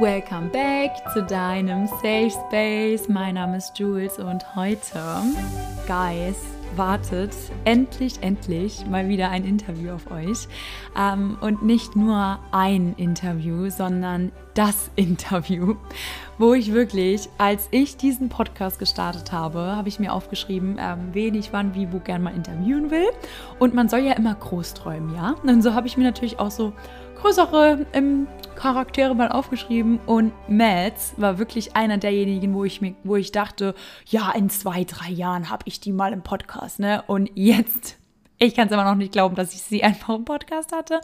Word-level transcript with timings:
Welcome 0.00 0.48
back 0.48 0.92
zu 1.12 1.22
deinem 1.22 1.86
Safe 1.86 2.30
Space. 2.30 3.06
Mein 3.06 3.34
Name 3.34 3.58
ist 3.58 3.78
Jules 3.78 4.18
und 4.18 4.56
heute, 4.56 4.98
Guys, 5.86 6.36
wartet 6.74 7.36
endlich, 7.66 8.14
endlich 8.22 8.86
mal 8.86 9.08
wieder 9.08 9.28
ein 9.28 9.44
Interview 9.44 9.90
auf 9.90 10.10
euch. 10.10 10.48
Ähm, 10.96 11.36
und 11.42 11.62
nicht 11.62 11.96
nur 11.96 12.38
ein 12.50 12.94
Interview, 12.96 13.68
sondern 13.68 14.32
das 14.54 14.90
Interview, 14.96 15.76
wo 16.40 16.54
ich 16.54 16.72
wirklich, 16.72 17.28
als 17.36 17.68
ich 17.70 17.98
diesen 17.98 18.30
Podcast 18.30 18.78
gestartet 18.78 19.30
habe, 19.30 19.76
habe 19.76 19.90
ich 19.90 20.00
mir 20.00 20.14
aufgeschrieben, 20.14 20.78
ähm, 20.80 21.10
wen 21.12 21.34
ich 21.34 21.52
wann, 21.52 21.74
wie, 21.74 21.92
wo 21.92 21.98
gern 21.98 22.22
mal 22.22 22.34
interviewen 22.34 22.90
will. 22.90 23.10
Und 23.58 23.74
man 23.74 23.90
soll 23.90 24.00
ja 24.00 24.14
immer 24.14 24.34
groß 24.34 24.72
träumen, 24.72 25.14
ja? 25.14 25.34
Und 25.42 25.60
so 25.60 25.74
habe 25.74 25.86
ich 25.86 25.98
mir 25.98 26.04
natürlich 26.04 26.38
auch 26.38 26.50
so 26.50 26.72
größere 27.16 27.84
ähm, 27.92 28.26
Charaktere 28.54 29.14
mal 29.14 29.28
aufgeschrieben 29.28 30.00
und 30.06 30.32
Mads 30.48 31.12
war 31.18 31.38
wirklich 31.38 31.76
einer 31.76 31.98
derjenigen, 31.98 32.54
wo 32.54 32.64
ich 32.64 32.80
mir, 32.80 32.94
wo 33.04 33.16
ich 33.16 33.32
dachte, 33.32 33.74
ja, 34.06 34.30
in 34.30 34.48
zwei, 34.48 34.84
drei 34.84 35.10
Jahren 35.10 35.50
habe 35.50 35.64
ich 35.66 35.78
die 35.80 35.92
mal 35.92 36.14
im 36.14 36.22
Podcast, 36.22 36.78
ne? 36.78 37.04
Und 37.06 37.30
jetzt, 37.34 37.98
ich 38.38 38.54
kann 38.54 38.68
es 38.68 38.72
immer 38.72 38.84
noch 38.84 38.94
nicht 38.94 39.12
glauben, 39.12 39.34
dass 39.34 39.52
ich 39.52 39.60
sie 39.60 39.84
einfach 39.84 40.14
im 40.14 40.24
Podcast 40.24 40.72
hatte. 40.72 41.02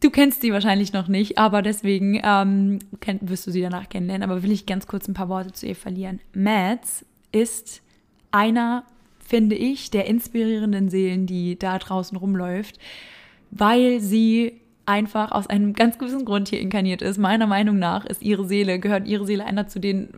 Du 0.00 0.10
kennst 0.10 0.42
sie 0.42 0.52
wahrscheinlich 0.52 0.92
noch 0.92 1.08
nicht, 1.08 1.38
aber 1.38 1.62
deswegen 1.62 2.20
ähm, 2.22 2.80
kenn, 3.00 3.18
wirst 3.22 3.46
du 3.46 3.50
sie 3.50 3.62
danach 3.62 3.88
kennenlernen. 3.88 4.28
Aber 4.28 4.42
will 4.42 4.52
ich 4.52 4.66
ganz 4.66 4.86
kurz 4.86 5.08
ein 5.08 5.14
paar 5.14 5.28
Worte 5.28 5.52
zu 5.52 5.66
ihr 5.66 5.76
verlieren. 5.76 6.20
Mads 6.34 7.04
ist 7.32 7.82
einer, 8.30 8.84
finde 9.18 9.56
ich, 9.56 9.90
der 9.90 10.06
inspirierenden 10.06 10.90
Seelen, 10.90 11.26
die 11.26 11.58
da 11.58 11.78
draußen 11.78 12.16
rumläuft, 12.16 12.78
weil 13.50 14.00
sie 14.00 14.60
einfach 14.84 15.32
aus 15.32 15.48
einem 15.48 15.72
ganz 15.72 15.98
gewissen 15.98 16.24
Grund 16.24 16.48
hier 16.48 16.60
inkarniert 16.60 17.02
ist. 17.02 17.18
Meiner 17.18 17.46
Meinung 17.46 17.78
nach 17.78 18.04
ist 18.04 18.22
ihre 18.22 18.46
Seele, 18.46 18.78
gehört 18.78 19.08
ihre 19.08 19.26
Seele 19.26 19.44
einer 19.44 19.66
zu 19.66 19.80
den, 19.80 20.10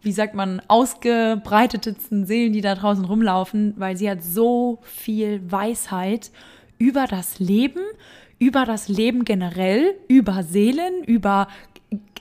wie 0.00 0.12
sagt 0.12 0.34
man, 0.34 0.62
ausgebreitetsten 0.68 2.24
Seelen, 2.24 2.52
die 2.52 2.60
da 2.60 2.74
draußen 2.74 3.04
rumlaufen, 3.04 3.74
weil 3.76 3.96
sie 3.96 4.08
hat 4.08 4.22
so 4.22 4.78
viel 4.82 5.40
Weisheit 5.50 6.30
über 6.78 7.06
das 7.06 7.38
Leben, 7.38 7.82
über 8.38 8.64
das 8.64 8.88
Leben 8.88 9.24
generell, 9.24 9.94
über 10.08 10.42
Seelen, 10.42 11.04
über, 11.04 11.48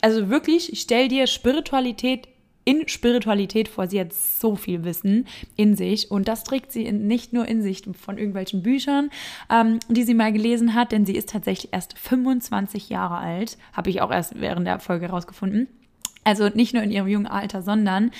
also 0.02 0.30
wirklich, 0.30 0.72
stell 0.76 1.08
dir 1.08 1.28
Spiritualität 1.28 2.28
in 2.68 2.86
Spiritualität 2.90 3.70
vor. 3.70 3.88
Sie 3.88 3.98
hat 3.98 4.12
so 4.12 4.58
viel 4.58 4.84
Wissen 4.84 5.26
in 5.56 5.78
sich 5.78 6.12
und 6.12 6.28
das 6.28 6.44
trägt 6.44 6.74
sie 6.74 6.86
in, 6.86 7.08
nicht 7.08 7.32
nur 7.32 7.48
in 7.48 7.62
sich 7.62 7.84
von 7.98 8.18
irgendwelchen 8.18 8.62
Büchern, 8.62 9.10
ähm, 9.50 9.80
die 9.88 10.04
sie 10.04 10.14
mal 10.14 10.34
gelesen 10.34 10.74
hat, 10.74 10.92
denn 10.92 11.06
sie 11.06 11.16
ist 11.16 11.30
tatsächlich 11.30 11.72
erst 11.72 11.98
25 11.98 12.90
Jahre 12.90 13.20
alt, 13.20 13.58
habe 13.72 13.90
ich 13.90 14.02
auch 14.02 14.12
erst 14.12 14.42
während 14.42 14.68
der 14.68 14.80
Folge 14.80 15.08
herausgefunden. 15.08 15.70
Also 16.26 16.50
nicht 16.50 16.74
nur 16.74 16.84
in 16.84 16.92
ihrem 16.92 17.08
jungen 17.08 17.26
Alter, 17.26 17.62
sondern 17.62 18.12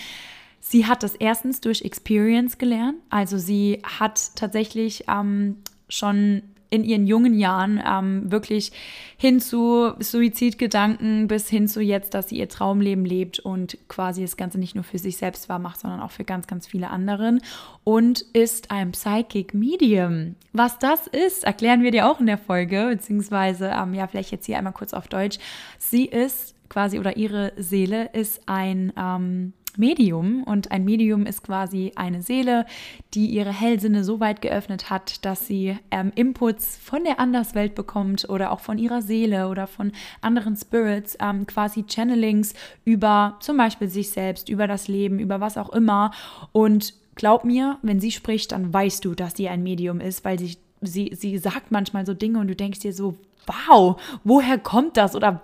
sie 0.62 0.86
hat 0.86 1.04
das 1.04 1.16
erstens 1.16 1.60
durch 1.60 1.82
Experience 1.82 2.58
gelernt. 2.58 2.96
Also 3.10 3.38
sie 3.38 3.82
hat 3.84 4.32
tatsächlich 4.36 5.04
ähm, 5.10 5.58
schon 5.90 6.44
in 6.70 6.84
ihren 6.84 7.08
jungen 7.08 7.38
Jahren 7.38 7.82
ähm, 7.86 8.32
wirklich 8.32 8.72
hin 9.18 9.40
zu 9.40 9.94
Suizidgedanken 10.00 11.28
bis 11.28 11.50
hin 11.50 11.68
zu 11.68 11.82
jetzt, 11.82 12.14
dass 12.14 12.30
sie 12.30 12.38
ihr 12.38 12.50
Traumleben 12.50 13.06
lebt 13.06 13.40
und 13.40 13.78
quasi 13.88 14.22
das 14.22 14.38
Ganze 14.38 14.60
nicht 14.60 14.76
nur 14.76 14.84
für 14.84 15.00
sich 15.00 15.18
selbst 15.18 15.50
wahr 15.50 15.60
macht, 15.60 15.80
sondern 15.80 16.02
auch 16.02 16.12
für 16.12 16.24
ganz, 16.24 16.48
ganz 16.48 16.68
viele 16.68 16.90
anderen 16.90 17.42
und 17.84 18.22
ist 18.34 18.70
ein 18.72 18.92
Psychic 18.92 19.54
Medium. 19.54 20.36
Was 20.54 20.78
das 20.80 21.08
ist, 21.08 21.46
erklären 21.46 21.84
wir 21.84 21.92
dir 21.92 22.10
auch 22.10 22.20
in 22.20 22.26
der 22.26 22.38
Folge, 22.38 22.88
beziehungsweise, 22.90 23.72
ähm, 23.74 23.94
ja, 23.94 24.08
vielleicht 24.08 24.32
jetzt 24.32 24.46
hier 24.46 24.58
einmal 24.58 24.74
kurz 24.74 24.94
auf 24.94 25.08
Deutsch. 25.08 25.40
Sie 25.80 26.06
ist 26.06 26.56
quasi 26.70 27.00
oder 27.00 27.18
ihre 27.18 27.54
Seele 27.58 28.10
ist 28.14 28.42
ein 28.46 28.92
ähm, 28.98 29.54
Medium 29.78 30.44
und 30.44 30.72
ein 30.72 30.84
Medium 30.86 31.26
ist 31.26 31.44
quasi 31.44 31.92
eine 31.96 32.22
Seele, 32.22 32.66
die 33.14 33.28
ihre 33.28 33.54
Hellsinne 33.54 34.04
so 34.04 34.20
weit 34.20 34.42
geöffnet 34.42 34.90
hat, 34.90 35.24
dass 35.26 35.48
sie 35.48 35.78
ähm, 35.92 36.12
Inputs 36.16 36.78
von 36.78 37.04
der 37.04 37.20
Anderswelt 37.20 37.76
bekommt 37.76 38.28
oder 38.30 38.52
auch 38.52 38.60
von 38.60 38.78
ihrer 38.78 39.02
Seele 39.02 39.50
oder 39.50 39.68
von 39.68 39.92
anderen 40.22 40.56
Spirits, 40.56 41.18
ähm, 41.22 41.46
quasi 41.48 41.86
Channelings 41.88 42.54
über 42.86 43.38
zum 43.40 43.58
Beispiel 43.58 43.88
sich 43.88 44.10
selbst, 44.10 44.50
über 44.50 44.68
das 44.68 44.88
Leben, 44.88 45.20
über 45.20 45.40
was 45.40 45.58
auch 45.58 45.70
immer. 45.70 46.12
Und 46.52 46.94
glaub 47.16 47.46
mir, 47.46 47.78
wenn 47.82 48.00
sie 48.00 48.12
spricht, 48.12 48.52
dann 48.52 48.74
weißt 48.74 49.06
du, 49.06 49.16
dass 49.16 49.36
sie 49.36 49.50
ein 49.50 49.64
Medium 49.64 50.00
ist, 50.00 50.26
weil 50.26 50.40
sie, 50.40 50.58
sie, 50.82 51.12
sie 51.16 51.38
sagt 51.38 51.72
manchmal 51.72 52.06
so 52.06 52.14
Dinge 52.14 52.40
und 52.40 52.48
du 52.48 52.56
denkst 52.56 52.80
dir 52.80 52.94
so, 52.94 53.16
wow, 53.48 54.00
woher 54.24 54.58
kommt 54.58 54.98
das? 54.98 55.16
Oder 55.16 55.42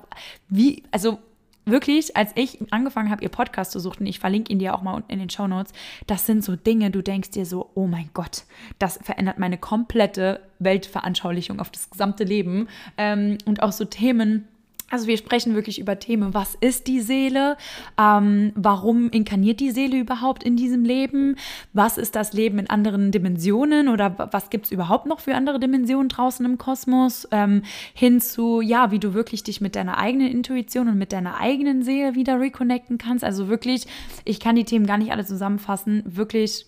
wie, 0.49 0.83
also 0.91 1.19
wirklich, 1.65 2.15
als 2.15 2.31
ich 2.35 2.59
angefangen 2.71 3.09
habe, 3.09 3.23
ihr 3.23 3.29
Podcast 3.29 3.71
zu 3.71 3.79
suchen, 3.79 4.05
ich 4.05 4.19
verlinke 4.19 4.51
ihn 4.51 4.59
dir 4.59 4.75
auch 4.75 4.81
mal 4.81 5.03
in 5.07 5.19
den 5.19 5.29
Show 5.29 5.47
Notes, 5.47 5.73
das 6.07 6.25
sind 6.25 6.43
so 6.43 6.55
Dinge, 6.55 6.91
du 6.91 7.01
denkst 7.01 7.31
dir 7.31 7.45
so, 7.45 7.69
oh 7.75 7.87
mein 7.87 8.09
Gott, 8.13 8.43
das 8.79 8.99
verändert 9.01 9.39
meine 9.39 9.57
komplette 9.57 10.41
Weltveranschaulichung 10.59 11.59
auf 11.59 11.71
das 11.71 11.89
gesamte 11.89 12.23
Leben. 12.23 12.67
Ähm, 12.97 13.37
und 13.45 13.61
auch 13.61 13.71
so 13.71 13.85
Themen, 13.85 14.47
also 14.93 15.07
wir 15.07 15.17
sprechen 15.17 15.55
wirklich 15.55 15.79
über 15.79 15.97
Themen, 15.97 16.35
was 16.35 16.53
ist 16.53 16.85
die 16.85 17.01
Seele, 17.01 17.57
ähm, 17.99 18.51
warum 18.53 19.09
inkarniert 19.09 19.59
die 19.59 19.71
Seele 19.71 19.97
überhaupt 19.97 20.43
in 20.43 20.55
diesem 20.55 20.85
Leben, 20.85 21.35
was 21.73 21.97
ist 21.97 22.15
das 22.15 22.33
Leben 22.33 22.59
in 22.59 22.69
anderen 22.69 23.11
Dimensionen 23.11 23.89
oder 23.89 24.29
was 24.31 24.51
gibt 24.51 24.65
es 24.67 24.71
überhaupt 24.71 25.07
noch 25.07 25.19
für 25.19 25.33
andere 25.33 25.59
Dimensionen 25.59 26.09
draußen 26.09 26.45
im 26.45 26.59
Kosmos, 26.59 27.27
ähm, 27.31 27.63
hin 27.95 28.21
zu, 28.21 28.61
ja, 28.61 28.91
wie 28.91 28.99
du 28.99 29.15
wirklich 29.15 29.41
dich 29.41 29.61
mit 29.61 29.75
deiner 29.75 29.97
eigenen 29.97 30.27
Intuition 30.27 30.87
und 30.87 30.99
mit 30.99 31.11
deiner 31.11 31.39
eigenen 31.39 31.81
Seele 31.81 32.13
wieder 32.13 32.39
reconnecten 32.39 32.99
kannst. 32.99 33.23
Also 33.23 33.47
wirklich, 33.47 33.87
ich 34.25 34.39
kann 34.39 34.55
die 34.55 34.63
Themen 34.63 34.85
gar 34.85 34.99
nicht 34.99 35.11
alle 35.11 35.25
zusammenfassen, 35.25 36.03
wirklich 36.05 36.67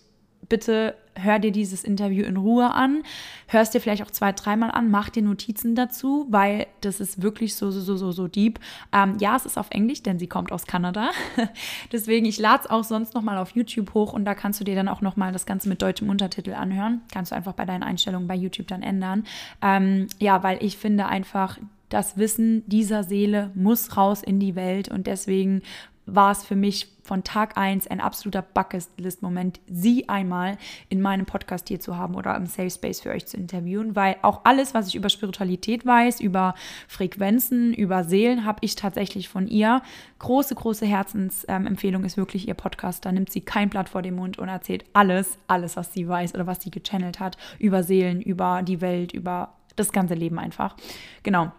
bitte 0.49 0.95
hör 1.15 1.39
dir 1.39 1.51
dieses 1.51 1.83
Interview 1.83 2.23
in 2.25 2.37
Ruhe 2.37 2.71
an, 2.71 3.03
hörst 3.47 3.73
dir 3.73 3.79
vielleicht 3.79 4.03
auch 4.03 4.11
zwei, 4.11 4.31
dreimal 4.31 4.71
an, 4.71 4.91
mach 4.91 5.09
dir 5.09 5.23
Notizen 5.23 5.75
dazu, 5.75 6.27
weil 6.29 6.67
das 6.81 6.99
ist 6.99 7.21
wirklich 7.21 7.55
so, 7.55 7.71
so, 7.71 7.81
so, 7.81 7.97
so, 7.97 8.11
so 8.11 8.27
deep. 8.27 8.59
Ähm, 8.91 9.17
ja, 9.19 9.35
es 9.35 9.45
ist 9.45 9.57
auf 9.57 9.67
Englisch, 9.71 10.03
denn 10.03 10.19
sie 10.19 10.27
kommt 10.27 10.51
aus 10.51 10.65
Kanada. 10.65 11.11
Deswegen, 11.91 12.25
ich 12.25 12.39
lade 12.39 12.63
es 12.63 12.69
auch 12.69 12.83
sonst 12.83 13.13
nochmal 13.13 13.37
auf 13.37 13.51
YouTube 13.51 13.93
hoch 13.93 14.13
und 14.13 14.25
da 14.25 14.35
kannst 14.35 14.59
du 14.59 14.63
dir 14.63 14.75
dann 14.75 14.87
auch 14.87 15.01
nochmal 15.01 15.31
das 15.31 15.45
Ganze 15.45 15.69
mit 15.69 15.81
deutschem 15.81 16.09
Untertitel 16.09 16.53
anhören. 16.53 17.01
Kannst 17.13 17.31
du 17.31 17.35
einfach 17.35 17.53
bei 17.53 17.65
deinen 17.65 17.83
Einstellungen 17.83 18.27
bei 18.27 18.35
YouTube 18.35 18.67
dann 18.67 18.83
ändern. 18.83 19.25
Ähm, 19.61 20.07
ja, 20.19 20.43
weil 20.43 20.63
ich 20.63 20.77
finde 20.77 21.05
einfach, 21.07 21.57
das 21.89 22.17
Wissen 22.17 22.63
dieser 22.67 23.03
Seele 23.03 23.51
muss 23.53 23.95
raus 23.95 24.23
in 24.23 24.39
die 24.39 24.55
Welt 24.55 24.89
und 24.89 25.07
deswegen 25.07 25.61
war 26.05 26.31
es 26.31 26.43
für 26.43 26.55
mich 26.55 26.87
von 27.03 27.23
Tag 27.23 27.57
1 27.57 27.87
ein 27.87 28.01
absoluter 28.01 28.41
Bucketlist-Moment, 28.41 29.59
sie 29.67 30.09
einmal 30.09 30.57
in 30.89 31.01
meinem 31.01 31.25
Podcast 31.25 31.67
hier 31.67 31.79
zu 31.79 31.97
haben 31.97 32.15
oder 32.15 32.35
im 32.35 32.47
Safe 32.47 32.69
Space 32.69 33.01
für 33.01 33.11
euch 33.11 33.27
zu 33.27 33.37
interviewen, 33.37 33.95
weil 33.95 34.17
auch 34.23 34.41
alles, 34.43 34.73
was 34.73 34.87
ich 34.87 34.95
über 34.95 35.09
Spiritualität 35.09 35.85
weiß, 35.85 36.19
über 36.19 36.55
Frequenzen, 36.87 37.73
über 37.73 38.03
Seelen, 38.03 38.45
habe 38.45 38.59
ich 38.61 38.75
tatsächlich 38.75 39.29
von 39.29 39.47
ihr. 39.47 39.81
Große, 40.19 40.55
große 40.55 40.85
Herzensempfehlung 40.85 42.03
ist 42.05 42.17
wirklich 42.17 42.47
ihr 42.47 42.55
Podcast. 42.55 43.05
Da 43.05 43.11
nimmt 43.11 43.31
sie 43.31 43.41
kein 43.41 43.69
Blatt 43.69 43.89
vor 43.89 44.01
den 44.01 44.15
Mund 44.15 44.39
und 44.39 44.49
erzählt 44.49 44.85
alles, 44.93 45.37
alles, 45.47 45.77
was 45.77 45.93
sie 45.93 46.07
weiß 46.07 46.33
oder 46.33 46.47
was 46.47 46.61
sie 46.61 46.71
gechannelt 46.71 47.19
hat, 47.19 47.37
über 47.59 47.83
Seelen, 47.83 48.21
über 48.21 48.63
die 48.63 48.81
Welt, 48.81 49.11
über 49.11 49.53
das 49.75 49.91
ganze 49.91 50.15
Leben 50.15 50.39
einfach. 50.39 50.75
Genau. 51.23 51.51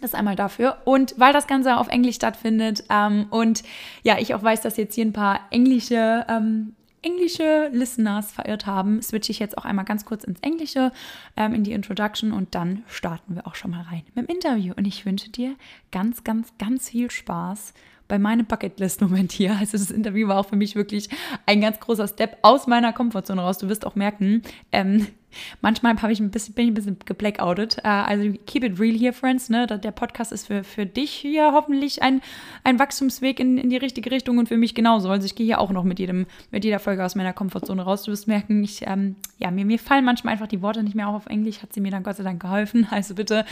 Das 0.00 0.14
einmal 0.14 0.36
dafür. 0.36 0.78
Und 0.84 1.14
weil 1.18 1.32
das 1.32 1.46
Ganze 1.46 1.76
auf 1.76 1.88
Englisch 1.88 2.16
stattfindet 2.16 2.84
ähm, 2.88 3.26
und 3.30 3.62
ja, 4.02 4.18
ich 4.18 4.34
auch 4.34 4.42
weiß, 4.42 4.62
dass 4.62 4.76
jetzt 4.76 4.94
hier 4.94 5.04
ein 5.04 5.12
paar 5.12 5.40
englische, 5.50 6.24
ähm, 6.28 6.74
englische 7.02 7.68
Listeners 7.72 8.32
verirrt 8.32 8.66
haben, 8.66 9.02
switche 9.02 9.32
ich 9.32 9.38
jetzt 9.38 9.56
auch 9.58 9.64
einmal 9.64 9.84
ganz 9.84 10.04
kurz 10.04 10.24
ins 10.24 10.40
Englische, 10.40 10.92
ähm, 11.36 11.54
in 11.54 11.64
die 11.64 11.72
Introduction 11.72 12.32
und 12.32 12.54
dann 12.54 12.82
starten 12.86 13.34
wir 13.34 13.46
auch 13.46 13.54
schon 13.54 13.70
mal 13.70 13.82
rein 13.82 14.02
mit 14.14 14.28
dem 14.28 14.34
Interview. 14.34 14.74
Und 14.76 14.86
ich 14.86 15.04
wünsche 15.06 15.30
dir 15.30 15.54
ganz, 15.92 16.24
ganz, 16.24 16.52
ganz 16.58 16.90
viel 16.90 17.10
Spaß 17.10 17.74
bei 18.08 18.18
meinem 18.18 18.44
Bucketlist-Moment 18.44 19.32
hier. 19.32 19.56
Also 19.58 19.78
das 19.78 19.90
Interview 19.90 20.28
war 20.28 20.38
auch 20.38 20.48
für 20.48 20.56
mich 20.56 20.74
wirklich 20.74 21.08
ein 21.46 21.60
ganz 21.60 21.80
großer 21.80 22.08
Step 22.08 22.38
aus 22.42 22.66
meiner 22.66 22.92
Komfortzone 22.92 23.40
raus. 23.40 23.58
Du 23.58 23.68
wirst 23.68 23.86
auch 23.86 23.94
merken, 23.94 24.42
ähm, 24.72 25.06
Manchmal 25.60 25.96
ich 26.10 26.20
bisschen, 26.30 26.54
bin 26.54 26.64
ich 26.64 26.70
ein 26.70 26.74
bisschen 26.74 26.96
geblackoutet. 27.04 27.78
Äh, 27.78 27.88
also 27.88 28.32
keep 28.46 28.64
it 28.64 28.78
real 28.78 28.96
here, 28.96 29.12
friends. 29.12 29.48
Ne? 29.48 29.66
Der 29.66 29.90
Podcast 29.90 30.32
ist 30.32 30.46
für, 30.46 30.64
für 30.64 30.86
dich 30.86 31.10
hier 31.10 31.52
hoffentlich 31.52 32.02
ein, 32.02 32.20
ein 32.64 32.78
Wachstumsweg 32.78 33.40
in, 33.40 33.58
in 33.58 33.70
die 33.70 33.76
richtige 33.76 34.10
Richtung 34.10 34.38
und 34.38 34.48
für 34.48 34.56
mich 34.56 34.74
genauso. 34.74 35.08
Also 35.10 35.26
ich 35.26 35.34
gehe 35.34 35.46
hier 35.46 35.60
auch 35.60 35.70
noch 35.70 35.84
mit, 35.84 35.98
jedem, 35.98 36.26
mit 36.50 36.64
jeder 36.64 36.78
Folge 36.78 37.04
aus 37.04 37.14
meiner 37.14 37.32
Komfortzone 37.32 37.82
raus. 37.82 38.04
Du 38.04 38.12
wirst 38.12 38.28
merken, 38.28 38.62
ich, 38.64 38.86
ähm, 38.86 39.16
ja, 39.38 39.50
mir, 39.50 39.64
mir 39.64 39.78
fallen 39.78 40.04
manchmal 40.04 40.32
einfach 40.32 40.48
die 40.48 40.62
Worte 40.62 40.82
nicht 40.82 40.94
mehr 40.94 41.08
auch 41.08 41.14
auf 41.14 41.26
Englisch. 41.26 41.62
Hat 41.62 41.72
sie 41.72 41.80
mir 41.80 41.90
dann 41.90 42.02
Gott 42.02 42.16
sei 42.16 42.24
Dank 42.24 42.40
geholfen. 42.40 42.86
Also 43.00 43.14
bitte, 43.14 43.46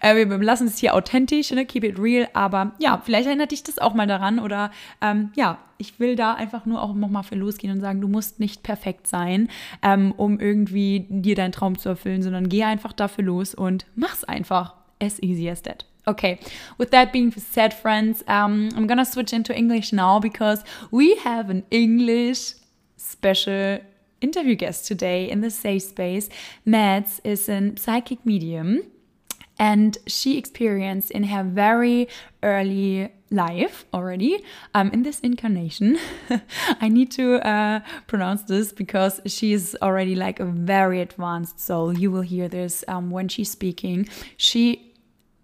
äh, 0.00 0.14
wir 0.14 0.38
lassen 0.38 0.66
es 0.66 0.78
hier 0.78 0.94
authentisch, 0.94 1.50
ne? 1.50 1.66
keep 1.66 1.84
it 1.84 1.98
real. 1.98 2.28
Aber 2.32 2.72
ja, 2.78 3.02
vielleicht 3.04 3.26
erinnert 3.26 3.50
dich 3.50 3.62
das 3.62 3.78
auch 3.78 3.92
mal 3.92 4.06
daran 4.06 4.38
oder 4.38 4.70
ähm, 5.02 5.30
ja, 5.34 5.58
ich 5.78 6.00
will 6.00 6.16
da 6.16 6.34
einfach 6.34 6.66
nur 6.66 6.82
auch 6.82 6.94
nochmal 6.94 7.22
für 7.22 7.34
losgehen 7.34 7.72
und 7.72 7.80
sagen, 7.80 8.00
du 8.00 8.08
musst 8.08 8.40
nicht 8.40 8.62
perfekt 8.62 9.06
sein, 9.06 9.48
ähm, 9.82 10.12
um 10.16 10.40
irgendwie 10.40 11.06
dir 11.08 11.34
deinen 11.34 11.52
Traum 11.52 11.78
zu 11.78 11.88
erfüllen, 11.88 12.22
sondern 12.22 12.48
geh 12.48 12.64
einfach 12.64 12.92
dafür 12.92 13.24
los 13.24 13.54
und 13.54 13.86
mach's 13.94 14.24
einfach. 14.24 14.74
As 15.00 15.20
easy 15.22 15.50
as 15.50 15.60
that. 15.62 15.84
Okay, 16.06 16.38
with 16.78 16.90
that 16.90 17.12
being 17.12 17.32
said, 17.32 17.74
friends, 17.74 18.22
um, 18.28 18.68
I'm 18.76 18.86
gonna 18.86 19.04
switch 19.04 19.32
into 19.32 19.52
English 19.52 19.92
now 19.92 20.20
because 20.20 20.62
we 20.90 21.16
have 21.24 21.50
an 21.50 21.64
English 21.70 22.54
special 22.96 23.80
interview 24.20 24.54
guest 24.54 24.86
today 24.86 25.28
in 25.28 25.40
the 25.40 25.50
safe 25.50 25.82
space. 25.82 26.28
Mads 26.64 27.20
is 27.24 27.48
a 27.48 27.72
psychic 27.76 28.24
medium 28.24 28.82
and 29.58 29.98
she 30.06 30.36
experienced 30.36 31.10
in 31.10 31.24
her 31.24 31.44
very 31.44 32.08
early 32.42 33.12
life 33.34 33.84
already 33.92 34.44
um, 34.74 34.90
in 34.90 35.02
this 35.02 35.20
incarnation. 35.20 35.98
I 36.80 36.88
need 36.88 37.10
to 37.12 37.46
uh, 37.46 37.80
pronounce 38.06 38.42
this 38.42 38.72
because 38.72 39.20
she 39.26 39.52
is 39.52 39.76
already 39.82 40.14
like 40.14 40.40
a 40.40 40.44
very 40.44 41.00
advanced 41.00 41.60
soul. 41.60 41.96
You 41.96 42.10
will 42.10 42.22
hear 42.22 42.48
this 42.48 42.84
um, 42.88 43.10
when 43.10 43.28
she's 43.28 43.50
speaking. 43.50 44.08
She 44.36 44.94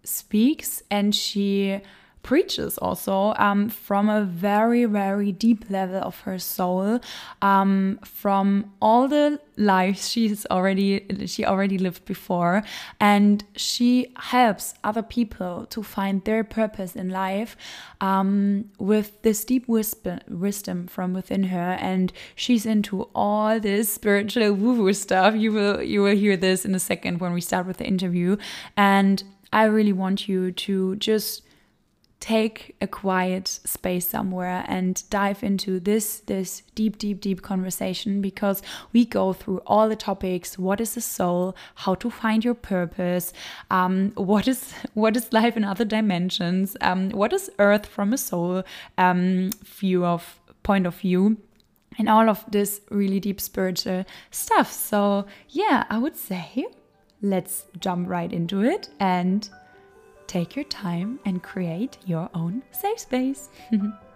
speaks 0.05 0.83
and 0.91 1.15
she 1.15 1.81
preaches 2.23 2.79
also 2.79 3.35
um, 3.39 3.69
from 3.69 4.09
a 4.09 4.23
very 4.25 4.85
very 4.85 5.33
deep 5.33 5.69
level 5.71 6.01
of 6.03 6.21
her 6.21 6.39
soul 6.39 7.01
um, 7.43 7.99
from 8.05 8.73
all 8.81 9.09
the 9.09 9.41
lives 9.61 10.09
she's 10.09 10.47
already 10.47 11.07
she 11.27 11.45
already 11.45 11.79
lived 11.79 12.05
before. 12.05 12.63
And 12.99 13.45
she 13.55 14.13
helps 14.17 14.75
other 14.83 15.03
people 15.03 15.67
to 15.67 15.83
find 15.83 16.25
their 16.25 16.43
purpose 16.43 16.97
in 16.97 17.11
life 17.11 17.57
um, 18.01 18.71
with 18.79 19.23
this 19.23 19.45
deep 19.45 19.69
wisdom 19.69 20.87
from 20.87 21.13
within 21.13 21.45
her. 21.45 21.77
And 21.81 22.13
she's 22.35 22.67
into 22.67 23.09
all 23.15 23.61
this 23.61 23.93
spiritual 23.93 24.53
woo-woo 24.55 24.93
stuff. 24.93 25.35
You 25.37 25.53
will 25.53 25.83
you 25.83 26.03
will 26.03 26.17
hear 26.17 26.37
this 26.37 26.65
in 26.65 26.75
a 26.75 26.81
second 26.81 27.21
when 27.21 27.33
we 27.33 27.41
start 27.41 27.67
with 27.67 27.77
the 27.77 27.87
interview. 27.87 28.37
And 28.77 29.23
I 29.53 29.65
really 29.65 29.93
want 29.93 30.29
you 30.29 30.53
to 30.53 30.97
just 30.97 31.43
take 32.21 32.77
a 32.81 32.87
quiet 32.87 33.49
space 33.49 34.07
somewhere 34.07 34.65
and 34.69 35.03
dive 35.11 35.43
into 35.43 35.81
this 35.81 36.21
this 36.21 36.63
deep 36.75 36.99
deep 36.99 37.21
deep 37.21 37.43
conversation 37.43 38.21
because 38.21 38.63
we 38.93 39.05
go 39.05 39.33
through 39.33 39.61
all 39.67 39.89
the 39.89 39.97
topics. 39.97 40.59
What 40.59 40.81
is 40.81 40.95
the 40.95 41.01
soul? 41.01 41.57
How 41.77 41.95
to 41.97 42.11
find 42.11 42.45
your 42.45 42.55
purpose? 42.55 43.33
Um, 43.71 44.13
what 44.17 44.47
is 44.47 44.73
what 44.95 45.17
is 45.17 45.33
life 45.33 45.57
in 45.57 45.65
other 45.65 45.85
dimensions? 45.85 46.77
Um, 46.81 47.11
what 47.11 47.33
is 47.33 47.51
earth 47.59 47.87
from 47.87 48.13
a 48.13 48.19
soul 48.19 48.63
um, 48.99 49.51
view 49.65 50.05
of 50.05 50.41
point 50.63 50.87
of 50.87 50.97
view? 50.97 51.39
And 51.99 52.09
all 52.09 52.29
of 52.31 52.45
this 52.51 52.81
really 52.91 53.19
deep 53.19 53.41
spiritual 53.41 54.05
stuff. 54.31 54.71
So 54.73 55.27
yeah 55.49 55.85
i 55.91 55.99
would 55.99 56.17
say 56.17 56.67
let's 57.23 57.67
jump 57.79 58.09
right 58.09 58.33
into 58.33 58.63
it 58.63 58.89
and 58.99 59.49
take 60.31 60.55
your 60.55 60.65
time 60.67 61.19
and 61.25 61.43
create 61.43 61.99
your 62.06 62.31
own 62.35 62.62
safe 62.71 63.00
space. 63.00 63.50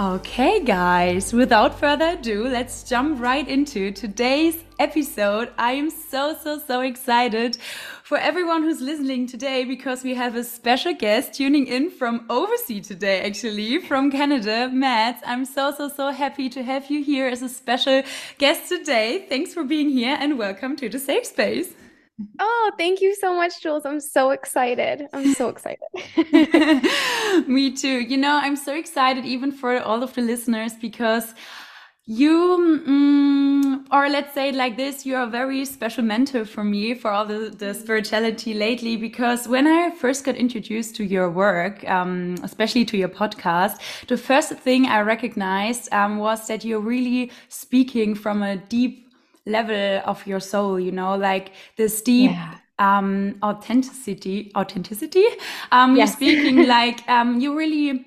Okay, 0.00 0.60
guys, 0.60 1.32
without 1.32 1.76
further 1.76 2.10
ado, 2.10 2.46
let's 2.46 2.84
jump 2.84 3.20
right 3.20 3.48
into 3.48 3.90
today's 3.90 4.62
episode. 4.78 5.50
I 5.58 5.72
am 5.72 5.90
so, 5.90 6.36
so, 6.40 6.60
so 6.60 6.82
excited 6.82 7.58
for 8.04 8.16
everyone 8.16 8.62
who's 8.62 8.80
listening 8.80 9.26
today 9.26 9.64
because 9.64 10.04
we 10.04 10.14
have 10.14 10.36
a 10.36 10.44
special 10.44 10.94
guest 10.94 11.34
tuning 11.34 11.66
in 11.66 11.90
from 11.90 12.26
overseas 12.30 12.86
today, 12.86 13.26
actually, 13.26 13.80
from 13.80 14.12
Canada, 14.12 14.70
Madds. 14.72 15.20
I'm 15.26 15.44
so, 15.44 15.74
so, 15.76 15.88
so 15.88 16.12
happy 16.12 16.48
to 16.50 16.62
have 16.62 16.88
you 16.92 17.02
here 17.02 17.26
as 17.26 17.42
a 17.42 17.48
special 17.48 18.04
guest 18.38 18.68
today. 18.68 19.26
Thanks 19.28 19.52
for 19.52 19.64
being 19.64 19.90
here 19.90 20.16
and 20.20 20.38
welcome 20.38 20.76
to 20.76 20.88
the 20.88 21.00
Safe 21.00 21.26
Space. 21.26 21.74
Oh, 22.40 22.72
thank 22.76 23.00
you 23.00 23.14
so 23.14 23.34
much, 23.34 23.62
Jules. 23.62 23.86
I'm 23.86 24.00
so 24.00 24.30
excited. 24.30 25.08
I'm 25.12 25.34
so 25.34 25.48
excited. 25.48 25.86
Me 27.48 27.70
too. 27.70 28.00
You 28.00 28.16
know, 28.16 28.40
I'm 28.42 28.56
so 28.56 28.74
excited 28.74 29.24
even 29.24 29.52
for 29.52 29.80
all 29.80 30.02
of 30.02 30.14
the 30.14 30.22
listeners 30.22 30.74
because 30.74 31.34
you, 32.06 32.82
mm, 32.88 33.86
or 33.92 34.08
let's 34.08 34.34
say 34.34 34.48
it 34.48 34.54
like 34.54 34.76
this, 34.76 35.04
you're 35.06 35.22
a 35.22 35.26
very 35.26 35.64
special 35.64 36.02
mentor 36.02 36.44
for 36.44 36.64
me 36.64 36.94
for 36.94 37.10
all 37.10 37.26
the, 37.26 37.54
the 37.56 37.74
spirituality 37.74 38.54
lately. 38.54 38.96
Because 38.96 39.46
when 39.46 39.66
I 39.66 39.90
first 39.90 40.24
got 40.24 40.34
introduced 40.34 40.96
to 40.96 41.04
your 41.04 41.30
work, 41.30 41.88
um, 41.88 42.36
especially 42.42 42.84
to 42.86 42.96
your 42.96 43.10
podcast, 43.10 43.78
the 44.08 44.16
first 44.16 44.52
thing 44.54 44.86
I 44.86 45.02
recognized 45.02 45.92
um, 45.92 46.16
was 46.16 46.48
that 46.48 46.64
you're 46.64 46.80
really 46.80 47.30
speaking 47.48 48.14
from 48.14 48.42
a 48.42 48.56
deep 48.56 49.07
level 49.48 50.02
of 50.04 50.26
your 50.26 50.40
soul 50.40 50.78
you 50.78 50.92
know 50.92 51.16
like 51.16 51.52
this 51.76 52.02
deep 52.02 52.30
yeah. 52.30 52.54
um 52.78 53.36
authenticity 53.42 54.52
authenticity 54.56 55.24
um 55.72 55.96
yes. 55.96 56.08
you're 56.08 56.16
speaking 56.16 56.66
like 56.78 57.08
um 57.08 57.40
you 57.40 57.56
really 57.56 58.04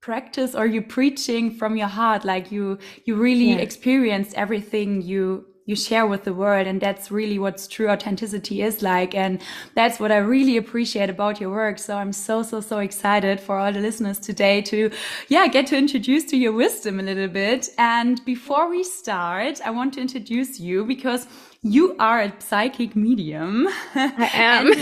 practice 0.00 0.54
or 0.54 0.66
you 0.66 0.80
preaching 0.80 1.50
from 1.50 1.76
your 1.76 1.88
heart 1.88 2.24
like 2.24 2.50
you 2.50 2.78
you 3.04 3.14
really 3.14 3.50
yeah. 3.50 3.56
experienced 3.56 4.34
everything 4.34 5.02
you 5.02 5.44
you 5.70 5.76
share 5.76 6.06
with 6.06 6.24
the 6.24 6.34
world 6.34 6.66
and 6.66 6.80
that's 6.80 7.10
really 7.10 7.38
what 7.38 7.66
true 7.70 7.88
authenticity 7.88 8.60
is 8.60 8.82
like 8.82 9.14
and 9.14 9.40
that's 9.74 10.00
what 10.00 10.10
i 10.10 10.16
really 10.16 10.56
appreciate 10.56 11.08
about 11.08 11.40
your 11.40 11.50
work. 11.50 11.78
So 11.78 11.96
i'm 11.96 12.12
so 12.12 12.42
so 12.42 12.60
so 12.60 12.78
excited 12.80 13.38
for 13.40 13.56
all 13.56 13.72
the 13.72 13.80
listeners 13.80 14.18
today 14.18 14.60
to 14.62 14.90
yeah 15.28 15.46
get 15.46 15.68
to 15.68 15.76
introduce 15.76 16.24
to 16.24 16.36
your 16.36 16.52
wisdom 16.52 16.98
a 16.98 17.02
little 17.02 17.28
bit. 17.28 17.68
And 17.78 18.22
before 18.24 18.68
we 18.68 18.82
start 18.82 19.60
i 19.64 19.70
want 19.70 19.94
to 19.94 20.00
introduce 20.00 20.58
you 20.58 20.84
because 20.84 21.26
you 21.62 21.94
are 21.98 22.22
a 22.22 22.32
psychic 22.38 22.96
medium. 22.96 23.68
I 23.94 24.30
am. 24.34 24.72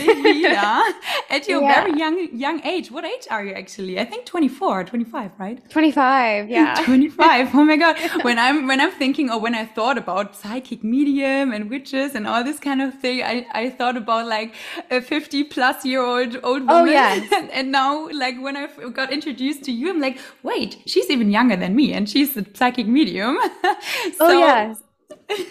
yeah, 0.40 0.88
at 1.30 1.48
your 1.48 1.60
yeah. 1.60 1.74
very 1.74 1.98
young 1.98 2.28
young 2.32 2.64
age. 2.64 2.92
What 2.92 3.04
age 3.04 3.26
are 3.30 3.44
you 3.44 3.52
actually? 3.52 3.98
I 3.98 4.04
think 4.04 4.26
24, 4.26 4.84
25, 4.84 5.32
right? 5.38 5.70
25, 5.70 6.48
yeah. 6.48 6.76
25. 6.84 7.54
Oh 7.54 7.64
my 7.64 7.76
god. 7.76 7.96
when 8.22 8.38
I'm 8.38 8.68
when 8.68 8.80
I'm 8.80 8.92
thinking 8.92 9.28
or 9.28 9.40
when 9.40 9.56
I 9.56 9.64
thought 9.64 9.98
about 9.98 10.36
psychic 10.36 10.84
medium 10.84 11.52
and 11.52 11.68
witches 11.68 12.14
and 12.14 12.28
all 12.28 12.44
this 12.44 12.60
kind 12.60 12.80
of 12.80 12.94
thing, 12.94 13.24
I, 13.24 13.44
I 13.52 13.70
thought 13.70 13.96
about 13.96 14.28
like 14.28 14.54
a 14.88 15.00
50 15.00 15.44
plus 15.44 15.84
year 15.84 16.00
old 16.00 16.38
old 16.44 16.62
oh, 16.68 16.80
woman. 16.80 16.88
Oh 16.88 16.92
yeah. 16.92 17.20
and, 17.34 17.50
and 17.50 17.72
now 17.72 18.08
like 18.10 18.40
when 18.40 18.56
I 18.56 18.68
got 18.92 19.12
introduced 19.12 19.64
to 19.64 19.72
you, 19.72 19.90
I'm 19.90 20.00
like, 20.00 20.18
wait, 20.44 20.80
she's 20.86 21.10
even 21.10 21.32
younger 21.32 21.56
than 21.56 21.74
me 21.74 21.92
and 21.92 22.08
she's 22.08 22.36
a 22.36 22.46
psychic 22.54 22.86
medium. 22.86 23.36
Oh, 23.40 23.76
so, 24.16 24.26
oh 24.26 24.38
yes 24.38 24.82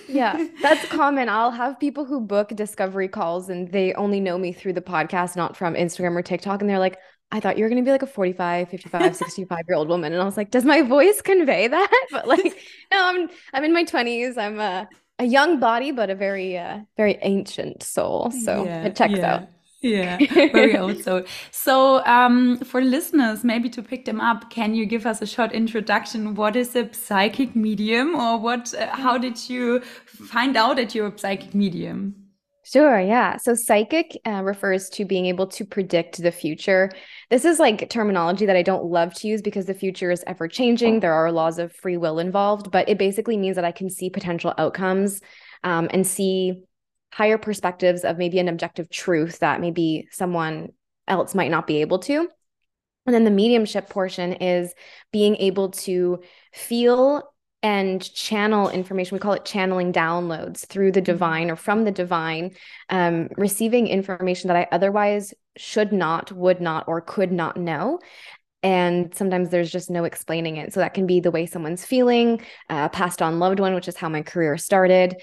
yeah, 0.07 0.48
that's 0.62 0.86
common. 0.88 1.29
I'll 1.29 1.51
have 1.51 1.79
people 1.79 2.05
who 2.05 2.22
book 2.22 2.50
discovery 2.50 3.07
calls 3.07 3.50
and 3.50 3.72
they 3.72 3.93
only 3.93 4.19
know 4.19 4.38
me 4.38 4.53
through 4.53 4.74
the 4.74 4.81
podcast, 4.81 5.36
not 5.36 5.55
from 5.55 5.74
Instagram 5.74 6.15
or 6.15 6.22
TikTok. 6.22 6.62
And 6.62 6.69
they're 6.69 6.79
like, 6.79 6.98
I 7.31 7.39
thought 7.39 7.57
you 7.57 7.63
were 7.63 7.69
going 7.69 7.84
to 7.84 7.88
be 7.88 7.91
like 7.91 8.03
a 8.03 8.07
45, 8.07 8.69
55, 8.69 9.15
65 9.17 9.60
year 9.67 9.77
old 9.77 9.89
woman. 9.89 10.13
And 10.13 10.22
I 10.22 10.25
was 10.25 10.38
like, 10.38 10.51
does 10.51 10.65
my 10.65 10.81
voice 10.81 11.22
convey 11.22 11.67
that? 11.67 12.05
But 12.12 12.27
like, 12.27 12.57
no, 12.91 13.05
I'm, 13.05 13.29
I'm 13.53 13.63
in 13.63 13.74
my 13.74 13.84
20s. 13.84 14.38
I'm 14.38 14.60
a, 14.60 14.88
a 15.19 15.25
young 15.25 15.60
body, 15.60 15.91
but 15.91 16.10
a 16.10 16.15
very, 16.15 16.57
uh, 16.57 16.79
very 16.96 17.17
ancient 17.22 17.84
soul. 17.84 18.31
So 18.31 18.63
yeah, 18.63 18.84
it 18.84 18.96
checks 18.96 19.15
yeah. 19.15 19.36
out 19.36 19.48
yeah 19.81 20.17
very 20.51 20.77
old 20.77 21.01
soul 21.03 21.22
so 21.51 22.03
um, 22.05 22.57
for 22.60 22.81
listeners 22.81 23.43
maybe 23.43 23.69
to 23.69 23.84
pick 23.84 24.05
them 24.05 24.19
up 24.19 24.50
can 24.50 24.74
you 24.74 24.86
give 24.86 25.05
us 25.05 25.22
a 25.22 25.25
short 25.27 25.51
introduction 25.51 26.34
what 26.36 26.55
is 26.55 26.75
a 26.75 26.91
psychic 26.93 27.55
medium 27.55 28.15
or 28.15 28.39
what 28.39 28.74
uh, 28.74 28.88
how 28.88 29.17
did 29.17 29.50
you 29.50 29.79
find 29.81 30.57
out 30.57 30.75
that 30.77 30.96
you're 30.96 31.07
a 31.07 31.17
psychic 31.17 31.53
medium 31.53 32.15
Sure, 32.69 33.00
yeah. 33.00 33.38
So 33.38 33.53
psychic 33.55 34.19
uh, 34.27 34.43
refers 34.43 34.89
to 34.89 35.05
being 35.05 35.25
able 35.25 35.48
to 35.48 35.63
predict 35.63 36.22
the 36.22 36.34
future. 36.34 36.91
This 37.29 37.46
is 37.46 37.60
like 37.60 37.89
terminology 37.89 38.46
that 38.46 38.57
I 38.57 38.62
don't 38.62 38.84
love 38.84 39.13
to 39.15 39.27
use 39.29 39.41
because 39.41 39.67
the 39.67 39.74
future 39.74 40.12
is 40.12 40.22
ever 40.27 40.50
changing. 40.50 41.00
There 41.00 41.13
are 41.13 41.31
laws 41.31 41.60
of 41.60 41.72
free 41.72 41.96
will 41.96 42.19
involved, 42.19 42.69
but 42.69 42.89
it 42.89 42.98
basically 42.98 43.38
means 43.38 43.55
that 43.55 43.63
I 43.63 43.72
can 43.72 43.89
see 43.89 44.10
potential 44.10 44.53
outcomes 44.57 45.22
um, 45.63 45.88
and 45.91 46.05
see 46.05 46.66
higher 47.11 47.37
perspectives 47.37 48.03
of 48.03 48.17
maybe 48.17 48.39
an 48.39 48.47
objective 48.47 48.89
truth 48.89 49.39
that 49.39 49.61
maybe 49.61 50.07
someone 50.11 50.69
else 51.07 51.33
might 51.33 51.51
not 51.51 51.67
be 51.67 51.81
able 51.81 51.99
to. 51.99 52.27
And 53.05 53.13
then 53.15 53.23
the 53.23 53.31
mediumship 53.31 53.89
portion 53.89 54.33
is 54.33 54.73
being 55.11 55.37
able 55.37 55.69
to 55.71 56.21
feel 56.53 57.23
and 57.63 58.01
channel 58.13 58.69
information. 58.69 59.15
We 59.15 59.19
call 59.19 59.33
it 59.33 59.45
channeling 59.45 59.91
downloads 59.91 60.65
through 60.67 60.91
the 60.91 60.99
mm-hmm. 60.99 61.11
divine 61.11 61.51
or 61.51 61.55
from 61.55 61.85
the 61.85 61.91
divine, 61.91 62.51
um, 62.89 63.29
receiving 63.37 63.87
information 63.87 64.49
that 64.49 64.57
I 64.57 64.67
otherwise 64.71 65.33
should 65.55 65.91
not, 65.91 66.31
would 66.31 66.61
not, 66.61 66.87
or 66.87 67.01
could 67.01 67.31
not 67.31 67.57
know. 67.57 67.99
And 68.61 69.13
sometimes 69.15 69.49
there's 69.49 69.71
just 69.71 69.89
no 69.89 70.03
explaining 70.03 70.57
it. 70.57 70.73
So 70.73 70.81
that 70.81 70.93
can 70.93 71.07
be 71.07 71.19
the 71.19 71.31
way 71.31 71.45
someone's 71.45 71.85
feeling, 71.85 72.41
uh, 72.69 72.89
passed 72.89 73.21
on 73.21 73.39
loved 73.39 73.59
one, 73.59 73.73
which 73.73 73.87
is 73.87 73.95
how 73.95 74.09
my 74.09 74.21
career 74.21 74.57
started, 74.57 75.15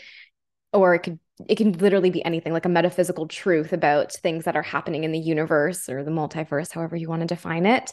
or 0.72 0.94
it 0.94 1.00
could 1.00 1.18
it 1.48 1.56
can 1.56 1.72
literally 1.72 2.10
be 2.10 2.24
anything 2.24 2.52
like 2.52 2.64
a 2.64 2.68
metaphysical 2.70 3.26
truth 3.26 3.72
about 3.72 4.12
things 4.12 4.44
that 4.44 4.56
are 4.56 4.62
happening 4.62 5.04
in 5.04 5.12
the 5.12 5.18
universe 5.18 5.88
or 5.88 6.04
the 6.04 6.10
multiverse, 6.10 6.72
however 6.72 6.96
you 6.96 7.08
want 7.08 7.20
to 7.20 7.26
define 7.26 7.66
it. 7.66 7.92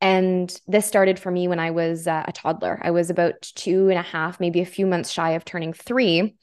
And 0.00 0.54
this 0.66 0.86
started 0.86 1.18
for 1.18 1.30
me 1.30 1.46
when 1.46 1.60
I 1.60 1.70
was 1.70 2.06
uh, 2.06 2.24
a 2.26 2.32
toddler. 2.32 2.80
I 2.82 2.90
was 2.90 3.10
about 3.10 3.42
two 3.42 3.90
and 3.90 3.98
a 3.98 4.02
half, 4.02 4.40
maybe 4.40 4.60
a 4.60 4.66
few 4.66 4.86
months 4.86 5.10
shy 5.10 5.32
of 5.32 5.44
turning 5.44 5.72
three. 5.72 6.36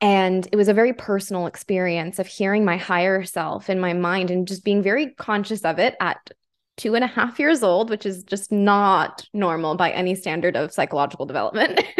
And 0.00 0.48
it 0.50 0.56
was 0.56 0.68
a 0.68 0.74
very 0.74 0.92
personal 0.92 1.46
experience 1.46 2.18
of 2.18 2.26
hearing 2.26 2.64
my 2.64 2.76
higher 2.76 3.22
self 3.24 3.70
in 3.70 3.80
my 3.80 3.92
mind 3.92 4.30
and 4.30 4.48
just 4.48 4.64
being 4.64 4.82
very 4.82 5.14
conscious 5.14 5.62
of 5.62 5.78
it 5.78 5.94
at 6.00 6.30
two 6.76 6.94
and 6.94 7.04
a 7.04 7.08
half 7.08 7.38
years 7.38 7.62
old, 7.62 7.90
which 7.90 8.06
is 8.06 8.24
just 8.24 8.50
not 8.50 9.24
normal 9.34 9.76
by 9.76 9.90
any 9.90 10.14
standard 10.14 10.56
of 10.56 10.72
psychological 10.72 11.26
development, 11.26 11.80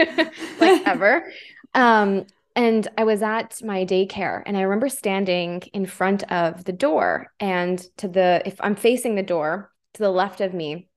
like 0.61 0.87
ever. 0.87 1.31
Um, 1.73 2.27
and 2.57 2.89
I 2.99 3.05
was 3.05 3.23
at 3.23 3.63
my 3.63 3.85
daycare 3.85 4.43
and 4.45 4.57
I 4.57 4.63
remember 4.63 4.89
standing 4.89 5.63
in 5.73 5.87
front 5.87 6.31
of 6.33 6.65
the 6.65 6.73
door 6.73 7.33
and 7.39 7.79
to 7.99 8.09
the 8.09 8.43
if 8.45 8.57
I'm 8.61 8.77
facing 8.77 9.15
the 9.15 9.23
door 9.23 9.71
to 9.95 10.03
the 10.03 10.11
left 10.11 10.41
of 10.41 10.55
me 10.55 10.89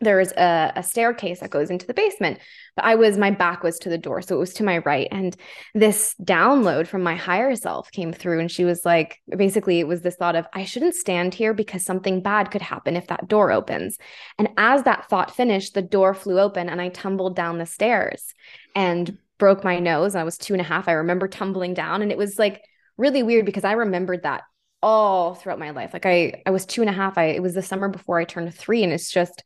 there's 0.00 0.30
a, 0.32 0.72
a, 0.76 0.82
staircase 0.82 1.40
that 1.40 1.50
goes 1.50 1.68
into 1.68 1.86
the 1.86 1.94
basement. 1.94 2.38
But 2.76 2.84
i 2.84 2.94
was 2.94 3.18
my 3.18 3.30
back 3.30 3.62
was 3.62 3.78
to 3.80 3.88
the 3.88 3.98
door 3.98 4.22
so 4.22 4.36
it 4.36 4.38
was 4.38 4.54
to 4.54 4.64
my 4.64 4.78
right. 4.78 5.08
And 5.10 5.36
this 5.74 6.14
download 6.22 6.86
from 6.86 7.02
my 7.02 7.16
higher 7.16 7.54
self 7.56 7.90
came 7.90 8.12
through 8.12 8.40
and 8.40 8.50
she 8.50 8.64
was 8.64 8.84
like 8.84 9.20
basically 9.36 9.80
it 9.80 9.88
was 9.88 10.02
this 10.02 10.16
thought 10.16 10.36
of 10.36 10.46
i 10.54 10.64
shouldn't 10.64 10.94
stand 10.94 11.34
here 11.34 11.52
because 11.52 11.84
something 11.84 12.22
bad 12.22 12.50
could 12.50 12.62
happen 12.62 12.96
if 12.96 13.08
that 13.08 13.28
door 13.28 13.50
opens. 13.50 13.98
And 14.38 14.48
as 14.56 14.84
that 14.84 15.08
thought 15.08 15.34
finished 15.34 15.74
the 15.74 15.82
door 15.82 16.14
flew 16.14 16.38
open 16.38 16.68
and 16.68 16.80
i 16.80 16.88
tumbled 16.88 17.34
down 17.34 17.58
the 17.58 17.66
stairs. 17.66 18.32
And 18.74 19.18
broke 19.40 19.64
my 19.64 19.80
nose 19.80 20.14
i 20.14 20.22
was 20.22 20.38
two 20.38 20.54
and 20.54 20.60
a 20.60 20.64
half 20.64 20.86
i 20.86 20.92
remember 20.92 21.26
tumbling 21.26 21.74
down. 21.74 22.02
And 22.02 22.12
it 22.12 22.18
was 22.18 22.38
like 22.38 22.62
really 22.96 23.24
weird 23.24 23.46
because 23.46 23.64
i 23.64 23.72
remembered 23.72 24.22
that 24.22 24.42
all 24.82 25.34
throughout 25.34 25.58
my 25.58 25.70
life. 25.70 25.92
Like 25.92 26.06
i 26.06 26.42
i 26.46 26.50
was 26.50 26.64
two 26.64 26.82
and 26.82 26.90
a 26.90 26.92
half 26.92 27.18
i 27.18 27.24
it 27.24 27.42
was 27.42 27.54
the 27.54 27.62
summer 27.62 27.88
before 27.88 28.20
i 28.20 28.24
turned 28.24 28.54
three 28.54 28.84
and 28.84 28.92
it's 28.92 29.10
just 29.10 29.42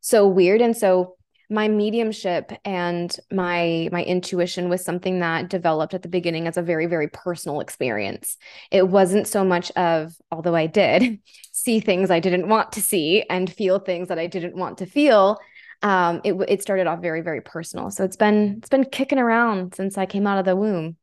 so 0.00 0.28
weird. 0.28 0.60
And 0.60 0.76
so 0.76 1.16
my 1.52 1.66
mediumship 1.66 2.52
and 2.64 3.14
my 3.32 3.88
my 3.90 4.04
intuition 4.04 4.68
was 4.68 4.84
something 4.84 5.18
that 5.18 5.50
developed 5.50 5.94
at 5.94 6.02
the 6.02 6.08
beginning 6.08 6.46
as 6.46 6.56
a 6.56 6.62
very 6.62 6.86
very 6.86 7.08
personal 7.08 7.60
experience. 7.60 8.36
It 8.70 8.88
wasn't 8.88 9.26
so 9.26 9.44
much 9.44 9.70
of 9.72 10.14
although 10.30 10.54
i 10.54 10.66
did 10.66 11.18
see 11.52 11.80
things 11.80 12.10
i 12.10 12.20
didn't 12.20 12.48
want 12.48 12.72
to 12.72 12.80
see 12.80 13.24
and 13.28 13.52
feel 13.52 13.80
things 13.80 14.08
that 14.08 14.18
i 14.18 14.26
didn't 14.26 14.56
want 14.56 14.78
to 14.78 14.86
feel 14.86 15.38
um, 15.82 16.20
it, 16.24 16.34
it 16.48 16.62
started 16.62 16.86
off 16.86 17.00
very 17.00 17.20
very 17.20 17.40
personal 17.40 17.90
so 17.90 18.04
it's 18.04 18.16
been 18.16 18.56
it's 18.58 18.68
been 18.68 18.84
kicking 18.84 19.18
around 19.18 19.74
since 19.74 19.96
i 19.98 20.06
came 20.06 20.26
out 20.26 20.38
of 20.38 20.44
the 20.44 20.56
womb 20.56 20.96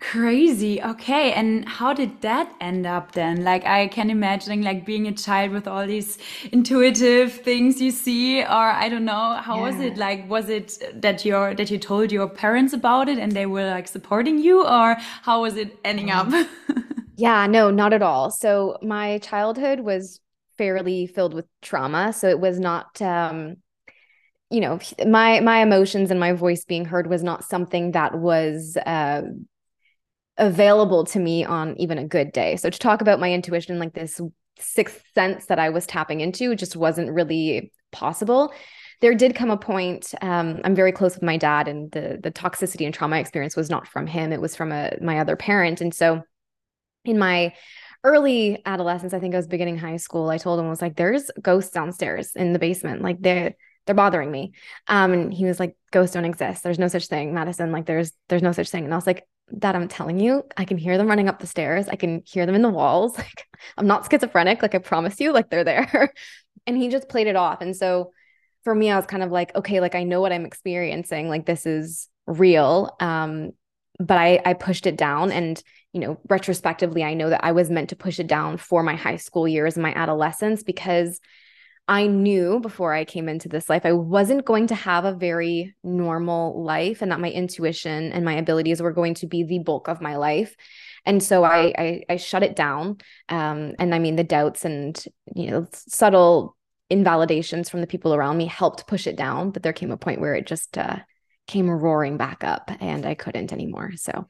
Crazy. 0.00 0.80
Okay. 0.80 1.32
And 1.32 1.68
how 1.68 1.92
did 1.92 2.20
that 2.20 2.54
end 2.60 2.86
up 2.86 3.12
then? 3.12 3.42
Like 3.42 3.64
I 3.66 3.88
can 3.88 4.10
imagine 4.10 4.62
like 4.62 4.86
being 4.86 5.08
a 5.08 5.12
child 5.12 5.50
with 5.50 5.66
all 5.66 5.86
these 5.86 6.18
intuitive 6.52 7.32
things 7.32 7.80
you 7.80 7.90
see, 7.90 8.42
or 8.42 8.46
I 8.46 8.88
don't 8.88 9.04
know, 9.04 9.40
how 9.42 9.56
yeah. 9.56 9.62
was 9.62 9.80
it? 9.80 9.96
Like 9.96 10.28
was 10.30 10.48
it 10.48 10.78
that 11.02 11.24
your 11.24 11.54
that 11.54 11.70
you 11.70 11.78
told 11.78 12.12
your 12.12 12.28
parents 12.28 12.72
about 12.72 13.08
it 13.08 13.18
and 13.18 13.32
they 13.32 13.46
were 13.46 13.64
like 13.64 13.88
supporting 13.88 14.38
you, 14.38 14.64
or 14.64 14.96
how 15.22 15.42
was 15.42 15.56
it 15.56 15.76
ending 15.84 16.10
up? 16.10 16.28
yeah, 17.16 17.46
no, 17.48 17.70
not 17.70 17.92
at 17.92 18.02
all. 18.02 18.30
So 18.30 18.78
my 18.82 19.18
childhood 19.18 19.80
was 19.80 20.20
fairly 20.56 21.08
filled 21.08 21.34
with 21.34 21.46
trauma. 21.60 22.12
So 22.12 22.28
it 22.28 22.38
was 22.38 22.60
not 22.60 23.02
um 23.02 23.56
you 24.50 24.60
know 24.60 24.78
my 25.06 25.40
my 25.40 25.60
emotions 25.60 26.10
and 26.10 26.18
my 26.18 26.32
voice 26.32 26.64
being 26.64 26.84
heard 26.84 27.06
was 27.06 27.22
not 27.22 27.44
something 27.44 27.92
that 27.92 28.18
was 28.18 28.76
uh, 28.86 29.22
available 30.38 31.04
to 31.04 31.18
me 31.18 31.44
on 31.44 31.76
even 31.78 31.98
a 31.98 32.06
good 32.06 32.32
day. 32.32 32.56
So 32.56 32.70
to 32.70 32.78
talk 32.78 33.00
about 33.00 33.20
my 33.20 33.32
intuition, 33.32 33.78
like 33.78 33.92
this 33.92 34.20
sixth 34.58 35.02
sense 35.14 35.46
that 35.46 35.58
I 35.58 35.68
was 35.68 35.86
tapping 35.86 36.20
into, 36.20 36.54
just 36.54 36.76
wasn't 36.76 37.12
really 37.12 37.72
possible. 37.92 38.52
There 39.00 39.14
did 39.14 39.34
come 39.34 39.50
a 39.50 39.56
point. 39.56 40.12
Um, 40.22 40.60
I'm 40.64 40.74
very 40.74 40.92
close 40.92 41.14
with 41.14 41.22
my 41.22 41.36
dad, 41.36 41.68
and 41.68 41.90
the 41.92 42.18
the 42.22 42.32
toxicity 42.32 42.84
and 42.84 42.94
trauma 42.94 43.18
experience 43.18 43.54
was 43.54 43.70
not 43.70 43.86
from 43.86 44.06
him; 44.06 44.32
it 44.32 44.40
was 44.40 44.56
from 44.56 44.72
a, 44.72 44.96
my 45.00 45.18
other 45.18 45.36
parent. 45.36 45.80
And 45.80 45.94
so, 45.94 46.22
in 47.04 47.18
my 47.18 47.54
early 48.02 48.62
adolescence, 48.64 49.12
I 49.12 49.20
think 49.20 49.34
I 49.34 49.38
was 49.38 49.46
beginning 49.46 49.78
high 49.78 49.98
school. 49.98 50.30
I 50.30 50.38
told 50.38 50.58
him 50.58 50.66
I 50.66 50.70
was 50.70 50.82
like, 50.82 50.96
"There's 50.96 51.30
ghosts 51.40 51.70
downstairs 51.70 52.32
in 52.34 52.52
the 52.52 52.58
basement. 52.58 53.02
Like 53.02 53.20
they're 53.20 53.54
they're 53.88 53.94
bothering 53.96 54.30
me." 54.30 54.52
Um, 54.86 55.12
and 55.12 55.34
he 55.34 55.44
was 55.44 55.58
like, 55.58 55.76
"Ghosts 55.90 56.14
don't 56.14 56.24
exist. 56.24 56.62
There's 56.62 56.78
no 56.78 56.88
such 56.88 57.08
thing, 57.08 57.34
Madison. 57.34 57.72
Like 57.72 57.86
there's 57.86 58.12
there's 58.28 58.42
no 58.42 58.52
such 58.52 58.70
thing." 58.70 58.84
And 58.84 58.94
I 58.94 58.96
was 58.96 59.06
like, 59.06 59.26
that 59.52 59.74
I'm 59.74 59.88
telling 59.88 60.20
you, 60.20 60.44
I 60.56 60.64
can 60.64 60.76
hear 60.76 60.98
them 60.98 61.08
running 61.08 61.28
up 61.28 61.38
the 61.38 61.46
stairs. 61.46 61.88
I 61.88 61.96
can 61.96 62.22
hear 62.26 62.46
them 62.46 62.54
in 62.54 62.62
the 62.62 62.68
walls. 62.68 63.16
Like 63.18 63.46
I'm 63.76 63.88
not 63.88 64.08
schizophrenic, 64.08 64.62
like 64.62 64.74
I 64.76 64.78
promise 64.78 65.18
you, 65.18 65.32
like 65.32 65.50
they're 65.50 65.64
there. 65.64 66.12
and 66.66 66.76
he 66.76 66.88
just 66.88 67.08
played 67.08 67.26
it 67.26 67.34
off. 67.34 67.60
And 67.60 67.76
so 67.76 68.12
for 68.62 68.72
me, 68.72 68.90
I 68.90 68.96
was 68.96 69.06
kind 69.06 69.22
of 69.22 69.32
like, 69.32 69.54
okay, 69.56 69.80
like 69.80 69.96
I 69.96 70.04
know 70.04 70.20
what 70.20 70.32
I'm 70.32 70.44
experiencing. 70.44 71.28
Like 71.28 71.44
this 71.44 71.66
is 71.66 72.08
real. 72.26 72.94
Um, 73.00 73.50
but 73.98 74.16
I 74.16 74.40
I 74.44 74.54
pushed 74.54 74.86
it 74.86 74.96
down 74.96 75.32
and 75.32 75.60
you 75.92 76.00
know, 76.00 76.20
retrospectively, 76.28 77.02
I 77.02 77.14
know 77.14 77.30
that 77.30 77.42
I 77.42 77.52
was 77.52 77.70
meant 77.70 77.88
to 77.88 77.96
push 77.96 78.20
it 78.20 78.26
down 78.26 78.58
for 78.58 78.82
my 78.82 78.94
high 78.94 79.16
school 79.16 79.48
years 79.48 79.74
and 79.74 79.82
my 79.82 79.94
adolescence 79.94 80.62
because 80.62 81.18
I 81.88 82.06
knew 82.06 82.60
before 82.60 82.92
I 82.92 83.06
came 83.06 83.30
into 83.30 83.48
this 83.48 83.70
life, 83.70 83.86
I 83.86 83.92
wasn't 83.92 84.44
going 84.44 84.66
to 84.66 84.74
have 84.74 85.06
a 85.06 85.14
very 85.14 85.74
normal 85.82 86.62
life 86.62 87.00
and 87.00 87.10
that 87.10 87.18
my 87.20 87.30
intuition 87.30 88.12
and 88.12 88.26
my 88.26 88.34
abilities 88.34 88.82
were 88.82 88.92
going 88.92 89.14
to 89.14 89.26
be 89.26 89.42
the 89.42 89.60
bulk 89.60 89.88
of 89.88 90.02
my 90.02 90.16
life. 90.16 90.54
And 91.06 91.22
so 91.22 91.44
I, 91.44 91.72
I, 91.78 92.02
I 92.10 92.16
shut 92.16 92.42
it 92.42 92.54
down. 92.54 92.98
Um, 93.30 93.74
and 93.78 93.94
I 93.94 93.98
mean, 93.98 94.16
the 94.16 94.24
doubts 94.24 94.66
and, 94.66 95.02
you 95.34 95.50
know, 95.50 95.66
subtle 95.72 96.56
invalidations 96.90 97.70
from 97.70 97.80
the 97.80 97.86
people 97.86 98.14
around 98.14 98.36
me 98.36 98.44
helped 98.44 98.86
push 98.86 99.06
it 99.06 99.16
down. 99.16 99.50
But 99.50 99.62
there 99.62 99.72
came 99.72 99.90
a 99.90 99.96
point 99.96 100.20
where 100.20 100.34
it 100.34 100.46
just 100.46 100.76
uh, 100.76 100.98
came 101.46 101.70
roaring 101.70 102.18
back 102.18 102.44
up 102.44 102.70
and 102.80 103.06
I 103.06 103.14
couldn't 103.14 103.52
anymore. 103.52 103.92
So 103.96 104.28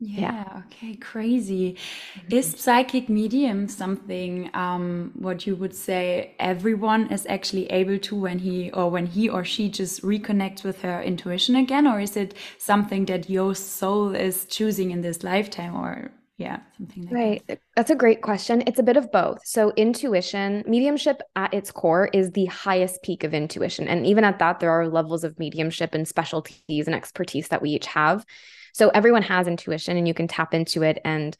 yeah, 0.00 0.20
yeah. 0.20 0.62
okay, 0.66 0.96
crazy. 0.96 1.76
Mm-hmm. 2.16 2.34
Is 2.34 2.54
psychic 2.58 3.10
medium 3.10 3.68
something 3.68 4.50
um, 4.54 5.12
what 5.14 5.46
you 5.46 5.54
would 5.56 5.74
say 5.74 6.34
everyone 6.38 7.12
is 7.12 7.26
actually 7.28 7.66
able 7.66 7.98
to 7.98 8.16
when 8.16 8.38
he 8.38 8.70
or 8.70 8.90
when 8.90 9.04
he 9.04 9.28
or 9.28 9.44
she 9.44 9.68
just 9.68 10.02
reconnects 10.02 10.64
with 10.64 10.80
her 10.80 11.02
intuition 11.02 11.54
again? 11.54 11.86
Or 11.86 12.00
is 12.00 12.16
it 12.16 12.34
something 12.56 13.04
that 13.06 13.28
your 13.28 13.54
soul 13.54 14.14
is 14.14 14.46
choosing 14.46 14.90
in 14.90 15.02
this 15.02 15.22
lifetime 15.22 15.76
or 15.76 16.10
yeah, 16.40 16.60
something 16.78 17.04
like 17.04 17.12
right. 17.12 17.42
That. 17.48 17.60
That's 17.76 17.90
a 17.90 17.94
great 17.94 18.22
question. 18.22 18.62
It's 18.66 18.78
a 18.78 18.82
bit 18.82 18.96
of 18.96 19.12
both. 19.12 19.44
So, 19.44 19.72
intuition, 19.76 20.64
mediumship 20.66 21.20
at 21.36 21.52
its 21.52 21.70
core 21.70 22.08
is 22.14 22.30
the 22.30 22.46
highest 22.46 23.02
peak 23.02 23.24
of 23.24 23.34
intuition. 23.34 23.86
And 23.86 24.06
even 24.06 24.24
at 24.24 24.38
that, 24.38 24.58
there 24.58 24.70
are 24.70 24.88
levels 24.88 25.22
of 25.22 25.38
mediumship 25.38 25.94
and 25.94 26.08
specialties 26.08 26.86
and 26.86 26.94
expertise 26.94 27.48
that 27.48 27.60
we 27.60 27.68
each 27.72 27.84
have. 27.88 28.24
So 28.72 28.90
everyone 28.90 29.22
has 29.22 29.46
intuition 29.46 29.96
and 29.96 30.06
you 30.06 30.14
can 30.14 30.28
tap 30.28 30.54
into 30.54 30.82
it 30.82 31.00
and 31.04 31.36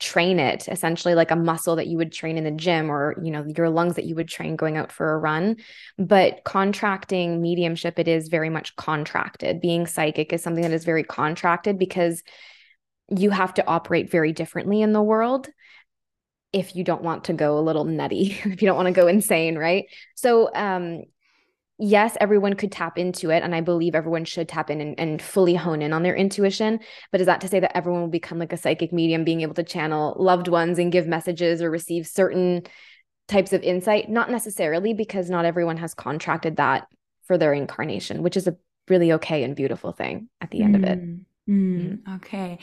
train 0.00 0.40
it 0.40 0.68
essentially 0.68 1.14
like 1.14 1.30
a 1.30 1.36
muscle 1.36 1.76
that 1.76 1.86
you 1.86 1.96
would 1.96 2.12
train 2.12 2.36
in 2.36 2.44
the 2.44 2.50
gym 2.50 2.90
or 2.90 3.16
you 3.22 3.30
know 3.30 3.44
your 3.56 3.70
lungs 3.70 3.94
that 3.94 4.04
you 4.04 4.14
would 4.14 4.28
train 4.28 4.56
going 4.56 4.76
out 4.76 4.90
for 4.92 5.12
a 5.12 5.18
run. 5.18 5.56
But 5.98 6.42
contracting 6.44 7.40
mediumship 7.40 7.98
it 7.98 8.08
is 8.08 8.28
very 8.28 8.50
much 8.50 8.74
contracted. 8.76 9.60
Being 9.60 9.86
psychic 9.86 10.32
is 10.32 10.42
something 10.42 10.62
that 10.62 10.72
is 10.72 10.84
very 10.84 11.04
contracted 11.04 11.78
because 11.78 12.22
you 13.16 13.30
have 13.30 13.54
to 13.54 13.66
operate 13.66 14.10
very 14.10 14.32
differently 14.32 14.82
in 14.82 14.92
the 14.92 15.02
world 15.02 15.48
if 16.52 16.76
you 16.76 16.84
don't 16.84 17.02
want 17.02 17.24
to 17.24 17.32
go 17.32 17.58
a 17.58 17.60
little 17.60 17.84
nutty 17.84 18.38
if 18.44 18.62
you 18.62 18.66
don't 18.68 18.76
want 18.76 18.86
to 18.88 18.92
go 18.92 19.06
insane 19.06 19.56
right? 19.56 19.86
So 20.16 20.50
um 20.54 21.02
yes, 21.78 22.16
everyone 22.20 22.54
could 22.54 22.70
tap 22.70 22.98
into 22.98 23.30
it. 23.30 23.42
And 23.42 23.54
I 23.54 23.60
believe 23.60 23.94
everyone 23.94 24.24
should 24.24 24.48
tap 24.48 24.70
in 24.70 24.80
and, 24.80 24.98
and, 24.98 25.20
fully 25.20 25.54
hone 25.54 25.82
in 25.82 25.92
on 25.92 26.02
their 26.02 26.14
intuition. 26.14 26.80
But 27.10 27.20
is 27.20 27.26
that 27.26 27.40
to 27.40 27.48
say 27.48 27.60
that 27.60 27.76
everyone 27.76 28.02
will 28.02 28.08
become 28.08 28.38
like 28.38 28.52
a 28.52 28.56
psychic 28.56 28.92
medium, 28.92 29.24
being 29.24 29.40
able 29.40 29.54
to 29.54 29.62
channel 29.62 30.14
loved 30.18 30.48
ones 30.48 30.78
and 30.78 30.92
give 30.92 31.06
messages 31.06 31.60
or 31.62 31.70
receive 31.70 32.06
certain 32.06 32.62
types 33.26 33.52
of 33.52 33.62
insight? 33.62 34.08
Not 34.08 34.30
necessarily, 34.30 34.94
because 34.94 35.30
not 35.30 35.44
everyone 35.44 35.78
has 35.78 35.94
contracted 35.94 36.56
that 36.56 36.86
for 37.24 37.38
their 37.38 37.52
incarnation, 37.52 38.22
which 38.22 38.36
is 38.36 38.46
a 38.46 38.56
really 38.88 39.12
okay 39.12 39.42
and 39.42 39.56
beautiful 39.56 39.92
thing 39.92 40.28
at 40.40 40.50
the 40.50 40.62
end 40.62 40.76
mm. 40.76 40.78
of 40.78 40.84
it. 40.84 40.98
Mm, 41.00 41.24
mm, 41.48 42.16
okay. 42.16 42.58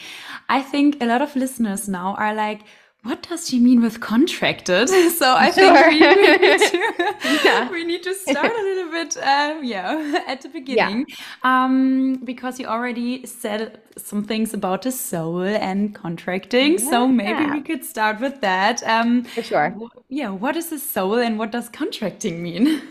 I 0.48 0.62
think 0.62 1.01
a 1.01 1.06
lot 1.06 1.22
of 1.22 1.36
listeners 1.36 1.89
now 1.89 2.15
are 2.15 2.34
like, 2.34 2.62
what 3.03 3.24
does 3.24 3.48
she 3.50 3.60
mean 3.60 3.81
with 3.81 4.00
contracted? 4.00 4.89
So 5.22 5.34
I 5.34 5.51
sure. 5.51 5.74
think 5.74 5.88
we 5.88 6.00
need, 6.00 6.60
to, 6.60 7.43
yeah. 7.46 7.72
we 7.72 7.84
need 7.84 8.03
to 8.03 8.13
start 8.15 8.51
a 8.51 8.62
little 8.62 8.91
bit, 8.91 9.17
um, 9.17 9.63
yeah, 9.63 10.24
at 10.27 10.41
the 10.41 10.50
beginning, 10.50 11.05
yeah. 11.08 11.15
um, 11.43 12.15
because 12.24 12.60
you 12.60 12.65
already 12.65 13.25
said 13.25 13.81
some 13.98 14.24
things 14.24 14.53
about 14.53 14.81
the 14.84 14.91
soul 14.91 15.43
and 15.43 15.93
contracting. 15.93 16.74
Yeah. 16.74 16.89
So 16.89 17.08
maybe 17.08 17.51
we 17.51 17.62
could 17.62 17.84
start 17.84 18.20
with 18.20 18.41
that. 18.41 18.81
Um, 18.84 19.24
For 19.25 19.43
sure. 19.43 19.75
Yeah, 20.10 20.29
what 20.29 20.55
is 20.55 20.70
the 20.70 20.79
soul 20.79 21.20
and 21.20 21.38
what 21.38 21.51
does 21.51 21.70
contracting 21.70 22.41
mean? 22.41 22.81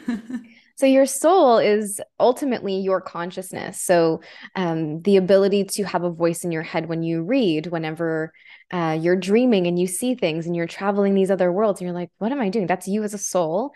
So, 0.81 0.87
your 0.87 1.05
soul 1.05 1.59
is 1.59 2.01
ultimately 2.19 2.79
your 2.79 3.03
consciousness. 3.03 3.79
So, 3.79 4.23
um, 4.57 5.03
the 5.03 5.19
ability 5.19 5.65
to 5.65 5.85
have 5.85 6.05
a 6.05 6.11
voice 6.11 6.43
in 6.43 6.53
your 6.53 6.63
head 6.63 6.89
when 6.89 7.03
you 7.03 7.23
read, 7.23 7.67
whenever 7.67 8.33
uh, 8.71 8.97
you're 8.99 9.15
dreaming 9.15 9.67
and 9.67 9.79
you 9.79 9.87
see 9.87 10.15
things 10.15 10.47
and 10.47 10.57
you're 10.57 10.67
traveling 10.67 11.13
these 11.13 11.31
other 11.31 11.53
worlds, 11.53 11.83
and 11.83 11.87
you're 11.87 11.95
like, 11.95 12.09
what 12.17 12.33
am 12.33 12.41
I 12.41 12.49
doing? 12.49 12.67
That's 12.67 12.89
you 12.89 13.03
as 13.03 13.13
a 13.13 13.19
soul. 13.19 13.73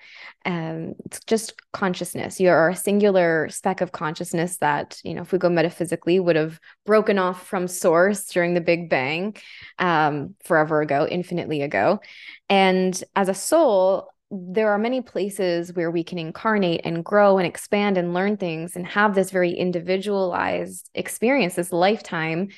Um, 0.47 0.95
it's 1.05 1.21
just 1.27 1.53
consciousness. 1.75 2.41
You're 2.41 2.71
a 2.71 2.75
singular 2.75 3.51
speck 3.51 3.83
of 3.83 3.93
consciousness 3.93 4.57
that, 4.59 4.99
you 5.05 5.13
know, 5.13 5.21
if 5.21 5.31
we 5.31 5.39
go 5.39 5.51
metaphysically, 5.51 6.19
would 6.21 6.37
have 6.37 6.59
broken 6.87 7.19
off 7.19 7.47
from 7.47 7.69
source 7.69 8.25
during 8.29 8.55
the 8.55 8.63
Big 8.63 8.89
Bang 8.89 9.37
um, 9.79 10.37
forever 10.43 10.81
ago, 10.81 11.07
infinitely 11.07 11.61
ago. 11.61 12.01
And 12.49 12.99
as 13.15 13.29
a 13.29 13.35
soul, 13.35 14.09
there 14.37 14.71
are 14.71 14.79
many 14.79 15.00
places 15.00 15.73
where 15.75 15.91
we 15.91 16.03
can 16.03 16.19
incarnate 16.19 16.81
and 16.85 17.05
grow 17.05 17.38
and 17.38 17.47
expand 17.47 17.97
and 17.97 18.12
learn 18.12 18.37
things 18.37 18.75
and 18.75 18.85
have 18.87 19.14
this 19.14 19.31
very 19.31 19.53
individualized 19.53 20.91
experience, 20.95 21.55
this 21.55 21.73
lifetime. 21.73 22.49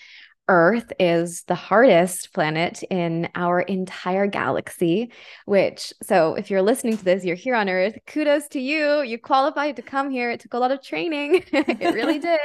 Earth 0.49 0.93
is 1.01 1.43
the 1.43 1.57
hardest 1.57 2.33
planet 2.33 2.83
in 2.85 3.29
our 3.35 3.61
entire 3.61 4.29
galaxy, 4.29 5.11
which, 5.45 5.93
so 6.05 6.35
if 6.37 6.51
you're 6.51 6.63
listening 6.63 6.97
to 6.97 7.05
this, 7.05 7.25
you're 7.25 7.35
here 7.35 7.57
on 7.57 7.69
Earth, 7.69 7.99
kudos 8.07 8.47
to 8.49 8.61
you. 8.61 9.03
You 9.03 9.19
qualified 9.19 9.77
to 9.77 9.83
come 9.83 10.09
here. 10.09 10.31
It 10.31 10.41
took 10.41 10.55
a 10.55 10.59
lot 10.59 10.71
of 10.71 10.83
training. 10.83 11.43
it 11.53 11.95
really 11.95 12.21
did. 12.21 12.41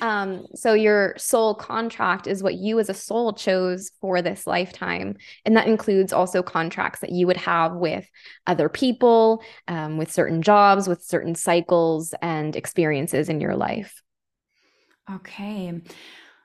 Um, 0.00 0.46
so 0.54 0.74
your 0.74 1.14
soul 1.16 1.54
contract 1.54 2.26
is 2.26 2.42
what 2.42 2.54
you 2.54 2.78
as 2.78 2.88
a 2.88 2.94
soul 2.94 3.32
chose 3.32 3.90
for 4.00 4.22
this 4.22 4.46
lifetime. 4.46 5.16
And 5.44 5.56
that 5.56 5.66
includes 5.66 6.12
also 6.12 6.42
contracts 6.42 7.00
that 7.00 7.12
you 7.12 7.26
would 7.26 7.36
have 7.36 7.74
with 7.74 8.08
other 8.46 8.68
people, 8.68 9.42
um, 9.68 9.96
with 9.98 10.12
certain 10.12 10.42
jobs, 10.42 10.88
with 10.88 11.02
certain 11.02 11.34
cycles 11.34 12.14
and 12.22 12.56
experiences 12.56 13.28
in 13.28 13.40
your 13.40 13.56
life. 13.56 14.02
Okay. 15.12 15.80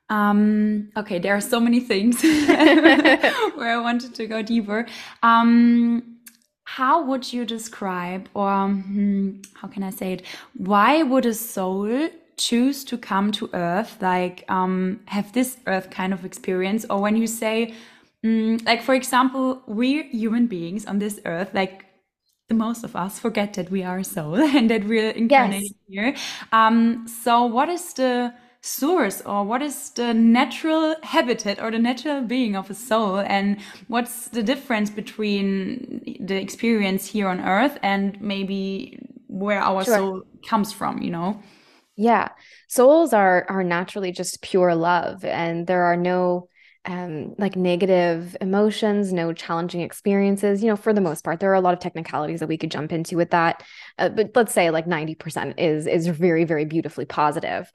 Um, 0.09 0.89
okay, 0.97 1.19
there 1.19 1.35
are 1.35 1.41
so 1.41 1.59
many 1.59 1.79
things 1.79 2.21
where 2.23 3.73
I 3.73 3.79
wanted 3.79 4.15
to 4.15 4.25
go 4.25 4.41
deeper. 4.41 4.87
Um, 5.21 6.17
how 6.63 7.03
would 7.03 7.31
you 7.31 7.45
describe, 7.45 8.29
or 8.33 8.67
hmm, 8.67 9.41
how 9.53 9.67
can 9.67 9.83
I 9.83 9.89
say 9.89 10.13
it? 10.13 10.25
Why 10.55 11.03
would 11.03 11.25
a 11.25 11.33
soul 11.33 12.09
choose 12.39 12.85
to 12.85 12.97
come 12.97 13.31
to 13.33 13.49
earth 13.53 13.97
like 14.01 14.45
um, 14.49 15.01
have 15.05 15.31
this 15.33 15.57
earth 15.67 15.89
kind 15.91 16.13
of 16.13 16.23
experience 16.23 16.85
or 16.89 17.01
when 17.01 17.17
you 17.17 17.27
say 17.27 17.73
mm, 18.25 18.65
like 18.65 18.81
for 18.81 18.95
example 18.95 19.61
we're 19.67 20.03
human 20.03 20.47
beings 20.47 20.85
on 20.85 20.99
this 20.99 21.19
earth 21.25 21.53
like 21.53 21.85
the 22.47 22.55
most 22.55 22.83
of 22.85 22.95
us 22.95 23.19
forget 23.19 23.53
that 23.53 23.69
we 23.69 23.83
are 23.83 23.99
a 23.99 24.03
soul 24.03 24.35
and 24.57 24.69
that 24.69 24.85
we're 24.85 25.11
incarnated 25.11 25.75
yes. 25.87 25.87
here 25.87 26.15
um, 26.53 27.05
so 27.07 27.45
what 27.45 27.67
is 27.67 27.93
the 27.93 28.33
source 28.61 29.21
or 29.21 29.43
what 29.43 29.61
is 29.61 29.89
the 29.91 30.13
natural 30.13 30.95
habitat 31.03 31.61
or 31.61 31.71
the 31.71 31.79
natural 31.79 32.21
being 32.21 32.55
of 32.55 32.69
a 32.69 32.73
soul 32.73 33.19
and 33.19 33.57
what's 33.87 34.29
the 34.29 34.43
difference 34.43 34.89
between 34.89 36.17
the 36.21 36.35
experience 36.35 37.05
here 37.05 37.27
on 37.27 37.41
earth 37.41 37.77
and 37.83 38.19
maybe 38.21 38.97
where 39.27 39.59
our 39.59 39.83
sure. 39.83 39.95
soul 39.95 40.23
comes 40.47 40.71
from 40.71 41.01
you 41.01 41.11
know 41.11 41.41
yeah. 41.99 42.29
Souls 42.69 43.11
are 43.11 43.45
are 43.49 43.63
naturally 43.63 44.13
just 44.13 44.41
pure 44.41 44.73
love 44.73 45.25
and 45.25 45.67
there 45.67 45.83
are 45.83 45.97
no 45.97 46.47
um 46.85 47.35
like 47.37 47.57
negative 47.57 48.37
emotions, 48.39 49.11
no 49.11 49.33
challenging 49.33 49.81
experiences, 49.81 50.63
you 50.63 50.69
know, 50.69 50.77
for 50.77 50.93
the 50.93 51.01
most 51.01 51.25
part. 51.25 51.41
There 51.41 51.51
are 51.51 51.55
a 51.55 51.61
lot 51.61 51.73
of 51.73 51.81
technicalities 51.81 52.39
that 52.39 52.47
we 52.47 52.57
could 52.57 52.71
jump 52.71 52.93
into 52.93 53.17
with 53.17 53.31
that. 53.31 53.63
Uh, 53.97 54.07
but 54.07 54.31
let's 54.33 54.53
say 54.53 54.69
like 54.69 54.85
90% 54.85 55.55
is 55.57 55.87
is 55.87 56.07
very 56.07 56.45
very 56.45 56.63
beautifully 56.63 57.03
positive. 57.03 57.69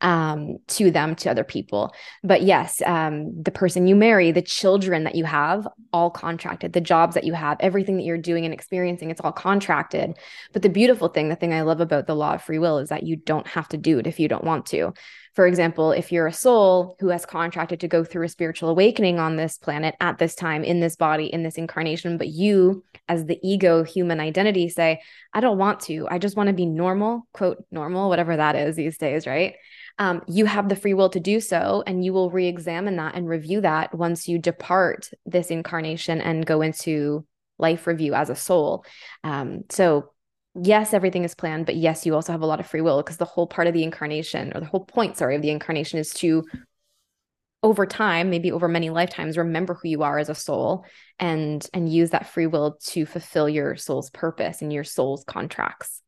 um, 0.00 0.56
to 0.68 0.90
them, 0.90 1.14
to 1.16 1.30
other 1.30 1.44
people. 1.44 1.92
But 2.24 2.42
yes, 2.42 2.80
um, 2.86 3.42
the 3.42 3.50
person 3.50 3.86
you 3.86 3.94
marry, 3.94 4.32
the 4.32 4.40
children 4.40 5.04
that 5.04 5.16
you 5.16 5.24
have, 5.24 5.68
all 5.92 6.10
contracted, 6.10 6.72
the 6.72 6.80
jobs 6.80 7.14
that 7.14 7.24
you 7.24 7.34
have, 7.34 7.58
everything 7.60 7.98
that 7.98 8.04
you're 8.04 8.16
doing 8.16 8.46
and 8.46 8.54
experiencing, 8.54 9.10
it's 9.10 9.20
all 9.20 9.32
contracted. 9.32 10.16
But 10.54 10.62
the 10.62 10.70
beautiful 10.70 11.08
thing, 11.08 11.28
the 11.28 11.36
thing 11.36 11.52
I 11.52 11.60
love 11.60 11.80
about 11.80 12.06
the 12.06 12.16
law 12.16 12.34
of 12.34 12.42
free 12.42 12.58
will 12.58 12.78
is 12.78 12.88
that 12.88 13.02
you 13.02 13.16
don't 13.16 13.46
have 13.48 13.68
to 13.68 13.76
do 13.76 13.98
it 13.98 14.06
if 14.06 14.18
you 14.18 14.28
don't 14.28 14.44
want 14.44 14.64
to. 14.66 14.94
For 15.34 15.46
example, 15.46 15.92
if 15.92 16.10
you're 16.10 16.26
a 16.26 16.32
soul 16.32 16.96
who 16.98 17.08
has 17.08 17.24
contracted 17.24 17.80
to 17.80 17.88
go 17.88 18.02
through 18.02 18.24
a 18.24 18.28
spiritual 18.28 18.68
awakening 18.68 19.18
on 19.18 19.36
this 19.36 19.58
planet 19.58 19.94
at 20.00 20.18
this 20.18 20.34
time, 20.34 20.64
in 20.64 20.80
this 20.80 20.96
body, 20.96 21.26
in 21.26 21.42
this 21.42 21.56
incarnation, 21.56 22.18
but 22.18 22.28
you, 22.28 22.84
as 23.08 23.24
the 23.24 23.38
ego 23.42 23.84
human 23.84 24.18
identity, 24.18 24.68
say, 24.68 25.00
I 25.32 25.40
don't 25.40 25.58
want 25.58 25.80
to. 25.82 26.08
I 26.10 26.18
just 26.18 26.36
want 26.36 26.48
to 26.48 26.52
be 26.52 26.66
normal, 26.66 27.28
quote, 27.32 27.64
normal, 27.70 28.08
whatever 28.08 28.36
that 28.36 28.56
is 28.56 28.74
these 28.74 28.98
days, 28.98 29.26
right? 29.26 29.54
Um, 29.98 30.22
you 30.26 30.46
have 30.46 30.68
the 30.68 30.76
free 30.76 30.94
will 30.94 31.10
to 31.10 31.20
do 31.20 31.40
so, 31.40 31.84
and 31.86 32.04
you 32.04 32.12
will 32.12 32.30
re 32.30 32.46
examine 32.46 32.96
that 32.96 33.14
and 33.14 33.28
review 33.28 33.60
that 33.60 33.94
once 33.94 34.26
you 34.26 34.38
depart 34.38 35.10
this 35.26 35.50
incarnation 35.50 36.20
and 36.20 36.46
go 36.46 36.62
into 36.62 37.24
life 37.58 37.86
review 37.86 38.14
as 38.14 38.30
a 38.30 38.34
soul. 38.34 38.84
Um, 39.22 39.64
so 39.68 40.10
yes, 40.54 40.92
everything 40.92 41.24
is 41.24 41.34
planned, 41.34 41.66
but 41.66 41.76
yes, 41.76 42.06
you 42.06 42.14
also 42.14 42.32
have 42.32 42.42
a 42.42 42.46
lot 42.46 42.60
of 42.60 42.66
free 42.66 42.80
will 42.80 43.02
because 43.02 43.16
the 43.16 43.24
whole 43.24 43.46
part 43.46 43.68
of 43.68 43.74
the 43.74 43.82
incarnation 43.82 44.52
or 44.54 44.60
the 44.60 44.66
whole 44.66 44.84
point, 44.84 45.16
sorry, 45.16 45.36
of 45.36 45.42
the 45.42 45.50
incarnation 45.50 45.98
is 45.98 46.12
to 46.14 46.44
over 47.62 47.84
time, 47.84 48.30
maybe 48.30 48.52
over 48.52 48.68
many 48.68 48.88
lifetimes, 48.88 49.36
remember 49.36 49.74
who 49.74 49.88
you 49.88 50.02
are 50.02 50.18
as 50.18 50.30
a 50.30 50.34
soul 50.34 50.84
and 51.18 51.66
and 51.74 51.92
use 51.92 52.10
that 52.10 52.28
free 52.28 52.46
will 52.46 52.78
to 52.86 53.04
fulfill 53.04 53.48
your 53.48 53.76
soul's 53.76 54.10
purpose 54.10 54.62
and 54.62 54.72
your 54.72 54.84
soul's 54.84 55.24
contracts. 55.24 56.00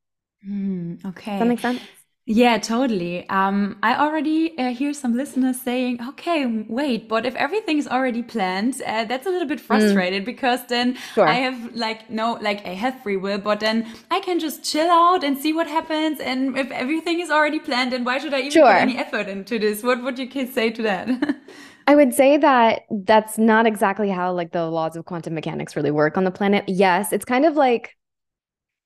Mm, 0.48 1.04
okay. 1.04 1.32
Does 1.32 1.40
that 1.40 1.48
make 1.48 1.60
sense? 1.60 1.80
Yeah, 2.24 2.58
totally. 2.58 3.28
Um, 3.28 3.78
I 3.82 3.96
already 3.96 4.56
uh, 4.56 4.72
hear 4.72 4.92
some 4.92 5.16
listeners 5.16 5.60
saying, 5.60 5.98
okay, 6.10 6.46
wait, 6.68 7.08
but 7.08 7.26
if 7.26 7.34
everything 7.34 7.78
is 7.78 7.88
already 7.88 8.22
planned, 8.22 8.80
uh, 8.86 9.04
that's 9.04 9.26
a 9.26 9.30
little 9.30 9.48
bit 9.48 9.60
Mm, 9.70 10.06
frustrated 10.06 10.24
because 10.24 10.64
then 10.66 10.96
I 11.24 11.34
have 11.34 11.74
like, 11.74 12.08
no, 12.10 12.34
like 12.40 12.64
I 12.64 12.74
have 12.74 13.02
free 13.02 13.16
will, 13.16 13.38
but 13.38 13.58
then 13.58 13.88
I 14.08 14.20
can 14.20 14.38
just 14.38 14.62
chill 14.62 14.88
out 14.88 15.24
and 15.24 15.36
see 15.36 15.52
what 15.52 15.66
happens. 15.66 16.20
And 16.20 16.56
if 16.56 16.70
everything 16.70 17.18
is 17.18 17.28
already 17.28 17.58
planned, 17.58 17.92
then 17.92 18.04
why 18.04 18.18
should 18.18 18.34
I 18.34 18.42
even 18.42 18.62
put 18.62 18.76
any 18.76 18.96
effort 18.96 19.28
into 19.28 19.58
this? 19.58 19.82
What 19.82 20.00
would 20.04 20.16
you 20.16 20.28
kids 20.28 20.54
say 20.54 20.70
to 20.70 20.82
that? 20.82 21.08
I 21.86 21.96
would 21.96 22.14
say 22.14 22.36
that 22.38 22.82
that's 22.90 23.38
not 23.38 23.66
exactly 23.66 24.08
how 24.08 24.32
like 24.32 24.52
the 24.52 24.66
laws 24.70 24.96
of 24.96 25.04
quantum 25.04 25.34
mechanics 25.34 25.74
really 25.74 25.90
work 25.90 26.16
on 26.16 26.24
the 26.24 26.30
planet. 26.30 26.64
Yes, 26.68 27.12
it's 27.12 27.24
kind 27.24 27.44
of 27.44 27.56
like 27.56 27.96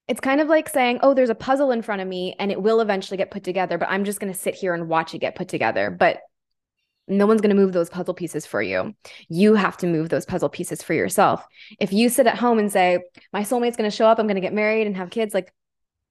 it's 0.08 0.20
kind 0.20 0.40
of 0.40 0.48
like 0.48 0.68
saying, 0.68 1.00
"Oh, 1.02 1.14
there's 1.14 1.30
a 1.30 1.34
puzzle 1.34 1.70
in 1.72 1.82
front 1.82 2.02
of 2.02 2.08
me 2.08 2.34
and 2.38 2.50
it 2.50 2.62
will 2.62 2.80
eventually 2.80 3.16
get 3.16 3.30
put 3.30 3.44
together, 3.44 3.78
but 3.78 3.88
I'm 3.90 4.04
just 4.04 4.20
going 4.20 4.32
to 4.32 4.38
sit 4.38 4.54
here 4.54 4.74
and 4.74 4.88
watch 4.88 5.14
it 5.14 5.18
get 5.18 5.34
put 5.34 5.48
together." 5.48 5.90
But 5.90 6.20
no 7.08 7.26
one's 7.26 7.40
going 7.40 7.54
to 7.54 7.60
move 7.60 7.72
those 7.72 7.88
puzzle 7.88 8.14
pieces 8.14 8.46
for 8.46 8.60
you. 8.60 8.94
You 9.28 9.54
have 9.54 9.76
to 9.78 9.86
move 9.86 10.08
those 10.08 10.26
puzzle 10.26 10.48
pieces 10.48 10.82
for 10.82 10.92
yourself. 10.92 11.46
If 11.78 11.92
you 11.92 12.08
sit 12.08 12.26
at 12.26 12.38
home 12.38 12.58
and 12.58 12.70
say, 12.70 13.00
"My 13.32 13.42
soulmate's 13.42 13.76
going 13.76 13.90
to 13.90 13.96
show 13.96 14.06
up, 14.06 14.18
I'm 14.18 14.26
going 14.26 14.36
to 14.36 14.40
get 14.40 14.52
married 14.54 14.86
and 14.86 14.96
have 14.96 15.10
kids," 15.10 15.34
like 15.34 15.52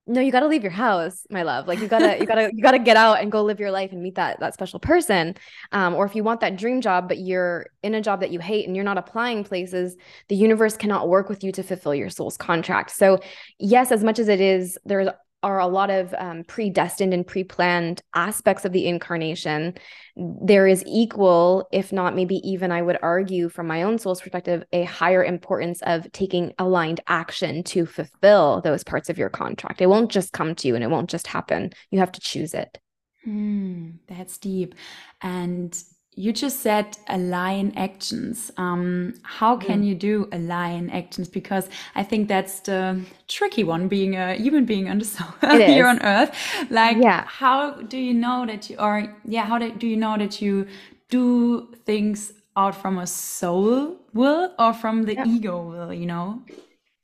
no, 0.08 0.22
you 0.22 0.32
got 0.32 0.42
to 0.42 0.48
leave 0.48 0.62
your 0.62 0.72
house, 0.72 1.26
my 1.32 1.44
love. 1.44 1.68
Like 1.68 1.80
you 1.80 1.88
gotta, 1.88 2.20
you 2.20 2.26
gotta, 2.26 2.52
you 2.54 2.62
gotta 2.62 2.80
get 2.80 2.96
out 2.96 3.22
and 3.22 3.32
go 3.32 3.44
live 3.44 3.60
your 3.60 3.72
life 3.72 3.92
and 3.92 4.04
meet 4.04 4.16
that 4.16 4.40
that 4.40 4.54
special 4.54 4.80
person. 4.80 5.36
Um, 5.72 5.96
or 5.96 6.06
if 6.06 6.16
you 6.16 6.24
want 6.24 6.42
that 6.42 6.58
dream 6.58 6.82
job, 6.82 7.08
but 7.08 7.18
you're 7.18 7.68
in 7.82 7.96
a 7.96 8.02
job 8.02 8.20
that 8.20 8.32
you 8.32 8.40
hate 8.40 8.68
and 8.68 8.76
you're 8.76 8.86
not 8.86 8.98
applying 8.98 9.44
places, 9.44 9.96
the 10.28 10.36
universe 10.36 10.78
cannot 10.78 11.10
work 11.10 11.28
with 11.28 11.44
you 11.44 11.52
to 11.54 11.64
fulfill 11.64 11.96
your 11.96 12.10
soul's 12.10 12.38
contract. 12.38 12.92
So, 12.92 13.20
yes, 13.58 13.92
as 13.92 14.04
much 14.04 14.20
as 14.20 14.28
it 14.28 14.40
is, 14.40 14.78
there's 14.86 15.10
are 15.46 15.60
a 15.60 15.68
lot 15.68 15.90
of 15.90 16.14
um, 16.18 16.44
predestined 16.44 17.14
and 17.14 17.26
pre-planned 17.26 18.02
aspects 18.14 18.66
of 18.66 18.74
the 18.74 18.88
incarnation 18.88 19.76
there 20.16 20.66
is 20.66 20.84
equal, 20.88 21.68
if 21.74 21.92
not 21.92 22.16
maybe 22.16 22.36
even, 22.38 22.72
I 22.72 22.82
would 22.82 22.98
argue 23.02 23.50
from 23.50 23.68
my 23.68 23.84
own 23.84 23.98
soul's 23.98 24.22
perspective, 24.22 24.64
a 24.72 24.86
higher 24.86 25.24
importance 25.24 25.82
of 25.82 26.10
taking 26.14 26.54
aligned 26.58 27.02
action 27.08 27.64
to 27.64 27.86
fulfill 27.86 28.62
those 28.62 28.84
parts 28.84 29.10
of 29.10 29.18
your 29.18 29.30
contract. 29.30 29.82
It 29.82 29.88
won't 29.88 30.12
just 30.12 30.32
come 30.32 30.56
to 30.56 30.68
you 30.68 30.76
and 30.76 30.84
it 30.84 30.90
won't 30.90 31.10
just 31.10 31.28
happen. 31.28 31.72
You 31.92 32.00
have 32.00 32.14
to 32.14 32.22
choose 32.22 32.54
it. 32.54 32.78
Hmm, 33.26 33.92
that's 34.08 34.38
deep. 34.38 34.76
And 35.22 35.78
you 36.16 36.32
just 36.34 36.62
said 36.62 36.98
align 37.10 37.74
actions. 37.76 38.52
Um, 38.58 39.14
how 39.24 39.58
can 39.58 39.84
Mm. 39.84 39.84
you 39.84 39.96
do 39.96 40.30
align 40.32 40.90
actions? 40.90 41.28
Because 41.28 41.70
I 41.96 42.04
think 42.04 42.28
that's 42.28 42.62
the 42.62 43.02
tricky 43.28 43.64
one, 43.64 43.88
being 43.88 44.16
a 44.16 44.36
human 44.36 44.66
being 44.66 44.90
on 44.90 45.00
the 45.00 45.06
soul 45.16 45.28
It 45.52 45.62
here 45.66 45.88
on 45.88 46.02
Earth. 46.04 46.36
Like, 46.70 47.04
Yeah. 47.04 47.26
how 47.26 47.82
do 47.82 47.98
you 47.98 48.14
know 48.14 48.46
that 48.46 48.70
you 48.70 48.78
are, 48.80 49.16
yeah, 49.26 49.46
how 49.46 49.58
do, 49.58 49.72
do 49.72 49.88
you 49.88 49.98
know 49.98 50.18
that 50.18 50.42
you 50.42 50.68
do 51.10 51.74
things 51.86 52.34
out 52.58 52.76
from 52.76 52.98
a 52.98 53.08
soul 53.08 53.98
will 54.14 54.54
or 54.58 54.74
from 54.74 55.04
the 55.04 55.18
Yeah. 55.18 55.26
ego 55.28 55.62
will, 55.62 55.94
you 55.94 56.06
know? 56.06 56.42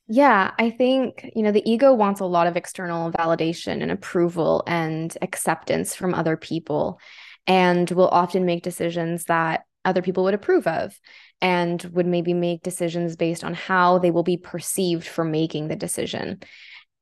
Yeah, 0.08 0.52
I 0.60 0.72
think, 0.72 1.30
you 1.36 1.42
know, 1.42 1.52
the 1.54 1.70
ego 1.70 1.94
wants 1.94 2.20
a 2.20 2.26
lot 2.26 2.48
of 2.48 2.58
external 2.58 3.12
validation 3.12 3.82
and 3.82 3.92
approval 3.92 4.62
and 4.68 5.16
acceptance 5.22 5.96
from 5.96 6.14
other 6.14 6.36
people, 6.36 7.00
and 7.48 7.90
will 7.92 8.08
often 8.08 8.46
make 8.46 8.64
decisions 8.64 9.26
that 9.26 9.66
other 9.84 10.02
people 10.02 10.24
would 10.24 10.34
approve 10.34 10.68
of, 10.68 11.00
and 11.42 11.82
would 11.94 12.06
maybe 12.06 12.34
make 12.34 12.62
decisions 12.62 13.16
based 13.16 13.44
on 13.44 13.54
how 13.54 13.98
they 13.98 14.12
will 14.12 14.24
be 14.24 14.38
perceived 14.38 15.08
for 15.08 15.24
making 15.24 15.68
the 15.68 15.76
decision. 15.76 16.40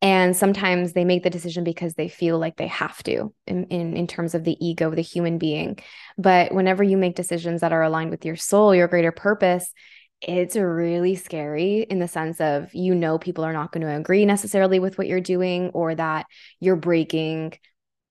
And 0.02 0.36
sometimes 0.36 0.94
they 0.94 1.04
make 1.04 1.24
the 1.24 1.30
decision 1.30 1.66
because 1.66 1.96
they 1.96 2.08
feel 2.08 2.40
like 2.40 2.56
they 2.56 2.68
have 2.68 3.04
to 3.04 3.34
in, 3.46 3.66
in, 3.66 3.98
in 3.98 4.08
terms 4.08 4.34
of 4.34 4.46
the 4.46 4.56
ego, 4.66 4.92
the 4.92 5.02
human 5.02 5.38
being. 5.38 5.78
But 6.18 6.54
whenever 6.54 6.84
you 6.84 6.96
make 6.96 7.16
decisions 7.16 7.60
that 7.62 7.74
are 7.74 7.84
aligned 7.84 8.12
with 8.12 8.24
your 8.24 8.38
soul, 8.38 8.74
your 8.74 8.88
greater 8.88 9.12
purpose, 9.12 9.74
it's 10.22 10.56
really 10.56 11.16
scary 11.16 11.82
in 11.82 12.00
the 12.00 12.08
sense 12.08 12.42
of 12.42 12.74
you 12.74 12.94
know 12.94 13.18
people 13.18 13.46
are 13.46 13.54
not 13.54 13.72
going 13.72 13.86
to 13.86 13.96
agree 13.96 14.26
necessarily 14.26 14.80
with 14.80 14.98
what 14.98 15.08
you're 15.08 15.22
doing 15.22 15.70
or 15.70 15.96
that 15.96 16.26
you're 16.60 16.76
breaking 16.76 17.54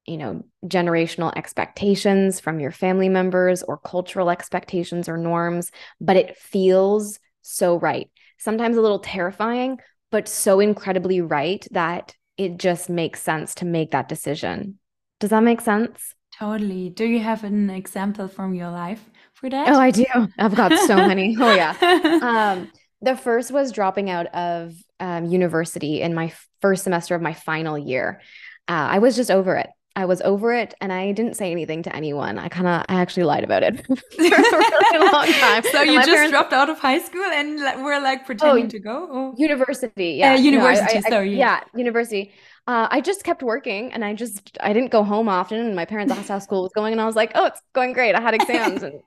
you 0.08 0.16
know 0.16 0.42
generational 0.64 1.32
expectations 1.36 2.40
from 2.40 2.60
your 2.60 2.70
family 2.70 3.08
members 3.08 3.62
or 3.62 3.78
cultural 3.78 4.30
expectations 4.30 5.08
or 5.08 5.16
norms 5.16 5.70
but 6.00 6.16
it 6.16 6.36
feels 6.36 7.18
so 7.42 7.78
right 7.78 8.10
sometimes 8.38 8.76
a 8.76 8.80
little 8.80 8.98
terrifying 9.00 9.78
but 10.10 10.28
so 10.28 10.60
incredibly 10.60 11.20
right 11.20 11.66
that 11.70 12.14
it 12.36 12.56
just 12.56 12.88
makes 12.88 13.22
sense 13.22 13.54
to 13.54 13.64
make 13.64 13.90
that 13.90 14.08
decision 14.08 14.78
does 15.20 15.30
that 15.30 15.42
make 15.42 15.60
sense 15.60 16.14
Totally. 16.38 16.90
Do 16.90 17.04
you 17.04 17.18
have 17.18 17.42
an 17.42 17.68
example 17.68 18.28
from 18.28 18.54
your 18.54 18.70
life 18.70 19.04
for 19.34 19.50
that? 19.50 19.68
Oh. 19.68 19.78
I 19.78 19.90
do. 19.90 20.04
I've 20.38 20.54
got 20.54 20.72
so 20.86 20.94
many. 21.08 21.36
Oh, 21.38 21.54
yeah. 21.54 21.74
Um, 22.22 22.70
the 23.00 23.16
first 23.16 23.50
was 23.50 23.72
dropping 23.72 24.10
out 24.10 24.26
of 24.26 24.74
um, 25.00 25.24
university 25.26 26.00
in 26.00 26.14
my 26.14 26.32
first 26.60 26.84
semester 26.84 27.14
of 27.14 27.22
my 27.22 27.32
final 27.32 27.78
year. 27.78 28.20
Uh, 28.68 28.86
I 28.90 28.98
was 28.98 29.16
just 29.16 29.30
over 29.30 29.56
it. 29.56 29.70
I 29.98 30.04
was 30.04 30.20
over 30.22 30.54
it, 30.54 30.74
and 30.80 30.92
I 30.92 31.10
didn't 31.10 31.34
say 31.34 31.50
anything 31.50 31.82
to 31.82 31.94
anyone. 31.94 32.38
I 32.38 32.48
kind 32.48 32.68
of, 32.68 32.84
I 32.88 33.00
actually 33.00 33.24
lied 33.24 33.42
about 33.42 33.64
it 33.64 33.84
for 33.86 33.94
a 33.94 34.20
really 34.20 35.12
long 35.12 35.26
time. 35.26 35.64
So 35.64 35.80
And 35.80 35.90
you 35.90 35.96
just 35.96 36.08
parents, 36.08 36.30
dropped 36.30 36.52
out 36.52 36.70
of 36.70 36.78
high 36.78 37.00
school 37.00 37.24
and 37.24 37.58
we're 37.82 38.00
like 38.00 38.24
pretending 38.24 38.66
oh, 38.66 38.68
to 38.68 38.78
go? 38.78 39.06
Or? 39.06 39.34
University, 39.36 40.22
Uh, 40.22 40.26
yeah. 40.26 40.28
No, 40.28 40.34
I, 40.34 40.38
university, 40.38 40.94
I, 40.98 41.02
I 41.04 41.10
sorry, 41.10 41.36
yeah, 41.36 41.64
university. 41.74 42.32
Uh, 42.68 42.86
I 42.88 43.00
just 43.00 43.24
kept 43.24 43.42
working, 43.42 43.92
and 43.92 44.04
I 44.04 44.14
just 44.14 44.56
I 44.60 44.72
didn't 44.72 44.92
go 44.92 45.02
home 45.02 45.28
often. 45.28 45.58
And 45.58 45.74
my 45.74 45.84
parents 45.84 46.12
asked 46.12 46.28
how 46.28 46.38
school 46.38 46.62
was 46.62 46.72
going, 46.72 46.92
and 46.92 47.00
I 47.00 47.06
was 47.06 47.16
like, 47.16 47.32
"Oh, 47.34 47.46
it's 47.46 47.60
going 47.72 47.92
great. 47.92 48.14
I 48.14 48.20
had 48.20 48.34
exams," 48.34 48.84
and 48.84 49.00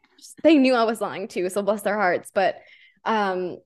they 0.43 0.57
knew 0.57 0.73
I 0.73 0.83
was 0.83 0.99
lying 0.99 1.29
too, 1.29 1.47
so 1.47 1.61
bless 1.61 1.83
their 1.83 1.95
hearts. 1.95 2.31
But 2.33 2.57
um, 3.05 3.59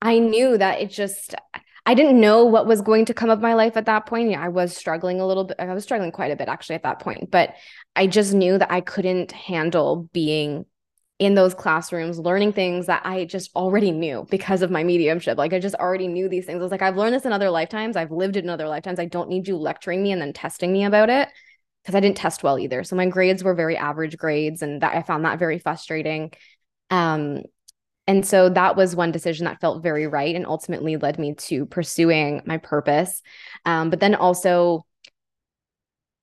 I 0.00 0.18
knew 0.18 0.58
that 0.58 0.80
it 0.80 0.90
just 0.90 1.36
I 1.84 1.94
didn't 1.94 2.20
know 2.20 2.44
what 2.44 2.66
was 2.66 2.80
going 2.80 3.06
to 3.06 3.14
come 3.14 3.30
of 3.30 3.40
my 3.40 3.54
life 3.54 3.76
at 3.76 3.86
that 3.86 4.06
point. 4.06 4.30
Yeah, 4.30 4.40
I 4.40 4.48
was 4.48 4.76
struggling 4.76 5.20
a 5.20 5.26
little 5.26 5.44
bit. 5.44 5.56
I 5.58 5.74
was 5.74 5.82
struggling 5.82 6.12
quite 6.12 6.30
a 6.30 6.36
bit 6.36 6.48
actually 6.48 6.76
at 6.76 6.84
that 6.84 7.00
point, 7.00 7.30
but 7.30 7.54
I 7.96 8.06
just 8.06 8.32
knew 8.32 8.56
that 8.58 8.70
I 8.70 8.80
couldn't 8.80 9.32
handle 9.32 10.08
being 10.12 10.64
in 11.18 11.34
those 11.34 11.54
classrooms 11.54 12.18
learning 12.18 12.52
things 12.52 12.86
that 12.86 13.02
I 13.04 13.24
just 13.26 13.54
already 13.54 13.92
knew 13.92 14.26
because 14.30 14.62
of 14.62 14.70
my 14.70 14.82
mediumship. 14.82 15.38
Like 15.38 15.52
I 15.52 15.60
just 15.60 15.76
already 15.76 16.08
knew 16.08 16.28
these 16.28 16.46
things. 16.46 16.58
I 16.58 16.62
was 16.62 16.72
like, 16.72 16.82
I've 16.82 16.96
learned 16.96 17.14
this 17.14 17.24
in 17.24 17.32
other 17.32 17.50
lifetimes. 17.50 17.96
I've 17.96 18.10
lived 18.10 18.36
it 18.36 18.44
in 18.44 18.50
other 18.50 18.66
lifetimes. 18.66 18.98
I 18.98 19.04
don't 19.04 19.28
need 19.28 19.46
you 19.46 19.56
lecturing 19.56 20.02
me 20.02 20.10
and 20.10 20.20
then 20.20 20.32
testing 20.32 20.72
me 20.72 20.84
about 20.84 21.10
it 21.10 21.28
because 21.82 21.94
I 21.94 22.00
didn't 22.00 22.16
test 22.16 22.42
well 22.42 22.58
either. 22.58 22.82
So 22.82 22.96
my 22.96 23.06
grades 23.06 23.44
were 23.44 23.54
very 23.54 23.76
average 23.76 24.16
grades 24.16 24.62
and 24.62 24.82
that 24.82 24.96
I 24.96 25.02
found 25.02 25.24
that 25.24 25.38
very 25.38 25.58
frustrating. 25.58 26.32
Um, 26.90 27.42
and 28.06 28.26
so 28.26 28.48
that 28.48 28.76
was 28.76 28.96
one 28.96 29.12
decision 29.12 29.44
that 29.44 29.60
felt 29.60 29.82
very 29.82 30.06
right 30.06 30.34
and 30.34 30.46
ultimately 30.46 30.96
led 30.96 31.18
me 31.18 31.34
to 31.34 31.66
pursuing 31.66 32.42
my 32.44 32.58
purpose. 32.58 33.22
Um, 33.64 33.90
but 33.90 34.00
then 34.00 34.14
also 34.14 34.84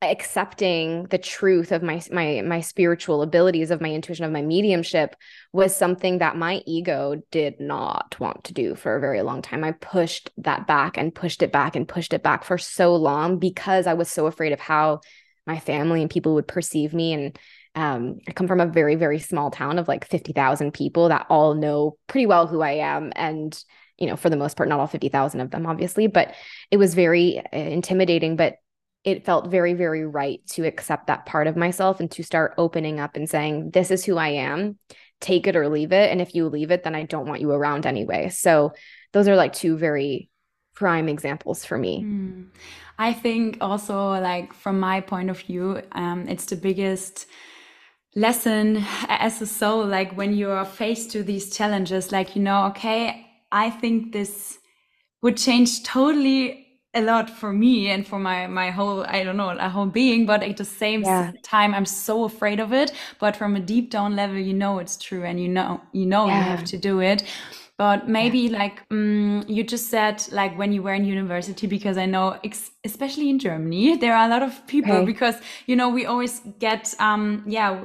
accepting 0.01 1.03
the 1.05 1.17
truth 1.17 1.73
of 1.73 1.83
my 1.83 2.01
my 2.09 2.41
my 2.45 2.61
spiritual 2.61 3.21
abilities 3.21 3.69
of 3.69 3.81
my 3.81 3.91
intuition 3.91 4.23
of 4.23 4.31
my 4.31 4.41
mediumship 4.41 5.13
was 5.51 5.75
something 5.75 6.19
that 6.19 6.37
my 6.37 6.61
ego 6.65 7.21
did 7.31 7.59
not 7.59 8.17
want 8.17 8.41
to 8.45 8.53
do 8.53 8.75
for 8.75 8.95
a 8.95 9.01
very 9.01 9.21
long 9.21 9.41
time 9.41 9.61
i 9.61 9.73
pushed 9.73 10.29
that 10.37 10.65
back 10.65 10.97
and 10.97 11.13
pushed 11.13 11.43
it 11.43 11.51
back 11.51 11.75
and 11.75 11.85
pushed 11.85 12.13
it 12.13 12.23
back 12.23 12.45
for 12.45 12.57
so 12.57 12.95
long 12.95 13.39
because 13.39 13.87
i 13.87 13.93
was 13.93 14.09
so 14.09 14.25
afraid 14.25 14.53
of 14.53 14.59
how 14.61 15.01
my 15.49 15.59
family 15.59 16.01
and 16.01 16.09
people 16.09 16.35
would 16.35 16.47
perceive 16.47 16.93
me 16.93 17.13
and 17.13 17.39
um, 17.75 18.19
i 18.27 18.31
come 18.31 18.47
from 18.47 18.59
a 18.59 18.67
very 18.67 18.95
very 18.95 19.19
small 19.19 19.51
town 19.51 19.79
of 19.79 19.87
like 19.87 20.07
50,000 20.07 20.73
people 20.73 21.09
that 21.09 21.25
all 21.29 21.53
know 21.55 21.97
pretty 22.07 22.25
well 22.25 22.47
who 22.47 22.61
i 22.61 22.71
am 22.71 23.11
and 23.15 23.63
you 23.97 24.07
know 24.07 24.15
for 24.15 24.29
the 24.29 24.37
most 24.37 24.55
part 24.55 24.69
not 24.69 24.79
all 24.79 24.87
50,000 24.87 25.41
of 25.41 25.51
them 25.51 25.65
obviously 25.65 26.07
but 26.07 26.33
it 26.71 26.77
was 26.77 26.93
very 26.93 27.39
uh, 27.39 27.57
intimidating 27.57 28.35
but 28.35 28.55
it 29.03 29.25
felt 29.25 29.49
very, 29.49 29.73
very 29.73 30.05
right 30.05 30.45
to 30.47 30.65
accept 30.65 31.07
that 31.07 31.25
part 31.25 31.47
of 31.47 31.55
myself 31.55 31.99
and 31.99 32.11
to 32.11 32.23
start 32.23 32.53
opening 32.57 32.99
up 32.99 33.15
and 33.15 33.29
saying, 33.29 33.71
This 33.71 33.91
is 33.91 34.03
who 34.03 34.17
I 34.17 34.29
am. 34.29 34.77
Take 35.21 35.47
it 35.47 35.55
or 35.55 35.69
leave 35.69 35.91
it. 35.91 36.11
And 36.11 36.21
if 36.21 36.35
you 36.35 36.47
leave 36.49 36.71
it, 36.71 36.83
then 36.83 36.95
I 36.95 37.03
don't 37.03 37.27
want 37.27 37.41
you 37.41 37.51
around 37.51 37.85
anyway. 37.85 38.29
So 38.29 38.73
those 39.13 39.27
are 39.27 39.35
like 39.35 39.53
two 39.53 39.77
very 39.77 40.28
prime 40.79 41.09
examples 41.09 41.65
for 41.65 41.77
me. 41.77 41.99
Hmm. 41.99 42.43
I 42.97 43.13
think 43.13 43.57
also 43.61 44.11
like 44.11 44.53
from 44.53 44.79
my 44.79 45.01
point 45.01 45.29
of 45.29 45.39
view, 45.41 45.81
um, 45.91 46.27
it's 46.27 46.45
the 46.45 46.55
biggest 46.55 47.27
lesson 48.15 48.83
as 49.09 49.41
a 49.41 49.45
soul, 49.45 49.85
like 49.85 50.15
when 50.17 50.33
you 50.33 50.49
are 50.49 50.65
faced 50.65 51.11
to 51.11 51.23
these 51.23 51.55
challenges, 51.55 52.11
like, 52.11 52.35
you 52.35 52.41
know, 52.41 52.65
okay, 52.67 53.27
I 53.51 53.69
think 53.69 54.13
this 54.13 54.57
would 55.21 55.37
change 55.37 55.83
totally 55.83 56.65
a 56.95 57.01
lot 57.01 57.29
for 57.29 57.53
me 57.53 57.89
and 57.91 58.07
for 58.07 58.17
my 58.17 58.47
my 58.47 58.71
whole 58.71 59.03
I 59.05 59.23
don't 59.23 59.37
know 59.37 59.51
a 59.51 59.69
whole 59.69 59.85
being 59.85 60.25
but 60.25 60.41
at 60.41 60.57
the 60.57 60.65
same 60.65 61.03
Yeah. 61.03 61.31
time 61.43 61.75
I'm 61.75 61.85
so 61.85 62.23
afraid 62.23 62.59
of 62.59 62.73
it 62.73 62.91
but 63.19 63.35
from 63.35 63.55
a 63.55 63.59
deep 63.59 63.91
down 63.91 64.15
level 64.15 64.37
you 64.37 64.55
know 64.55 64.79
it's 64.79 64.97
true 64.97 65.23
and 65.23 65.39
you 65.39 65.47
know 65.49 65.81
you 65.91 66.07
know 66.07 66.29
you 66.29 66.41
have 66.41 66.63
to 66.63 66.77
do 66.79 66.99
it 66.99 67.23
but 67.79 68.09
maybe 68.09 68.39
yeah. 68.39 68.57
like 68.59 68.83
um, 68.91 69.41
you 69.47 69.63
just 69.63 69.89
said 69.89 70.21
like 70.33 70.55
when 70.57 70.73
you 70.73 70.83
were 70.83 70.93
in 70.93 71.05
university 71.05 71.65
because 71.65 71.97
i 71.97 72.05
know 72.05 72.37
especially 72.83 73.29
in 73.29 73.39
germany 73.39 73.95
there 74.03 74.13
are 74.13 74.25
a 74.25 74.29
lot 74.29 74.43
of 74.43 74.67
people 74.67 75.05
because 75.05 75.35
you 75.65 75.75
know 75.77 75.89
we 75.89 76.05
always 76.05 76.41
get 76.59 76.93
um 76.99 77.41
yeah 77.47 77.79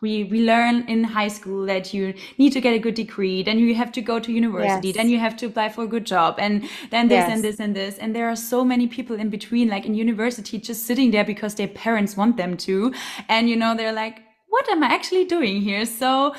we 0.00 0.24
we 0.24 0.46
learn 0.46 0.84
in 0.88 1.02
high 1.02 1.26
school 1.26 1.66
that 1.66 1.92
you 1.92 2.14
need 2.38 2.52
to 2.52 2.60
get 2.60 2.72
a 2.72 2.78
good 2.78 2.94
degree 2.94 3.42
then 3.42 3.58
you 3.58 3.74
have 3.74 3.90
to 3.90 4.00
go 4.00 4.20
to 4.20 4.32
university 4.32 4.88
yes. 4.88 4.96
then 4.96 5.08
you 5.08 5.18
have 5.18 5.36
to 5.36 5.46
apply 5.46 5.68
for 5.68 5.82
a 5.82 5.88
good 5.88 6.06
job 6.06 6.36
and 6.38 6.62
then 6.90 7.08
this 7.08 7.16
yes. 7.16 7.32
and 7.32 7.44
this 7.44 7.58
and 7.58 7.74
this 7.74 7.98
and 7.98 8.14
there 8.14 8.28
are 8.30 8.36
so 8.36 8.64
many 8.64 8.86
people 8.86 9.16
in 9.16 9.28
between 9.28 9.68
like 9.68 9.84
in 9.84 9.94
university 9.94 10.56
just 10.56 10.86
sitting 10.86 11.10
there 11.10 11.24
because 11.24 11.56
their 11.56 11.72
parents 11.84 12.16
want 12.16 12.36
them 12.36 12.56
to 12.56 12.94
and 13.28 13.50
you 13.50 13.56
know 13.56 13.74
they're 13.74 13.98
like 14.04 14.22
what 14.50 14.68
am 14.68 14.84
i 14.84 14.86
actually 14.86 15.24
doing 15.24 15.60
here 15.60 15.84
so 15.84 16.32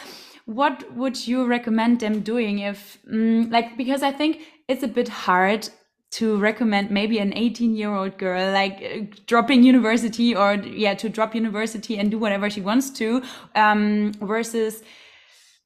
what 0.45 0.93
would 0.95 1.27
you 1.27 1.45
recommend 1.45 1.99
them 1.99 2.19
doing 2.19 2.59
if 2.59 2.97
mm, 3.11 3.49
like 3.51 3.77
because 3.77 4.03
i 4.03 4.11
think 4.11 4.41
it's 4.67 4.83
a 4.83 4.87
bit 4.87 5.07
hard 5.07 5.69
to 6.11 6.37
recommend 6.37 6.91
maybe 6.91 7.17
an 7.17 7.33
18 7.35 7.75
year 7.75 7.93
old 7.93 8.17
girl 8.17 8.51
like 8.51 8.83
uh, 8.83 9.15
dropping 9.25 9.63
university 9.63 10.35
or 10.35 10.55
yeah 10.55 10.93
to 10.93 11.09
drop 11.09 11.33
university 11.33 11.97
and 11.97 12.11
do 12.11 12.19
whatever 12.19 12.49
she 12.49 12.61
wants 12.61 12.91
to 12.91 13.21
um, 13.55 14.11
versus 14.21 14.83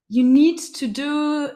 you 0.08 0.24
need 0.24 0.58
to 0.58 0.86
do 0.86 1.50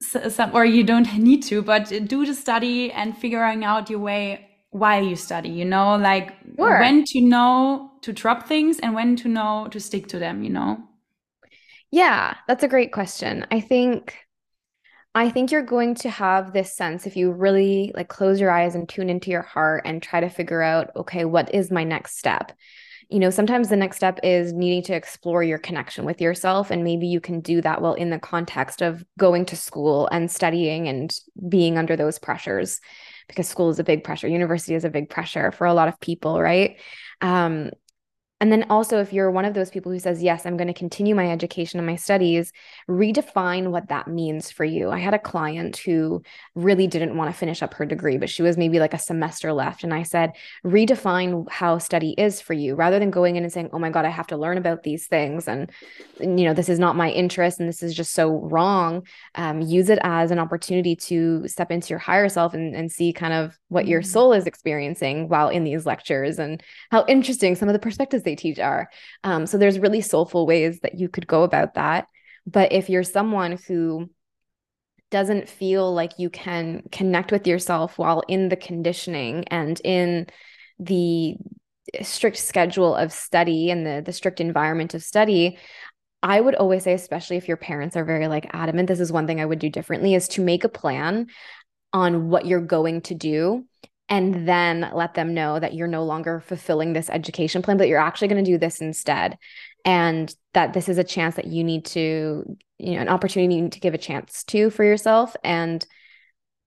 some 0.00 0.50
or 0.54 0.64
you 0.64 0.82
don't 0.82 1.16
need 1.18 1.42
to 1.42 1.62
but 1.62 1.88
do 2.06 2.24
the 2.24 2.34
study 2.34 2.90
and 2.92 3.16
figuring 3.16 3.64
out 3.64 3.90
your 3.90 3.98
way 3.98 4.48
while 4.70 5.02
you 5.02 5.16
study 5.16 5.48
you 5.48 5.64
know 5.64 5.96
like 5.96 6.34
sure. 6.56 6.80
when 6.80 7.04
to 7.04 7.20
know 7.20 7.90
to 8.02 8.12
drop 8.12 8.46
things 8.46 8.78
and 8.80 8.94
when 8.94 9.16
to 9.16 9.28
know 9.28 9.68
to 9.70 9.80
stick 9.80 10.06
to 10.06 10.18
them 10.18 10.42
you 10.42 10.50
know 10.50 10.78
yeah, 11.90 12.34
that's 12.48 12.64
a 12.64 12.68
great 12.68 12.92
question. 12.92 13.46
I 13.50 13.60
think 13.60 14.16
I 15.16 15.30
think 15.30 15.50
you're 15.50 15.62
going 15.62 15.94
to 15.96 16.10
have 16.10 16.52
this 16.52 16.76
sense 16.76 17.06
if 17.06 17.16
you 17.16 17.32
really 17.32 17.90
like 17.94 18.08
close 18.08 18.38
your 18.38 18.50
eyes 18.50 18.74
and 18.74 18.86
tune 18.86 19.08
into 19.08 19.30
your 19.30 19.40
heart 19.40 19.82
and 19.86 20.02
try 20.02 20.20
to 20.20 20.28
figure 20.28 20.60
out, 20.60 20.90
okay, 20.94 21.24
what 21.24 21.54
is 21.54 21.70
my 21.70 21.84
next 21.84 22.18
step? 22.18 22.52
You 23.08 23.20
know, 23.20 23.30
sometimes 23.30 23.70
the 23.70 23.76
next 23.76 23.96
step 23.96 24.20
is 24.22 24.52
needing 24.52 24.82
to 24.82 24.94
explore 24.94 25.42
your 25.42 25.56
connection 25.56 26.04
with 26.04 26.20
yourself. 26.20 26.70
And 26.70 26.84
maybe 26.84 27.06
you 27.06 27.20
can 27.20 27.40
do 27.40 27.62
that 27.62 27.80
while 27.80 27.94
in 27.94 28.10
the 28.10 28.18
context 28.18 28.82
of 28.82 29.02
going 29.16 29.46
to 29.46 29.56
school 29.56 30.06
and 30.08 30.30
studying 30.30 30.86
and 30.86 31.18
being 31.48 31.78
under 31.78 31.96
those 31.96 32.18
pressures 32.18 32.78
because 33.26 33.48
school 33.48 33.70
is 33.70 33.78
a 33.78 33.84
big 33.84 34.04
pressure. 34.04 34.28
University 34.28 34.74
is 34.74 34.84
a 34.84 34.90
big 34.90 35.08
pressure 35.08 35.50
for 35.50 35.66
a 35.66 35.72
lot 35.72 35.88
of 35.88 35.98
people, 35.98 36.42
right? 36.42 36.78
Um, 37.22 37.70
and 38.38 38.52
then 38.52 38.66
also, 38.68 39.00
if 39.00 39.14
you're 39.14 39.30
one 39.30 39.46
of 39.46 39.54
those 39.54 39.70
people 39.70 39.90
who 39.90 39.98
says, 39.98 40.22
Yes, 40.22 40.44
I'm 40.44 40.58
going 40.58 40.66
to 40.66 40.74
continue 40.74 41.14
my 41.14 41.30
education 41.30 41.78
and 41.78 41.86
my 41.86 41.96
studies, 41.96 42.52
redefine 42.86 43.70
what 43.70 43.88
that 43.88 44.08
means 44.08 44.50
for 44.50 44.64
you. 44.64 44.90
I 44.90 44.98
had 44.98 45.14
a 45.14 45.18
client 45.18 45.78
who 45.78 46.22
really 46.54 46.86
didn't 46.86 47.16
want 47.16 47.30
to 47.30 47.36
finish 47.36 47.62
up 47.62 47.72
her 47.74 47.86
degree, 47.86 48.18
but 48.18 48.28
she 48.28 48.42
was 48.42 48.58
maybe 48.58 48.78
like 48.78 48.92
a 48.92 48.98
semester 48.98 49.54
left. 49.54 49.84
And 49.84 49.94
I 49.94 50.02
said, 50.02 50.32
Redefine 50.66 51.48
how 51.50 51.78
study 51.78 52.14
is 52.18 52.42
for 52.42 52.52
you 52.52 52.74
rather 52.74 52.98
than 52.98 53.10
going 53.10 53.36
in 53.36 53.42
and 53.42 53.52
saying, 53.52 53.70
Oh 53.72 53.78
my 53.78 53.88
God, 53.88 54.04
I 54.04 54.10
have 54.10 54.26
to 54.26 54.36
learn 54.36 54.58
about 54.58 54.82
these 54.82 55.06
things. 55.06 55.48
And, 55.48 55.70
you 56.20 56.44
know, 56.44 56.52
this 56.52 56.68
is 56.68 56.78
not 56.78 56.94
my 56.94 57.10
interest 57.10 57.58
and 57.58 57.66
this 57.66 57.82
is 57.82 57.94
just 57.94 58.12
so 58.12 58.34
wrong. 58.34 59.06
Um, 59.34 59.62
use 59.62 59.88
it 59.88 59.98
as 60.02 60.30
an 60.30 60.38
opportunity 60.38 60.94
to 60.96 61.48
step 61.48 61.70
into 61.70 61.88
your 61.88 62.00
higher 62.00 62.28
self 62.28 62.52
and, 62.52 62.76
and 62.76 62.92
see 62.92 63.14
kind 63.14 63.32
of 63.32 63.58
what 63.68 63.86
your 63.86 64.02
mm-hmm. 64.02 64.10
soul 64.10 64.34
is 64.34 64.46
experiencing 64.46 65.30
while 65.30 65.48
in 65.48 65.64
these 65.64 65.86
lectures 65.86 66.38
and 66.38 66.62
how 66.90 67.06
interesting 67.08 67.54
some 67.54 67.70
of 67.70 67.72
the 67.72 67.78
perspectives 67.78 68.25
they 68.26 68.36
teach 68.36 68.58
are. 68.58 68.90
Um, 69.24 69.46
so 69.46 69.56
there's 69.56 69.78
really 69.78 70.02
soulful 70.02 70.46
ways 70.46 70.80
that 70.80 70.98
you 70.98 71.08
could 71.08 71.26
go 71.26 71.42
about 71.42 71.74
that. 71.74 72.08
But 72.46 72.72
if 72.72 72.90
you're 72.90 73.02
someone 73.02 73.58
who 73.66 74.10
doesn't 75.10 75.48
feel 75.48 75.94
like 75.94 76.18
you 76.18 76.28
can 76.28 76.82
connect 76.92 77.32
with 77.32 77.46
yourself 77.46 77.96
while 77.96 78.22
in 78.28 78.50
the 78.50 78.56
conditioning 78.56 79.44
and 79.48 79.80
in 79.82 80.26
the 80.78 81.36
strict 82.02 82.36
schedule 82.36 82.94
of 82.94 83.12
study 83.12 83.70
and 83.70 83.86
the 83.86 84.02
the 84.04 84.12
strict 84.12 84.40
environment 84.40 84.92
of 84.92 85.02
study 85.02 85.56
I 86.22 86.40
would 86.40 86.56
always 86.56 86.82
say, 86.82 86.92
especially 86.92 87.36
if 87.36 87.46
your 87.46 87.56
parents 87.56 87.96
are 87.96 88.04
very 88.04 88.26
like 88.26 88.50
adamant, 88.52 88.88
this 88.88 88.98
is 88.98 89.12
one 89.12 89.28
thing 89.28 89.40
I 89.40 89.46
would 89.46 89.60
do 89.60 89.68
differently 89.68 90.14
is 90.14 90.26
to 90.28 90.42
make 90.42 90.64
a 90.64 90.68
plan 90.68 91.28
on 91.92 92.28
what 92.28 92.46
you're 92.46 92.60
going 92.60 93.02
to 93.02 93.14
do 93.14 93.64
and 94.08 94.46
then 94.46 94.88
let 94.94 95.14
them 95.14 95.34
know 95.34 95.58
that 95.58 95.74
you're 95.74 95.88
no 95.88 96.04
longer 96.04 96.40
fulfilling 96.40 96.92
this 96.92 97.10
education 97.10 97.62
plan 97.62 97.76
but 97.76 97.88
you're 97.88 97.98
actually 97.98 98.28
going 98.28 98.44
to 98.44 98.50
do 98.50 98.58
this 98.58 98.80
instead. 98.80 99.38
And 99.84 100.34
that 100.54 100.72
this 100.72 100.88
is 100.88 100.98
a 100.98 101.04
chance 101.04 101.36
that 101.36 101.46
you 101.46 101.62
need 101.64 101.84
to 101.86 102.56
you 102.78 102.94
know 102.94 103.00
an 103.00 103.08
opportunity 103.08 103.54
you 103.54 103.62
need 103.62 103.72
to 103.72 103.80
give 103.80 103.94
a 103.94 103.98
chance 103.98 104.44
to 104.44 104.70
for 104.70 104.84
yourself 104.84 105.34
and 105.42 105.86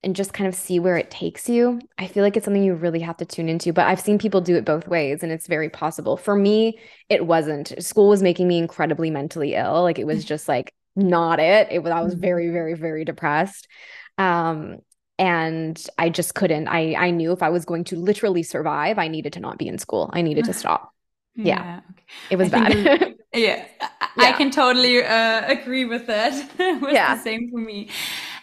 and 0.01 0.15
just 0.15 0.31
kind 0.31 0.47
of 0.47 0.55
see 0.55 0.79
where 0.79 0.95
it 0.95 1.11
takes 1.11 1.49
you. 1.49 1.77
I 1.97 2.07
feel 2.07 2.23
like 2.23 2.37
it's 2.37 2.45
something 2.45 2.63
you 2.63 2.73
really 2.73 3.01
have 3.01 3.17
to 3.17 3.25
tune 3.25 3.49
into 3.49 3.73
but 3.73 3.87
i've 3.87 3.99
seen 3.99 4.17
people 4.17 4.41
do 4.41 4.55
it 4.55 4.65
both 4.65 4.87
ways 4.87 5.23
and 5.23 5.31
it's 5.31 5.47
very 5.47 5.69
possible. 5.69 6.17
For 6.17 6.35
me 6.35 6.79
it 7.09 7.25
wasn't. 7.25 7.73
School 7.83 8.09
was 8.09 8.23
making 8.23 8.47
me 8.47 8.57
incredibly 8.57 9.09
mentally 9.11 9.55
ill. 9.55 9.81
Like 9.83 9.99
it 9.99 10.07
was 10.07 10.25
just 10.25 10.47
like 10.47 10.73
not 10.95 11.39
it. 11.39 11.69
It 11.71 11.79
was 11.83 11.91
i 11.91 12.01
was 12.01 12.13
mm-hmm. 12.13 12.21
very 12.21 12.49
very 12.49 12.73
very 12.73 13.05
depressed. 13.05 13.67
Um 14.17 14.79
and 15.19 15.87
i 15.97 16.09
just 16.09 16.33
couldn't 16.33 16.67
i 16.67 16.95
i 16.95 17.11
knew 17.11 17.31
if 17.31 17.43
i 17.43 17.49
was 17.49 17.65
going 17.65 17.83
to 17.83 17.95
literally 17.95 18.41
survive 18.41 18.97
i 18.97 19.07
needed 19.07 19.33
to 19.33 19.39
not 19.39 19.57
be 19.57 19.67
in 19.67 19.77
school 19.77 20.09
i 20.13 20.21
needed 20.21 20.45
to 20.45 20.53
stop 20.61 20.93
yeah, 21.35 21.45
yeah. 21.45 21.81
Okay. 21.91 22.03
it 22.31 22.35
was 22.37 22.51
I 22.53 22.59
bad 22.59 23.15
yeah, 23.33 23.65
yeah, 24.17 24.23
i 24.23 24.31
can 24.31 24.49
totally 24.49 25.03
uh, 25.03 25.45
agree 25.47 25.85
with 25.85 26.07
that 26.07 26.33
it 26.59 26.81
was 26.81 26.93
yeah. 26.93 27.15
the 27.15 27.21
same 27.21 27.51
for 27.51 27.59
me 27.59 27.89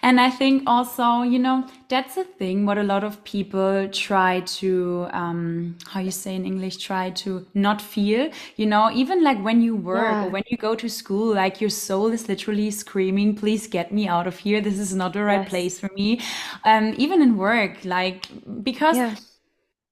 and 0.07 0.21
I 0.21 0.31
think 0.31 0.62
also, 0.69 1.23
you 1.23 1.40
know, 1.40 1.66
that's 1.88 2.16
a 2.16 2.23
thing 2.23 2.64
what 2.64 2.79
a 2.79 2.85
lot 2.85 3.03
of 3.03 3.25
people 3.25 3.88
try 3.88 4.38
to, 4.59 5.09
um, 5.11 5.77
how 5.88 5.99
you 5.99 6.12
say 6.12 6.37
in 6.37 6.47
English, 6.47 6.77
try 6.77 7.11
to 7.23 7.45
not 7.55 7.83
feel, 7.83 8.31
you 8.55 8.66
know, 8.66 8.88
even 8.92 9.25
like 9.25 9.42
when 9.42 9.61
you 9.61 9.75
work 9.75 10.12
yeah. 10.12 10.25
or 10.25 10.31
when 10.31 10.45
you 10.47 10.59
go 10.59 10.77
to 10.77 10.88
school, 10.88 11.35
like 11.35 11.61
your 11.61 11.71
soul 11.71 12.12
is 12.12 12.29
literally 12.29 12.71
screaming, 12.71 13.35
please 13.35 13.66
get 13.66 13.90
me 13.90 14.07
out 14.07 14.29
of 14.29 14.38
here. 14.38 14.61
This 14.61 14.79
is 14.79 14.95
not 14.95 15.12
the 15.12 15.25
right 15.25 15.40
yes. 15.40 15.49
place 15.49 15.81
for 15.81 15.90
me. 15.97 16.21
Um, 16.64 16.95
even 16.97 17.21
in 17.21 17.37
work, 17.37 17.85
like, 17.85 18.29
because. 18.62 18.97
Yeah 18.97 19.16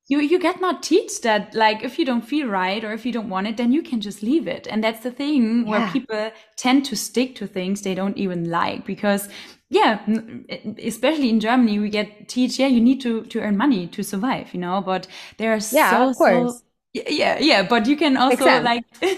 you 0.06 0.20
you 0.20 0.38
get 0.38 0.60
not 0.60 0.82
teach 0.82 1.20
that 1.22 1.54
like 1.54 1.82
if 1.82 1.98
you 1.98 2.04
don't 2.04 2.26
feel 2.26 2.46
right 2.46 2.84
or 2.84 2.92
if 2.92 3.06
you 3.06 3.12
don't 3.12 3.28
want 3.28 3.46
it 3.46 3.56
then 3.56 3.72
you 3.72 3.82
can 3.82 4.00
just 4.00 4.22
leave 4.22 4.46
it 4.46 4.66
and 4.70 4.84
that's 4.84 5.00
the 5.00 5.10
thing 5.10 5.64
yeah. 5.66 5.70
where 5.70 5.90
people 5.92 6.30
tend 6.56 6.84
to 6.84 6.96
stick 6.96 7.34
to 7.34 7.46
things 7.46 7.82
they 7.82 7.94
don't 7.94 8.18
even 8.18 8.50
like 8.50 8.84
because 8.84 9.28
yeah 9.70 10.04
especially 10.82 11.30
in 11.30 11.40
germany 11.40 11.78
we 11.78 11.88
get 11.88 12.28
teach 12.28 12.58
yeah 12.58 12.66
you 12.66 12.80
need 12.80 13.00
to 13.00 13.24
to 13.24 13.40
earn 13.40 13.56
money 13.56 13.86
to 13.86 14.02
survive 14.02 14.52
you 14.52 14.60
know 14.60 14.80
but 14.80 15.06
there 15.38 15.52
are 15.52 15.60
yeah, 15.72 15.90
so 15.90 16.10
of 16.10 16.16
course. 16.16 16.58
so 16.58 16.60
yeah 16.94 17.38
yeah 17.40 17.62
but 17.62 17.86
you 17.86 17.96
can 17.96 18.16
also 18.16 18.44
like 18.62 18.84
yeah, 19.02 19.16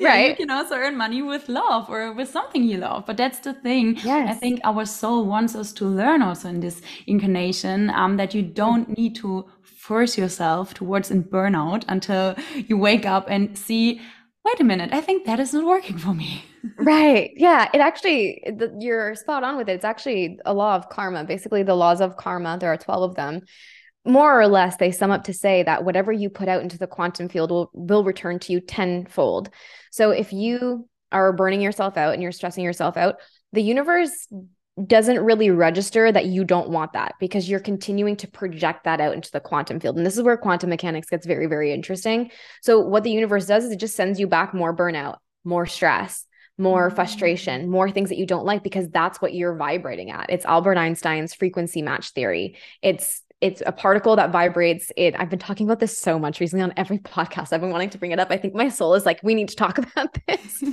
right 0.00 0.30
you 0.30 0.36
can 0.46 0.50
also 0.50 0.76
earn 0.76 0.96
money 0.96 1.22
with 1.22 1.48
love 1.48 1.90
or 1.90 2.12
with 2.12 2.28
something 2.28 2.62
you 2.62 2.76
love 2.76 3.04
but 3.04 3.16
that's 3.16 3.40
the 3.40 3.52
thing 3.52 3.96
yes. 4.04 4.30
i 4.30 4.34
think 4.34 4.60
our 4.62 4.84
soul 4.84 5.24
wants 5.24 5.56
us 5.56 5.72
to 5.72 5.84
learn 5.84 6.22
also 6.22 6.48
in 6.48 6.60
this 6.60 6.80
incarnation 7.08 7.90
um, 7.90 8.16
that 8.16 8.32
you 8.32 8.42
don't 8.42 8.96
need 8.96 9.16
to 9.16 9.44
force 9.62 10.16
yourself 10.16 10.72
towards 10.74 11.10
a 11.10 11.16
burnout 11.16 11.82
until 11.88 12.36
you 12.54 12.76
wake 12.76 13.06
up 13.06 13.26
and 13.28 13.58
see 13.58 14.00
wait 14.48 14.60
a 14.60 14.64
minute 14.64 14.90
i 14.92 15.00
think 15.00 15.26
that 15.26 15.40
is 15.40 15.52
not 15.52 15.64
working 15.64 15.98
for 15.98 16.14
me. 16.14 16.44
Right 16.76 17.30
yeah 17.36 17.68
it 17.72 17.78
actually 17.78 18.42
the, 18.44 18.76
you're 18.80 19.14
spot 19.14 19.44
on 19.44 19.56
with 19.56 19.68
it. 19.68 19.74
It's 19.74 19.84
actually 19.84 20.38
a 20.44 20.52
law 20.52 20.74
of 20.74 20.88
karma 20.88 21.24
basically 21.24 21.62
the 21.62 21.74
laws 21.74 22.00
of 22.00 22.16
karma 22.16 22.58
there 22.58 22.72
are 22.72 22.76
12 22.76 23.10
of 23.10 23.16
them. 23.16 23.42
More 24.04 24.40
or 24.40 24.48
less 24.48 24.76
they 24.76 24.90
sum 24.90 25.12
up 25.12 25.24
to 25.24 25.32
say 25.32 25.62
that 25.62 25.84
whatever 25.84 26.10
you 26.10 26.30
put 26.30 26.48
out 26.48 26.62
into 26.62 26.76
the 26.76 26.86
quantum 26.86 27.28
field 27.28 27.50
will, 27.50 27.70
will 27.74 28.02
return 28.02 28.38
to 28.40 28.52
you 28.52 28.60
tenfold. 28.60 29.50
So 29.92 30.10
if 30.10 30.32
you 30.32 30.88
are 31.12 31.32
burning 31.32 31.60
yourself 31.60 31.96
out 31.96 32.14
and 32.14 32.22
you're 32.22 32.32
stressing 32.32 32.64
yourself 32.64 32.96
out 32.96 33.16
the 33.52 33.62
universe 33.62 34.26
doesn't 34.86 35.20
really 35.20 35.50
register 35.50 36.12
that 36.12 36.26
you 36.26 36.44
don't 36.44 36.70
want 36.70 36.92
that 36.92 37.14
because 37.18 37.48
you're 37.48 37.60
continuing 37.60 38.16
to 38.16 38.28
project 38.28 38.84
that 38.84 39.00
out 39.00 39.14
into 39.14 39.30
the 39.30 39.40
quantum 39.40 39.80
field. 39.80 39.96
And 39.96 40.06
this 40.06 40.16
is 40.16 40.22
where 40.22 40.36
quantum 40.36 40.70
mechanics 40.70 41.08
gets 41.08 41.26
very, 41.26 41.46
very 41.46 41.72
interesting. 41.72 42.30
So, 42.62 42.80
what 42.80 43.02
the 43.02 43.10
universe 43.10 43.46
does 43.46 43.64
is 43.64 43.72
it 43.72 43.80
just 43.80 43.96
sends 43.96 44.20
you 44.20 44.26
back 44.26 44.54
more 44.54 44.76
burnout, 44.76 45.16
more 45.44 45.66
stress, 45.66 46.26
more 46.58 46.90
mm. 46.90 46.94
frustration, 46.94 47.70
more 47.70 47.90
things 47.90 48.10
that 48.10 48.18
you 48.18 48.26
don't 48.26 48.44
like 48.44 48.62
because 48.62 48.88
that's 48.88 49.20
what 49.20 49.34
you're 49.34 49.56
vibrating 49.56 50.10
at. 50.10 50.30
It's 50.30 50.44
Albert 50.44 50.76
Einstein's 50.76 51.34
frequency 51.34 51.82
match 51.82 52.10
theory. 52.10 52.56
It's 52.82 53.22
it's 53.40 53.62
a 53.66 53.72
particle 53.72 54.16
that 54.16 54.32
vibrates 54.32 54.90
it 54.96 55.14
i've 55.16 55.30
been 55.30 55.38
talking 55.38 55.64
about 55.64 55.78
this 55.78 55.96
so 55.96 56.18
much 56.18 56.40
recently 56.40 56.62
on 56.62 56.72
every 56.76 56.98
podcast 57.14 57.52
i've 57.52 57.60
been 57.60 57.70
wanting 57.70 57.90
to 57.90 57.98
bring 57.98 58.10
it 58.10 58.18
up 58.18 58.32
i 58.32 58.36
think 58.36 58.52
my 58.52 58.68
soul 58.68 58.94
is 58.94 59.06
like 59.06 59.20
we 59.22 59.34
need 59.34 59.48
to 59.48 59.54
talk 59.54 59.78
about 59.96 60.16
this 60.26 60.64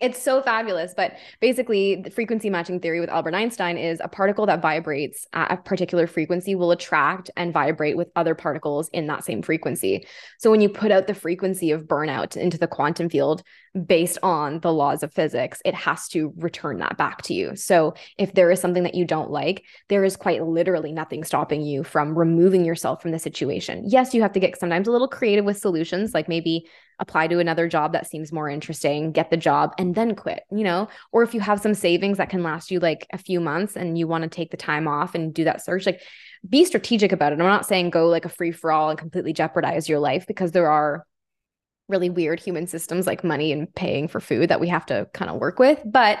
It's 0.00 0.22
so 0.22 0.40
fabulous. 0.42 0.94
But 0.96 1.16
basically, 1.40 1.96
the 1.96 2.10
frequency 2.10 2.50
matching 2.50 2.78
theory 2.78 3.00
with 3.00 3.08
Albert 3.08 3.34
Einstein 3.34 3.76
is 3.76 4.00
a 4.02 4.08
particle 4.08 4.46
that 4.46 4.62
vibrates 4.62 5.26
at 5.32 5.50
a 5.50 5.56
particular 5.56 6.06
frequency 6.06 6.54
will 6.54 6.70
attract 6.70 7.30
and 7.36 7.52
vibrate 7.52 7.96
with 7.96 8.08
other 8.14 8.36
particles 8.36 8.88
in 8.92 9.08
that 9.08 9.24
same 9.24 9.42
frequency. 9.42 10.06
So 10.38 10.52
when 10.52 10.60
you 10.60 10.68
put 10.68 10.92
out 10.92 11.08
the 11.08 11.14
frequency 11.14 11.72
of 11.72 11.82
burnout 11.82 12.36
into 12.36 12.58
the 12.58 12.68
quantum 12.68 13.08
field 13.08 13.42
based 13.86 14.18
on 14.22 14.60
the 14.60 14.72
laws 14.72 15.02
of 15.02 15.12
physics, 15.12 15.60
it 15.64 15.74
has 15.74 16.08
to 16.08 16.32
return 16.36 16.78
that 16.78 16.96
back 16.96 17.22
to 17.22 17.34
you. 17.34 17.56
So 17.56 17.94
if 18.18 18.32
there 18.34 18.50
is 18.50 18.60
something 18.60 18.82
that 18.82 18.94
you 18.94 19.04
don't 19.04 19.30
like, 19.30 19.64
there 19.88 20.04
is 20.04 20.16
quite 20.16 20.44
literally 20.44 20.92
nothing 20.92 21.24
stopping 21.24 21.62
you 21.62 21.84
from 21.84 22.18
removing 22.18 22.64
yourself 22.64 23.02
from 23.02 23.12
the 23.12 23.18
situation. 23.18 23.84
Yes, 23.86 24.14
you 24.14 24.22
have 24.22 24.32
to 24.32 24.40
get 24.40 24.58
sometimes 24.58 24.88
a 24.88 24.92
little 24.92 25.08
creative 25.08 25.44
with 25.44 25.58
solutions, 25.58 26.14
like 26.14 26.28
maybe 26.28 26.66
apply 27.00 27.28
to 27.28 27.38
another 27.38 27.68
job 27.68 27.92
that 27.92 28.08
seems 28.08 28.32
more 28.32 28.48
interesting, 28.48 29.12
get 29.12 29.30
the 29.30 29.36
job, 29.36 29.72
and 29.78 29.94
then 29.94 30.14
quit, 30.16 30.42
you 30.50 30.64
know? 30.64 30.88
Or 31.12 31.22
if 31.22 31.32
you 31.32 31.40
have 31.40 31.60
some 31.60 31.74
savings 31.74 32.18
that 32.18 32.30
can 32.30 32.42
last 32.42 32.70
you 32.70 32.80
like 32.80 33.06
a 33.12 33.18
few 33.18 33.40
months 33.40 33.76
and 33.76 33.96
you 33.96 34.08
want 34.08 34.22
to 34.22 34.28
take 34.28 34.50
the 34.50 34.56
time 34.56 34.88
off 34.88 35.14
and 35.14 35.32
do 35.32 35.44
that 35.44 35.64
search, 35.64 35.86
like 35.86 36.02
be 36.48 36.64
strategic 36.64 37.12
about 37.12 37.32
it. 37.32 37.38
I'm 37.40 37.46
not 37.46 37.66
saying 37.66 37.90
go 37.90 38.08
like 38.08 38.24
a 38.24 38.28
free 38.28 38.52
for 38.52 38.72
all 38.72 38.90
and 38.90 38.98
completely 38.98 39.32
jeopardize 39.32 39.88
your 39.88 40.00
life 40.00 40.26
because 40.26 40.52
there 40.52 40.70
are 40.70 41.06
really 41.88 42.10
weird 42.10 42.40
human 42.40 42.66
systems 42.66 43.06
like 43.06 43.24
money 43.24 43.52
and 43.52 43.72
paying 43.74 44.08
for 44.08 44.20
food 44.20 44.50
that 44.50 44.60
we 44.60 44.68
have 44.68 44.86
to 44.86 45.08
kind 45.14 45.30
of 45.30 45.40
work 45.40 45.58
with. 45.58 45.80
But 45.84 46.20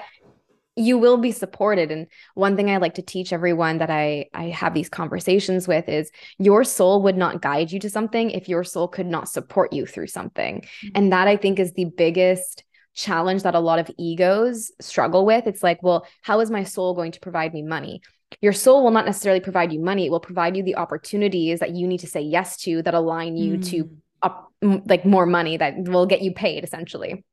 you 0.78 0.96
will 0.96 1.16
be 1.16 1.32
supported 1.32 1.90
and 1.90 2.06
one 2.34 2.56
thing 2.56 2.70
i 2.70 2.76
like 2.76 2.94
to 2.94 3.02
teach 3.02 3.32
everyone 3.32 3.78
that 3.78 3.90
i 3.90 4.26
i 4.32 4.44
have 4.44 4.74
these 4.74 4.88
conversations 4.88 5.66
with 5.66 5.88
is 5.88 6.10
your 6.38 6.62
soul 6.62 7.02
would 7.02 7.16
not 7.16 7.42
guide 7.42 7.72
you 7.72 7.80
to 7.80 7.90
something 7.90 8.30
if 8.30 8.48
your 8.48 8.62
soul 8.62 8.86
could 8.86 9.06
not 9.06 9.28
support 9.28 9.72
you 9.72 9.84
through 9.84 10.06
something 10.06 10.60
mm-hmm. 10.60 10.88
and 10.94 11.12
that 11.12 11.26
i 11.26 11.36
think 11.36 11.58
is 11.58 11.72
the 11.72 11.86
biggest 11.96 12.62
challenge 12.94 13.42
that 13.42 13.54
a 13.54 13.60
lot 13.60 13.78
of 13.78 13.90
egos 13.98 14.70
struggle 14.80 15.26
with 15.26 15.46
it's 15.46 15.62
like 15.62 15.82
well 15.82 16.06
how 16.22 16.40
is 16.40 16.50
my 16.50 16.62
soul 16.62 16.94
going 16.94 17.12
to 17.12 17.20
provide 17.20 17.52
me 17.52 17.62
money 17.62 18.00
your 18.40 18.52
soul 18.52 18.84
will 18.84 18.90
not 18.90 19.06
necessarily 19.06 19.40
provide 19.40 19.72
you 19.72 19.80
money 19.80 20.06
it 20.06 20.10
will 20.10 20.20
provide 20.20 20.56
you 20.56 20.62
the 20.62 20.76
opportunities 20.76 21.58
that 21.60 21.70
you 21.70 21.86
need 21.86 22.00
to 22.00 22.06
say 22.06 22.20
yes 22.20 22.56
to 22.56 22.82
that 22.82 22.94
align 22.94 23.36
you 23.36 23.58
mm. 23.58 23.68
to 23.68 23.90
up, 24.22 24.47
like 24.62 25.04
more 25.04 25.26
money 25.26 25.56
that 25.56 25.74
will 25.78 26.06
get 26.06 26.22
you 26.22 26.32
paid 26.32 26.64
essentially 26.64 27.24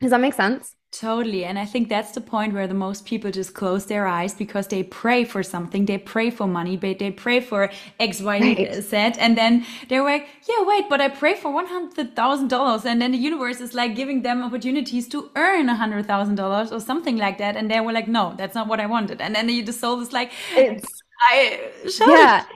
does 0.00 0.10
that 0.10 0.20
make 0.20 0.34
sense 0.34 0.76
Totally. 0.90 1.44
And 1.44 1.58
I 1.58 1.66
think 1.66 1.90
that's 1.90 2.12
the 2.12 2.22
point 2.22 2.54
where 2.54 2.66
the 2.66 2.72
most 2.72 3.04
people 3.04 3.30
just 3.30 3.52
close 3.52 3.84
their 3.84 4.06
eyes 4.06 4.32
because 4.32 4.68
they 4.68 4.82
pray 4.82 5.22
for 5.22 5.42
something. 5.42 5.84
They 5.84 5.98
pray 5.98 6.30
for 6.30 6.46
money, 6.46 6.78
but 6.78 6.98
they 6.98 7.10
pray 7.10 7.40
for 7.40 7.70
X, 8.00 8.22
Y, 8.22 8.38
right. 8.38 8.74
Z. 8.74 8.96
And 8.96 9.36
then 9.36 9.66
they're 9.90 10.02
like, 10.02 10.26
yeah, 10.48 10.64
wait, 10.64 10.88
but 10.88 11.02
I 11.02 11.08
pray 11.08 11.34
for 11.34 11.52
$100,000. 11.52 12.84
And 12.86 13.02
then 13.02 13.12
the 13.12 13.18
universe 13.18 13.60
is 13.60 13.74
like 13.74 13.94
giving 13.94 14.22
them 14.22 14.42
opportunities 14.42 15.06
to 15.08 15.30
earn 15.36 15.68
$100,000 15.68 16.72
or 16.72 16.80
something 16.80 17.18
like 17.18 17.36
that. 17.36 17.54
And 17.54 17.70
they 17.70 17.80
were 17.80 17.92
like, 17.92 18.08
no, 18.08 18.34
that's 18.38 18.54
not 18.54 18.66
what 18.66 18.80
I 18.80 18.86
wanted. 18.86 19.20
And 19.20 19.34
then 19.34 19.46
the 19.46 19.72
soul 19.72 20.00
is 20.00 20.14
like, 20.14 20.32
it's, 20.56 20.88
I, 21.28 21.70
yeah. 22.06 22.46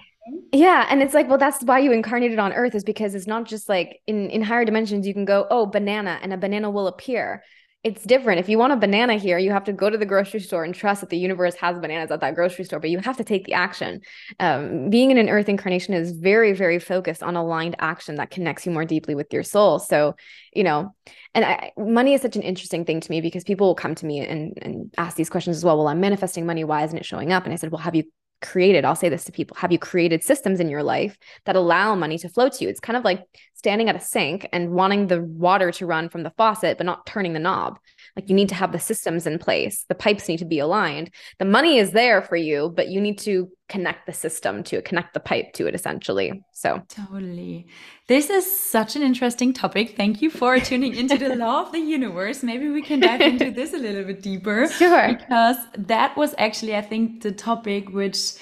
Yeah. 0.53 0.87
And 0.89 1.03
it's 1.03 1.15
like, 1.15 1.29
well, 1.29 1.39
that's 1.39 1.63
why 1.65 1.81
you 1.81 1.93
incarnated 1.93 2.39
on 2.39 2.53
earth 2.53 2.75
is 2.75 2.85
because 2.85 3.15
it's 3.15 3.27
not 3.27 3.45
just 3.45 3.69
like 3.69 4.01
in, 4.07 4.31
in 4.31 4.43
higher 4.43 4.65
dimensions, 4.65 5.07
you 5.07 5.15
can 5.15 5.25
go, 5.25 5.47
oh, 5.51 5.67
banana, 5.67 6.19
and 6.23 6.33
a 6.33 6.37
banana 6.37 6.71
will 6.71 6.87
appear 6.87 7.43
it's 7.85 8.05
different. 8.05 8.39
If 8.39 8.49
you 8.49 8.59
want 8.59 8.73
a 8.73 8.77
banana 8.77 9.17
here, 9.17 9.39
you 9.39 9.51
have 9.51 9.65
to 9.65 9.73
go 9.73 9.91
to 9.91 9.99
the 9.99 10.07
grocery 10.07 10.39
store 10.39 10.63
and 10.63 10.73
trust 10.73 11.01
that 11.01 11.11
the 11.11 11.19
universe 11.19 11.57
has 11.57 11.81
bananas 11.81 12.13
at 12.13 12.21
that 12.21 12.37
grocery 12.37 12.65
store, 12.65 12.79
but 12.79 12.91
you 12.91 13.01
have 13.01 13.17
to 13.17 13.25
take 13.25 13.45
the 13.45 13.55
action. 13.55 14.03
Um, 14.39 14.89
being 14.89 15.11
in 15.11 15.19
an 15.19 15.29
earth 15.29 15.49
incarnation 15.49 15.93
is 15.93 16.13
very, 16.13 16.53
very 16.53 16.79
focused 16.79 17.25
on 17.25 17.35
aligned 17.35 17.75
action 17.81 18.17
that 18.17 18.31
connects 18.31 18.67
you 18.67 18.73
more 18.73 18.85
deeply 18.85 19.17
with 19.17 19.33
your 19.33 19.43
soul. 19.43 19.81
So, 19.81 20.15
you 20.55 20.63
know, 20.63 20.95
and 21.35 21.45
I, 21.45 21.73
money 21.77 22.15
is 22.15 22.23
such 22.23 22.37
an 22.37 22.43
interesting 22.43 22.85
thing 22.85 23.01
to 23.01 23.11
me 23.11 23.21
because 23.21 23.43
people 23.43 23.67
will 23.67 23.75
come 23.75 23.97
to 23.97 24.07
me 24.07 24.21
and, 24.21 24.57
and 24.63 24.95
ask 24.97 25.17
these 25.17 25.31
questions 25.31 25.57
as 25.57 25.65
well. 25.65 25.77
Well, 25.77 25.89
I'm 25.89 26.01
manifesting 26.01 26.47
money. 26.47 26.63
Why 26.63 26.85
isn't 26.85 26.97
it 26.97 27.05
showing 27.05 27.33
up? 27.33 27.45
And 27.45 27.53
I 27.53 27.57
said, 27.57 27.73
well, 27.73 27.81
have 27.81 27.97
you 27.97 28.05
created 28.43 28.85
i'll 28.85 28.97
say 28.97 29.09
this 29.09 29.25
to 29.25 29.33
people 29.33 29.57
have 29.57 29.73
you 29.73 29.79
created 29.79 30.23
systems 30.23 30.61
in 30.61 30.69
your 30.69 30.83
life 30.83 31.17
that 31.47 31.57
allow 31.57 31.95
money 31.95 32.19
to 32.19 32.29
flow 32.29 32.49
to 32.49 32.65
you? 32.65 32.69
It's 32.69 32.81
kind 32.81 32.97
of 32.97 33.05
like 33.05 33.23
standing 33.55 33.89
at 33.89 33.97
a 33.97 34.01
sink 34.01 34.49
and 34.53 34.71
wanting 34.71 35.07
the 35.07 35.23
water 35.23 35.71
to 35.73 35.87
run 35.87 36.09
from 36.09 36.23
the 36.23 36.33
faucet 36.37 36.79
but 36.79 36.87
not 36.87 37.07
turning 37.07 37.33
the 37.33 37.39
knob. 37.39 37.79
Like 38.17 38.29
you 38.29 38.35
need 38.35 38.49
to 38.51 38.55
have 38.55 38.73
the 38.73 38.79
systems 38.79 39.27
in 39.27 39.39
place. 39.39 39.85
The 39.89 39.95
pipes 39.95 40.29
need 40.29 40.39
to 40.39 40.45
be 40.45 40.59
aligned. 40.59 41.11
The 41.39 41.45
money 41.45 41.79
is 41.79 41.93
there 41.93 42.23
for 42.23 42.37
you 42.37 42.73
but 42.75 42.89
you 42.89 43.01
need 43.01 43.19
to 43.21 43.49
connect 43.75 44.07
the 44.07 44.13
system 44.13 44.63
to 44.69 44.77
it 44.79 44.85
connect 44.85 45.15
the 45.15 45.21
pipe 45.21 45.53
to 45.55 45.67
it 45.67 45.75
essentially. 45.75 46.29
So 46.53 46.83
totally. 46.89 47.67
This 48.09 48.31
is 48.39 48.45
such 48.77 48.97
an 48.97 49.03
interesting 49.03 49.53
topic. 49.53 49.97
Thank 49.97 50.23
you 50.23 50.31
for 50.31 50.59
tuning 50.59 50.95
into 50.95 51.17
the 51.17 51.35
law 51.37 51.63
of 51.65 51.73
the 51.73 51.85
universe. 51.99 52.43
Maybe 52.43 52.69
we 52.69 52.83
can 52.83 53.01
dive 53.01 53.21
into 53.21 53.51
this 53.59 53.73
a 53.73 53.79
little 53.79 54.05
bit 54.05 54.23
deeper 54.23 54.69
sure. 54.69 55.09
because 55.15 55.57
that 55.77 56.17
was 56.17 56.35
actually 56.39 56.75
i 56.77 56.83
think 56.83 57.23
the 57.23 57.33
topic 57.33 57.89
which 57.91 58.35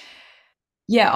yeah, 0.90 1.12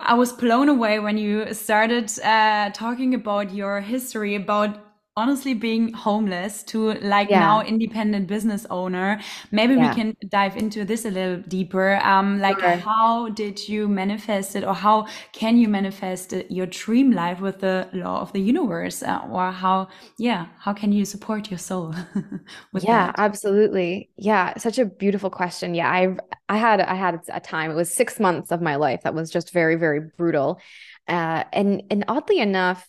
I 0.00 0.12
was 0.12 0.34
blown 0.34 0.68
away 0.68 0.98
when 0.98 1.16
you 1.16 1.54
started 1.54 2.12
uh, 2.20 2.68
talking 2.74 3.14
about 3.14 3.54
your 3.54 3.80
history, 3.80 4.34
about 4.34 4.87
honestly 5.18 5.54
being 5.54 5.92
homeless 5.92 6.62
to 6.62 6.78
like 7.14 7.28
yeah. 7.30 7.40
now 7.40 7.56
independent 7.62 8.26
business 8.34 8.66
owner 8.70 9.20
maybe 9.50 9.74
yeah. 9.74 9.88
we 9.88 9.94
can 9.98 10.16
dive 10.28 10.56
into 10.56 10.84
this 10.84 11.04
a 11.04 11.10
little 11.10 11.38
deeper 11.56 11.88
um 12.12 12.38
like 12.46 12.60
how 12.90 13.28
did 13.30 13.56
you 13.68 13.88
manifest 13.88 14.54
it 14.58 14.64
or 14.64 14.74
how 14.74 15.06
can 15.32 15.56
you 15.56 15.68
manifest 15.68 16.32
your 16.48 16.66
dream 16.66 17.10
life 17.10 17.40
with 17.40 17.58
the 17.60 17.76
law 17.92 18.20
of 18.20 18.32
the 18.32 18.40
universe 18.40 19.02
uh, 19.02 19.20
or 19.30 19.50
how 19.50 19.88
yeah 20.18 20.46
how 20.58 20.72
can 20.72 20.92
you 20.92 21.04
support 21.04 21.50
your 21.50 21.58
soul 21.58 21.94
yeah 22.80 23.06
that? 23.06 23.14
absolutely 23.18 24.10
yeah 24.16 24.56
such 24.56 24.78
a 24.78 24.84
beautiful 24.84 25.30
question 25.30 25.74
yeah 25.74 25.90
i 25.90 26.02
i 26.48 26.56
had 26.56 26.80
i 26.80 26.94
had 26.94 27.20
a 27.32 27.40
time 27.40 27.70
it 27.70 27.74
was 27.74 27.92
6 27.92 28.20
months 28.20 28.52
of 28.52 28.60
my 28.62 28.76
life 28.76 29.00
that 29.02 29.14
was 29.14 29.30
just 29.30 29.52
very 29.52 29.76
very 29.76 30.00
brutal 30.16 30.60
uh, 31.08 31.44
and 31.52 31.82
and 31.90 32.04
oddly 32.06 32.38
enough 32.38 32.86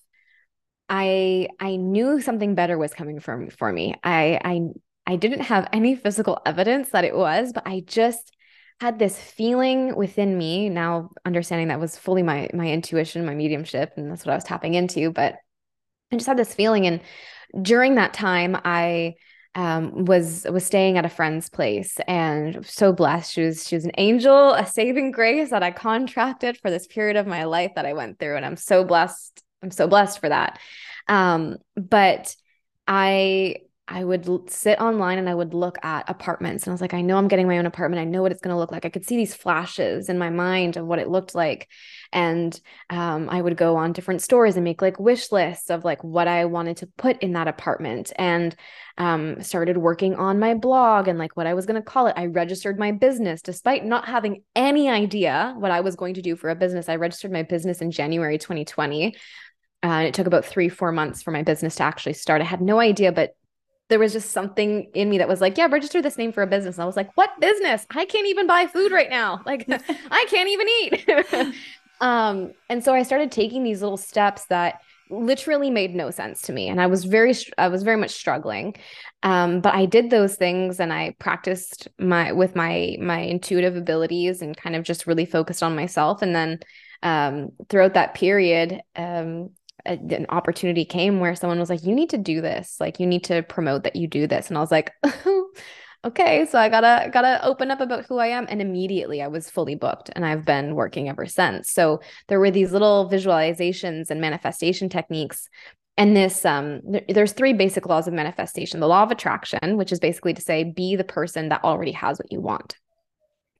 I 0.89 1.49
I 1.59 1.75
knew 1.75 2.19
something 2.21 2.55
better 2.55 2.77
was 2.77 2.93
coming 2.93 3.19
from 3.19 3.49
for 3.49 3.71
me. 3.71 3.95
I 4.03 4.39
I 4.43 4.61
I 5.05 5.15
didn't 5.15 5.41
have 5.41 5.67
any 5.71 5.95
physical 5.95 6.41
evidence 6.45 6.89
that 6.89 7.05
it 7.05 7.15
was, 7.15 7.53
but 7.53 7.63
I 7.65 7.83
just 7.85 8.35
had 8.81 8.97
this 8.97 9.19
feeling 9.19 9.95
within 9.95 10.37
me. 10.37 10.69
Now 10.69 11.11
understanding 11.25 11.67
that 11.67 11.79
was 11.79 11.97
fully 11.97 12.23
my 12.23 12.49
my 12.53 12.67
intuition, 12.67 13.25
my 13.25 13.35
mediumship, 13.35 13.93
and 13.97 14.11
that's 14.11 14.25
what 14.25 14.31
I 14.31 14.35
was 14.35 14.43
tapping 14.43 14.73
into. 14.73 15.11
But 15.11 15.35
I 16.11 16.15
just 16.15 16.27
had 16.27 16.37
this 16.37 16.53
feeling, 16.53 16.87
and 16.87 17.01
during 17.61 17.95
that 17.95 18.13
time, 18.13 18.57
I 18.65 19.15
um, 19.55 20.05
was 20.05 20.45
was 20.49 20.65
staying 20.65 20.97
at 20.97 21.05
a 21.05 21.09
friend's 21.09 21.49
place 21.49 21.97
and 22.07 22.65
so 22.65 22.93
blessed. 22.93 23.33
She 23.33 23.41
was 23.41 23.67
she 23.67 23.75
was 23.75 23.85
an 23.85 23.91
angel, 23.97 24.53
a 24.53 24.65
saving 24.65 25.11
grace 25.11 25.51
that 25.51 25.63
I 25.63 25.71
contracted 25.71 26.57
for 26.57 26.71
this 26.71 26.87
period 26.87 27.17
of 27.17 27.27
my 27.27 27.43
life 27.43 27.71
that 27.75 27.85
I 27.85 27.93
went 27.93 28.19
through, 28.19 28.37
and 28.37 28.45
I'm 28.45 28.57
so 28.57 28.83
blessed 28.83 29.43
I'm 29.61 29.71
so 29.71 29.87
blessed 29.87 30.19
for 30.19 30.29
that. 30.29 30.59
Um, 31.07 31.57
but 31.75 32.35
I 32.87 33.55
I 33.91 34.03
would 34.03 34.51
sit 34.51 34.79
online 34.79 35.17
and 35.17 35.27
I 35.27 35.33
would 35.33 35.55
look 35.55 35.83
at 35.83 36.07
apartments 36.07 36.63
and 36.63 36.71
I 36.71 36.73
was 36.75 36.81
like, 36.81 36.93
I 36.93 37.01
know 37.01 37.17
I'm 37.17 37.27
getting 37.27 37.47
my 37.47 37.57
own 37.57 37.65
apartment. 37.65 37.99
I 37.99 38.03
know 38.03 38.21
what 38.21 38.31
it's 38.31 38.39
going 38.39 38.53
to 38.53 38.57
look 38.57 38.71
like. 38.71 38.85
I 38.85 38.89
could 38.89 39.05
see 39.05 39.17
these 39.17 39.33
flashes 39.33 40.09
in 40.09 40.19
my 40.19 40.29
mind 40.29 40.77
of 40.77 40.85
what 40.85 40.99
it 40.99 41.09
looked 41.09 41.33
like. 41.33 41.67
And 42.13 42.59
um, 42.91 43.29
I 43.29 43.41
would 43.41 43.57
go 43.57 43.77
on 43.77 43.93
different 43.93 44.21
stores 44.21 44.55
and 44.55 44.63
make 44.63 44.83
like 44.83 44.99
wish 44.99 45.31
lists 45.31 45.71
of 45.71 45.83
like 45.83 46.03
what 46.03 46.27
I 46.27 46.45
wanted 46.45 46.77
to 46.77 46.87
put 46.97 47.17
in 47.23 47.33
that 47.33 47.47
apartment 47.47 48.13
and 48.15 48.55
um, 48.99 49.41
started 49.41 49.77
working 49.77 50.13
on 50.13 50.37
my 50.37 50.53
blog 50.53 51.07
and 51.07 51.17
like 51.17 51.35
what 51.35 51.47
I 51.47 51.55
was 51.55 51.65
going 51.65 51.81
to 51.81 51.85
call 51.85 52.05
it. 52.05 52.13
I 52.15 52.27
registered 52.27 52.77
my 52.77 52.91
business 52.91 53.41
despite 53.41 53.85
not 53.85 54.07
having 54.07 54.43
any 54.55 54.87
idea 54.87 55.55
what 55.57 55.71
I 55.71 55.81
was 55.81 55.95
going 55.95 56.13
to 56.13 56.21
do 56.21 56.35
for 56.35 56.51
a 56.51 56.55
business. 56.55 56.89
I 56.89 56.97
registered 56.97 57.31
my 57.31 57.41
business 57.41 57.81
in 57.81 57.89
January 57.89 58.37
2020 58.37 59.15
and 59.81 60.07
it 60.07 60.13
took 60.13 60.27
about 60.27 60.45
three, 60.45 60.69
four 60.69 60.91
months 60.91 61.21
for 61.21 61.31
my 61.31 61.43
business 61.43 61.75
to 61.75 61.83
actually 61.83 62.13
start. 62.13 62.41
I 62.41 62.45
had 62.45 62.61
no 62.61 62.79
idea, 62.79 63.11
but 63.11 63.35
there 63.89 63.99
was 63.99 64.13
just 64.13 64.31
something 64.31 64.89
in 64.93 65.09
me 65.09 65.17
that 65.17 65.27
was 65.27 65.41
like, 65.41 65.57
yeah, 65.57 65.67
register 65.69 66.01
this 66.01 66.17
name 66.17 66.31
for 66.31 66.43
a 66.43 66.47
business. 66.47 66.75
And 66.75 66.83
I 66.83 66.85
was 66.85 66.95
like, 66.95 67.15
what 67.17 67.39
business? 67.39 67.85
I 67.89 68.05
can't 68.05 68.27
even 68.27 68.45
buy 68.45 68.67
food 68.67 68.91
right 68.91 69.09
now. 69.09 69.41
Like, 69.45 69.67
I 70.11 70.25
can't 70.29 70.49
even 70.49 70.67
eat. 70.81 71.55
um, 72.01 72.53
and 72.69 72.83
so 72.83 72.93
I 72.93 73.03
started 73.03 73.31
taking 73.31 73.63
these 73.63 73.81
little 73.81 73.97
steps 73.97 74.45
that 74.45 74.81
literally 75.09 75.71
made 75.71 75.95
no 75.95 76.11
sense 76.11 76.43
to 76.43 76.53
me. 76.53 76.67
And 76.67 76.79
I 76.79 76.85
was 76.85 77.03
very, 77.05 77.33
I 77.57 77.69
was 77.69 77.81
very 77.81 77.97
much 77.97 78.11
struggling. 78.11 78.75
Um, 79.23 79.59
but 79.59 79.73
I 79.73 79.87
did 79.87 80.11
those 80.11 80.35
things 80.35 80.79
and 80.79 80.93
I 80.93 81.15
practiced 81.17 81.87
my, 81.97 82.31
with 82.31 82.55
my, 82.55 82.95
my 83.01 83.21
intuitive 83.21 83.75
abilities 83.75 84.43
and 84.43 84.55
kind 84.55 84.75
of 84.75 84.83
just 84.83 85.07
really 85.07 85.25
focused 85.25 85.63
on 85.63 85.75
myself. 85.75 86.21
And 86.21 86.35
then, 86.35 86.59
um, 87.01 87.53
throughout 87.69 87.95
that 87.95 88.13
period, 88.13 88.81
um, 88.95 89.49
a, 89.89 89.93
an 90.15 90.27
opportunity 90.29 90.85
came 90.85 91.19
where 91.19 91.35
someone 91.35 91.59
was 91.59 91.69
like, 91.69 91.83
you 91.83 91.95
need 91.95 92.11
to 92.11 92.17
do 92.17 92.41
this. 92.41 92.77
Like, 92.79 92.99
you 92.99 93.07
need 93.07 93.25
to 93.25 93.43
promote 93.43 93.83
that 93.83 93.97
you 93.97 94.07
do 94.07 94.27
this. 94.27 94.49
And 94.49 94.57
I 94.57 94.61
was 94.61 94.71
like, 94.71 94.91
okay, 96.05 96.45
so 96.45 96.59
I 96.59 96.69
gotta 96.69 97.09
gotta 97.11 97.45
open 97.45 97.71
up 97.71 97.81
about 97.81 98.05
who 98.07 98.17
I 98.19 98.27
am. 98.27 98.45
And 98.49 98.61
immediately 98.61 99.21
I 99.21 99.27
was 99.27 99.49
fully 99.49 99.75
booked 99.75 100.09
and 100.15 100.25
I've 100.25 100.45
been 100.45 100.75
working 100.75 101.09
ever 101.09 101.25
since. 101.25 101.71
So 101.71 101.99
there 102.27 102.39
were 102.39 102.51
these 102.51 102.71
little 102.71 103.09
visualizations 103.09 104.09
and 104.09 104.21
manifestation 104.21 104.89
techniques 104.89 105.49
And 105.97 106.17
this, 106.17 106.45
um, 106.45 106.81
th- 106.91 107.05
there's 107.09 107.33
three 107.33 107.53
basic 107.53 107.85
laws 107.87 108.07
of 108.07 108.15
manifestation. 108.15 108.81
The 108.81 108.87
law 108.87 109.03
of 109.03 109.11
attraction, 109.11 109.77
which 109.77 109.91
is 109.93 109.99
basically 109.99 110.33
to 110.35 110.41
say, 110.41 110.63
be 110.65 110.95
the 110.97 111.05
person 111.05 111.49
that 111.49 111.63
already 111.63 111.93
has 111.93 112.19
what 112.19 112.31
you 112.31 112.41
want. 112.41 112.77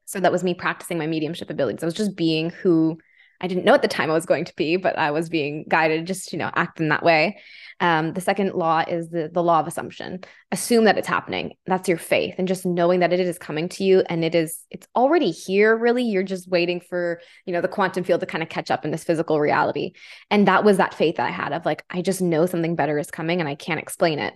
So 0.05 0.19
that 0.19 0.31
was 0.31 0.43
me 0.43 0.53
practicing 0.53 0.97
my 0.97 1.07
mediumship 1.07 1.49
abilities. 1.49 1.83
I 1.83 1.87
was 1.87 1.95
just 1.95 2.15
being 2.15 2.49
who 2.49 2.97
I 3.41 3.47
didn't 3.47 3.65
know 3.65 3.73
at 3.73 3.81
the 3.81 3.87
time 3.87 4.09
I 4.09 4.13
was 4.13 4.25
going 4.25 4.45
to 4.45 4.55
be, 4.55 4.75
but 4.75 4.97
I 4.97 5.11
was 5.11 5.29
being 5.29 5.65
guided 5.67 6.07
just, 6.07 6.33
you 6.33 6.39
know, 6.39 6.51
act 6.55 6.79
in 6.79 6.89
that 6.89 7.03
way. 7.03 7.39
Um, 7.79 8.11
the 8.11 8.21
second 8.21 8.53
law 8.55 8.83
is 8.85 9.09
the, 9.09 9.29
the 9.31 9.41
law 9.41 9.59
of 9.61 9.67
assumption. 9.67 10.19
Assume 10.51 10.83
that 10.83 10.97
it's 10.97 11.07
happening. 11.07 11.53
That's 11.65 11.87
your 11.87 11.97
faith. 11.97 12.35
And 12.37 12.47
just 12.47 12.65
knowing 12.65 12.99
that 12.99 13.13
it 13.13 13.21
is 13.21 13.37
coming 13.37 13.69
to 13.69 13.85
you 13.85 14.03
and 14.09 14.25
it 14.25 14.35
is, 14.35 14.65
it's 14.69 14.87
already 14.95 15.31
here, 15.31 15.77
really. 15.77 16.03
You're 16.03 16.23
just 16.23 16.49
waiting 16.49 16.81
for, 16.81 17.21
you 17.45 17.53
know, 17.53 17.61
the 17.61 17.69
quantum 17.69 18.03
field 18.03 18.19
to 18.19 18.25
kind 18.25 18.43
of 18.43 18.49
catch 18.49 18.69
up 18.69 18.83
in 18.83 18.91
this 18.91 19.05
physical 19.05 19.39
reality. 19.39 19.93
And 20.29 20.47
that 20.49 20.65
was 20.65 20.77
that 20.77 20.93
faith 20.93 21.15
that 21.15 21.27
I 21.27 21.31
had 21.31 21.53
of 21.53 21.65
like, 21.65 21.85
I 21.89 22.01
just 22.01 22.21
know 22.21 22.45
something 22.45 22.75
better 22.75 22.99
is 22.99 23.11
coming 23.11 23.39
and 23.39 23.47
I 23.47 23.55
can't 23.55 23.79
explain 23.79 24.19
it. 24.19 24.33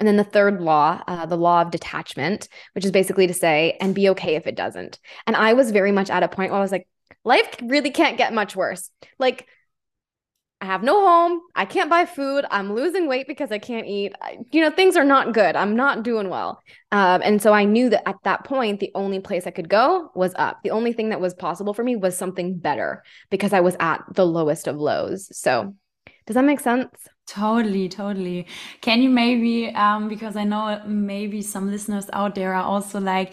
And 0.00 0.08
then 0.08 0.16
the 0.16 0.24
third 0.24 0.60
law, 0.60 1.00
uh, 1.06 1.26
the 1.26 1.36
law 1.36 1.62
of 1.62 1.70
detachment, 1.70 2.48
which 2.72 2.84
is 2.84 2.90
basically 2.90 3.28
to 3.28 3.34
say, 3.34 3.76
and 3.80 3.94
be 3.94 4.08
okay 4.08 4.34
if 4.34 4.48
it 4.48 4.56
doesn't. 4.56 4.98
And 5.28 5.36
I 5.36 5.52
was 5.52 5.70
very 5.70 5.92
much 5.92 6.10
at 6.10 6.24
a 6.24 6.28
point 6.28 6.50
where 6.50 6.58
I 6.58 6.62
was 6.62 6.72
like, 6.72 6.88
life 7.24 7.48
really 7.62 7.90
can't 7.90 8.18
get 8.18 8.32
much 8.32 8.56
worse. 8.56 8.90
Like, 9.18 9.46
I 10.60 10.66
have 10.66 10.84
no 10.84 11.04
home. 11.04 11.40
I 11.56 11.64
can't 11.64 11.90
buy 11.90 12.06
food. 12.06 12.44
I'm 12.48 12.72
losing 12.72 13.08
weight 13.08 13.26
because 13.26 13.50
I 13.50 13.58
can't 13.58 13.84
eat. 13.84 14.12
I, 14.22 14.38
you 14.52 14.60
know, 14.60 14.70
things 14.70 14.96
are 14.96 15.02
not 15.04 15.34
good. 15.34 15.56
I'm 15.56 15.74
not 15.74 16.04
doing 16.04 16.28
well. 16.28 16.62
Um, 16.92 17.20
and 17.24 17.42
so 17.42 17.52
I 17.52 17.64
knew 17.64 17.90
that 17.90 18.08
at 18.08 18.14
that 18.22 18.44
point, 18.44 18.78
the 18.78 18.92
only 18.94 19.18
place 19.18 19.44
I 19.48 19.50
could 19.50 19.68
go 19.68 20.12
was 20.14 20.32
up. 20.36 20.62
The 20.62 20.70
only 20.70 20.92
thing 20.92 21.08
that 21.08 21.20
was 21.20 21.34
possible 21.34 21.74
for 21.74 21.82
me 21.82 21.96
was 21.96 22.16
something 22.16 22.58
better 22.58 23.02
because 23.28 23.52
I 23.52 23.58
was 23.58 23.76
at 23.80 24.04
the 24.14 24.24
lowest 24.24 24.68
of 24.68 24.76
lows. 24.76 25.36
So, 25.36 25.74
does 26.26 26.34
that 26.34 26.44
make 26.44 26.60
sense? 26.60 26.90
Totally, 27.26 27.88
totally. 27.88 28.46
Can 28.82 29.02
you 29.02 29.10
maybe, 29.10 29.74
um, 29.74 30.08
because 30.08 30.36
I 30.36 30.44
know 30.44 30.80
maybe 30.86 31.42
some 31.42 31.72
listeners 31.72 32.06
out 32.12 32.36
there 32.36 32.54
are 32.54 32.62
also 32.62 33.00
like, 33.00 33.32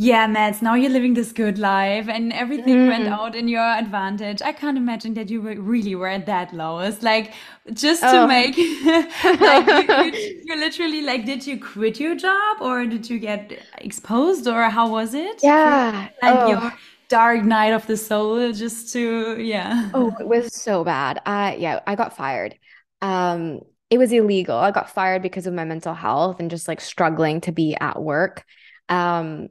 yeah, 0.00 0.26
Madds, 0.26 0.62
now 0.62 0.76
you're 0.76 0.90
living 0.90 1.12
this 1.12 1.30
good 1.30 1.58
life 1.58 2.08
and 2.08 2.32
everything 2.32 2.74
mm. 2.74 2.88
went 2.88 3.06
out 3.06 3.34
in 3.34 3.48
your 3.48 3.60
advantage. 3.60 4.40
I 4.40 4.50
can't 4.50 4.78
imagine 4.78 5.12
that 5.12 5.28
you 5.28 5.42
were 5.42 5.60
really 5.60 5.94
were 5.94 6.08
at 6.08 6.24
that 6.24 6.54
lowest. 6.54 7.02
Like, 7.02 7.34
just 7.74 8.00
to 8.00 8.22
oh. 8.22 8.26
make, 8.26 8.56
like, 9.40 9.66
you, 10.14 10.18
you, 10.18 10.42
you, 10.42 10.56
literally, 10.56 11.02
like, 11.02 11.26
did 11.26 11.46
you 11.46 11.60
quit 11.60 12.00
your 12.00 12.14
job 12.14 12.62
or 12.62 12.86
did 12.86 13.10
you 13.10 13.18
get 13.18 13.52
exposed 13.76 14.48
or 14.48 14.62
how 14.70 14.90
was 14.90 15.12
it? 15.12 15.38
Yeah. 15.42 16.08
Like, 16.22 16.34
oh. 16.34 16.48
your 16.48 16.72
dark 17.10 17.44
night 17.44 17.74
of 17.74 17.86
the 17.86 17.98
soul, 17.98 18.52
just 18.52 18.94
to, 18.94 19.38
yeah. 19.38 19.90
Oh, 19.92 20.16
it 20.18 20.26
was 20.26 20.54
so 20.54 20.82
bad. 20.82 21.20
Uh, 21.26 21.54
yeah, 21.58 21.80
I 21.86 21.94
got 21.94 22.16
fired. 22.16 22.56
Um, 23.02 23.60
it 23.90 23.98
was 23.98 24.12
illegal. 24.12 24.56
I 24.56 24.70
got 24.70 24.88
fired 24.88 25.20
because 25.20 25.46
of 25.46 25.52
my 25.52 25.66
mental 25.66 25.92
health 25.92 26.40
and 26.40 26.48
just 26.48 26.68
like 26.68 26.80
struggling 26.80 27.42
to 27.42 27.52
be 27.52 27.76
at 27.78 28.00
work. 28.00 28.46
Um, 28.88 29.48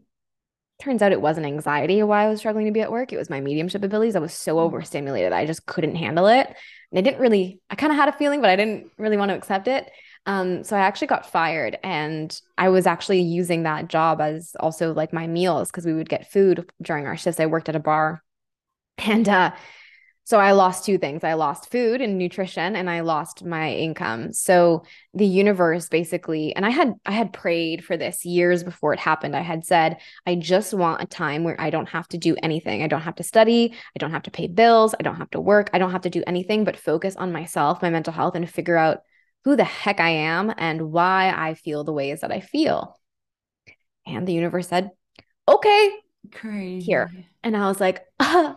turns 0.79 1.01
out 1.01 1.11
it 1.11 1.21
wasn't 1.21 1.45
anxiety 1.45 2.01
why 2.03 2.23
I 2.23 2.29
was 2.29 2.39
struggling 2.39 2.65
to 2.65 2.71
be 2.71 2.81
at 2.81 2.91
work. 2.91 3.11
It 3.11 3.17
was 3.17 3.29
my 3.29 3.41
mediumship 3.41 3.83
abilities. 3.83 4.15
I 4.15 4.19
was 4.19 4.33
so 4.33 4.55
mm. 4.55 4.59
overstimulated. 4.59 5.33
I 5.33 5.45
just 5.45 5.65
couldn't 5.65 5.95
handle 5.95 6.27
it. 6.27 6.47
And 6.91 6.97
I 6.97 7.01
didn't 7.01 7.19
really, 7.19 7.61
I 7.69 7.75
kind 7.75 7.91
of 7.91 7.97
had 7.97 8.09
a 8.09 8.13
feeling, 8.13 8.41
but 8.41 8.49
I 8.49 8.55
didn't 8.55 8.91
really 8.97 9.17
want 9.17 9.29
to 9.29 9.35
accept 9.35 9.67
it. 9.67 9.91
Um, 10.25 10.63
so 10.63 10.75
I 10.75 10.81
actually 10.81 11.07
got 11.07 11.29
fired 11.29 11.77
and 11.83 12.39
I 12.57 12.69
was 12.69 12.85
actually 12.87 13.21
using 13.21 13.63
that 13.63 13.87
job 13.87 14.21
as 14.21 14.55
also 14.59 14.93
like 14.93 15.13
my 15.13 15.27
meals 15.27 15.69
because 15.69 15.85
we 15.85 15.93
would 15.93 16.09
get 16.09 16.31
food 16.31 16.69
during 16.81 17.07
our 17.07 17.17
shifts. 17.17 17.39
I 17.39 17.45
worked 17.45 17.69
at 17.69 17.75
a 17.75 17.79
bar 17.79 18.23
and 18.97 19.27
uh 19.29 19.51
so 20.29 20.39
I 20.39 20.51
lost 20.51 20.85
two 20.85 20.99
things. 20.99 21.23
I 21.23 21.33
lost 21.33 21.71
food 21.71 22.01
and 22.01 22.19
nutrition 22.19 22.75
and 22.75 22.87
I 22.87 22.99
lost 22.99 23.43
my 23.43 23.73
income. 23.73 24.31
So 24.31 24.83
the 25.15 25.25
universe 25.25 25.89
basically 25.89 26.55
and 26.55 26.67
I 26.67 26.69
had 26.69 26.93
I 27.03 27.13
had 27.13 27.33
prayed 27.33 27.83
for 27.83 27.97
this 27.97 28.23
years 28.25 28.63
before 28.63 28.93
it 28.93 28.99
happened. 28.99 29.35
I 29.35 29.41
had 29.41 29.65
said, 29.65 29.97
I 30.27 30.35
just 30.35 30.71
want 30.71 31.01
a 31.01 31.07
time 31.07 31.43
where 31.43 31.59
I 31.59 31.71
don't 31.71 31.89
have 31.89 32.07
to 32.09 32.19
do 32.19 32.35
anything. 32.43 32.83
I 32.83 32.87
don't 32.87 33.01
have 33.01 33.15
to 33.15 33.23
study, 33.23 33.73
I 33.73 33.97
don't 33.97 34.11
have 34.11 34.21
to 34.21 34.29
pay 34.29 34.45
bills, 34.45 34.93
I 34.99 35.01
don't 35.01 35.15
have 35.15 35.31
to 35.31 35.41
work, 35.41 35.71
I 35.73 35.79
don't 35.79 35.93
have 35.93 36.01
to 36.01 36.11
do 36.11 36.23
anything 36.27 36.63
but 36.63 36.77
focus 36.77 37.15
on 37.15 37.31
myself, 37.31 37.81
my 37.81 37.89
mental 37.89 38.13
health 38.13 38.35
and 38.35 38.47
figure 38.47 38.77
out 38.77 38.99
who 39.45 39.55
the 39.55 39.63
heck 39.63 39.99
I 39.99 40.09
am 40.09 40.53
and 40.59 40.91
why 40.91 41.33
I 41.35 41.55
feel 41.55 41.83
the 41.83 41.91
ways 41.91 42.21
that 42.21 42.31
I 42.31 42.41
feel. 42.41 42.99
And 44.05 44.27
the 44.27 44.33
universe 44.33 44.67
said, 44.67 44.91
"Okay, 45.47 45.91
Crazy. 46.31 46.85
here." 46.85 47.11
And 47.43 47.57
I 47.57 47.67
was 47.67 47.79
like, 47.79 48.05
uh, 48.19 48.53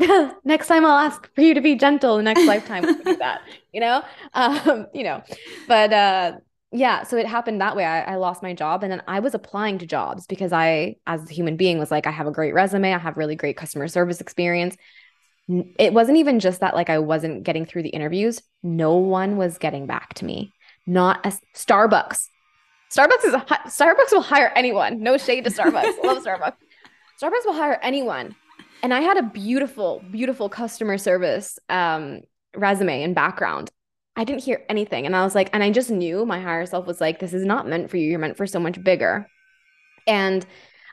next 0.44 0.66
time 0.66 0.84
I'll 0.84 0.98
ask 0.98 1.32
for 1.34 1.42
you 1.42 1.54
to 1.54 1.60
be 1.60 1.74
gentle. 1.74 2.16
The 2.16 2.22
next 2.22 2.46
lifetime 2.46 2.82
we'll 2.82 3.02
do 3.02 3.16
that, 3.16 3.42
you 3.72 3.80
know, 3.80 4.02
um, 4.34 4.86
you 4.94 5.04
know, 5.04 5.22
but 5.68 5.92
uh, 5.92 6.32
yeah. 6.72 7.02
So 7.02 7.16
it 7.16 7.26
happened 7.26 7.60
that 7.60 7.76
way. 7.76 7.84
I, 7.84 8.02
I 8.02 8.16
lost 8.16 8.42
my 8.42 8.54
job, 8.54 8.82
and 8.82 8.90
then 8.90 9.02
I 9.06 9.20
was 9.20 9.34
applying 9.34 9.78
to 9.78 9.86
jobs 9.86 10.26
because 10.26 10.52
I, 10.52 10.96
as 11.06 11.28
a 11.28 11.32
human 11.32 11.56
being, 11.56 11.78
was 11.78 11.90
like, 11.90 12.06
I 12.06 12.10
have 12.10 12.26
a 12.26 12.32
great 12.32 12.54
resume. 12.54 12.94
I 12.94 12.98
have 12.98 13.16
really 13.16 13.36
great 13.36 13.56
customer 13.56 13.88
service 13.88 14.20
experience. 14.20 14.76
It 15.48 15.92
wasn't 15.92 16.18
even 16.18 16.40
just 16.40 16.60
that, 16.60 16.74
like, 16.74 16.88
I 16.88 16.98
wasn't 17.00 17.42
getting 17.42 17.66
through 17.66 17.82
the 17.82 17.88
interviews. 17.88 18.40
No 18.62 18.94
one 18.94 19.36
was 19.36 19.58
getting 19.58 19.86
back 19.86 20.14
to 20.14 20.24
me. 20.24 20.52
Not 20.86 21.26
a 21.26 21.32
Starbucks. 21.54 22.28
Starbucks 22.90 23.24
is 23.24 23.34
a, 23.34 23.40
Starbucks 23.40 24.12
will 24.12 24.22
hire 24.22 24.52
anyone. 24.54 25.02
No 25.02 25.18
shade 25.18 25.44
to 25.44 25.50
Starbucks. 25.50 25.98
Love 26.04 26.24
Starbucks. 26.24 26.56
Starbucks 27.20 27.44
will 27.44 27.52
hire 27.52 27.78
anyone 27.82 28.34
and 28.82 28.94
I 28.94 29.00
had 29.00 29.16
a 29.16 29.22
beautiful, 29.22 30.02
beautiful 30.10 30.48
customer 30.48 30.98
service 30.98 31.58
um, 31.68 32.20
resume 32.56 33.02
and 33.02 33.14
background. 33.14 33.70
I 34.16 34.24
didn't 34.24 34.42
hear 34.42 34.64
anything. 34.68 35.06
And 35.06 35.14
I 35.14 35.24
was 35.24 35.34
like, 35.34 35.50
and 35.52 35.62
I 35.62 35.70
just 35.70 35.90
knew 35.90 36.26
my 36.26 36.40
higher 36.40 36.66
self 36.66 36.86
was 36.86 37.00
like, 37.00 37.18
this 37.18 37.32
is 37.32 37.44
not 37.44 37.68
meant 37.68 37.90
for 37.90 37.96
you. 37.96 38.10
You're 38.10 38.18
meant 38.18 38.36
for 38.36 38.46
so 38.46 38.60
much 38.60 38.82
bigger. 38.82 39.26
And 40.06 40.44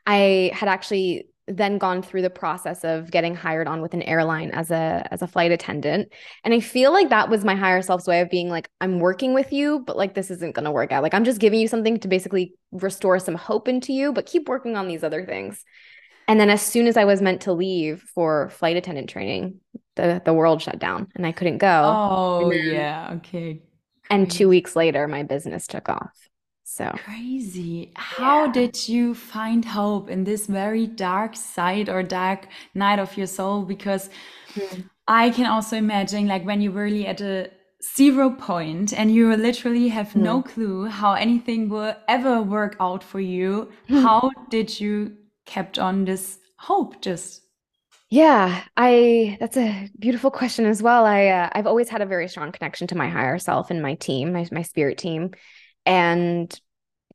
I 0.06 0.52
had 0.54 0.70
actually 0.70 1.28
then 1.48 1.78
gone 1.78 2.02
through 2.02 2.22
the 2.22 2.30
process 2.30 2.84
of 2.84 3.10
getting 3.10 3.34
hired 3.34 3.68
on 3.68 3.82
with 3.82 3.94
an 3.94 4.02
airline 4.04 4.52
as 4.52 4.70
a 4.70 5.08
as 5.12 5.22
a 5.22 5.28
flight 5.28 5.50
attendant 5.50 6.12
and 6.44 6.54
i 6.54 6.60
feel 6.60 6.92
like 6.92 7.10
that 7.10 7.30
was 7.30 7.46
my 7.46 7.56
higher 7.56 7.82
self's 7.82 8.06
way 8.06 8.20
of 8.20 8.30
being 8.30 8.50
like 8.50 8.70
i'm 8.82 9.00
working 9.00 9.34
with 9.34 9.54
you 9.54 9.80
but 9.88 9.96
like 9.96 10.14
this 10.14 10.30
isn't 10.30 10.56
going 10.56 10.66
to 10.66 10.72
work 10.72 10.92
out 10.92 11.04
like 11.04 11.14
i'm 11.14 11.24
just 11.24 11.40
giving 11.40 11.60
you 11.60 11.68
something 11.68 11.98
to 11.98 12.10
basically 12.10 12.54
restore 12.74 13.18
some 13.18 13.36
hope 13.36 13.70
into 13.70 13.94
you 13.94 14.12
but 14.12 14.26
keep 14.26 14.50
working 14.50 14.76
on 14.76 14.90
these 14.90 15.06
other 15.06 15.26
things 15.26 15.64
and 16.28 16.40
then 16.40 16.50
as 16.50 16.62
soon 16.62 16.88
as 16.88 16.98
I 16.98 17.06
was 17.06 17.22
meant 17.22 17.42
to 17.42 17.54
leave 17.54 18.02
for 18.02 18.50
flight 18.50 18.78
attendant 18.78 19.10
training, 19.10 19.60
the 19.96 20.22
the 20.24 20.34
world 20.34 20.62
shut 20.62 20.80
down 20.80 21.08
and 21.16 21.26
I 21.26 21.32
couldn't 21.32 21.60
go. 21.60 21.84
Oh 21.86 22.50
then, 22.50 22.66
yeah, 22.66 23.14
okay. 23.18 23.62
And 24.10 24.30
two 24.30 24.48
weeks 24.50 24.76
later, 24.76 25.08
my 25.08 25.24
business 25.24 25.68
took 25.68 25.90
off. 25.90 26.30
So 26.64 26.92
crazy. 27.04 27.92
How 27.96 28.46
yeah. 28.46 28.52
did 28.52 28.88
you 28.88 29.16
find 29.16 29.64
hope 29.64 30.10
in 30.10 30.26
this 30.26 30.48
very 30.48 30.86
dark 30.86 31.36
side 31.36 31.90
or 31.90 32.04
dark 32.04 32.48
night 32.76 33.00
of 33.00 33.16
your 33.18 33.28
soul? 33.28 33.64
Because 33.64 34.10
mm-hmm. 34.54 34.82
I 35.08 35.30
can 35.30 35.46
also 35.46 35.78
imagine 35.78 36.28
like 36.28 36.46
when 36.46 36.62
you're 36.62 36.74
really 36.74 37.08
at 37.08 37.22
a 37.22 37.50
zero 37.96 38.30
point 38.30 38.94
and 38.94 39.14
you 39.14 39.36
literally 39.36 39.88
have 39.88 40.10
mm-hmm. 40.10 40.24
no 40.24 40.42
clue 40.42 40.86
how 40.86 41.14
anything 41.14 41.70
will 41.70 41.96
ever 42.08 42.42
work 42.42 42.76
out 42.80 43.04
for 43.04 43.20
you. 43.20 43.72
Mm-hmm. 43.90 44.02
How 44.02 44.30
did 44.50 44.80
you 44.80 45.16
kept 45.48 45.80
on 45.80 46.06
this 46.06 46.38
hope 46.60 47.02
just 47.02 47.42
yeah 48.10 48.64
i 48.76 49.36
that's 49.40 49.58
a 49.58 49.90
beautiful 49.98 50.30
question 50.30 50.66
as 50.66 50.84
well. 50.84 51.06
I 51.06 51.28
uh, 51.28 51.50
i've 51.54 51.68
always 51.68 51.90
had 51.90 52.02
a 52.02 52.06
very 52.06 52.28
strong 52.28 52.52
connection 52.52 52.88
to 52.88 52.96
my 52.96 53.10
higher 53.10 53.40
self 53.40 53.72
and 53.72 53.82
my 53.82 53.96
team 53.96 54.34
my, 54.34 54.48
my 54.52 54.62
spirit 54.62 54.98
team. 54.98 55.32
And 55.86 56.60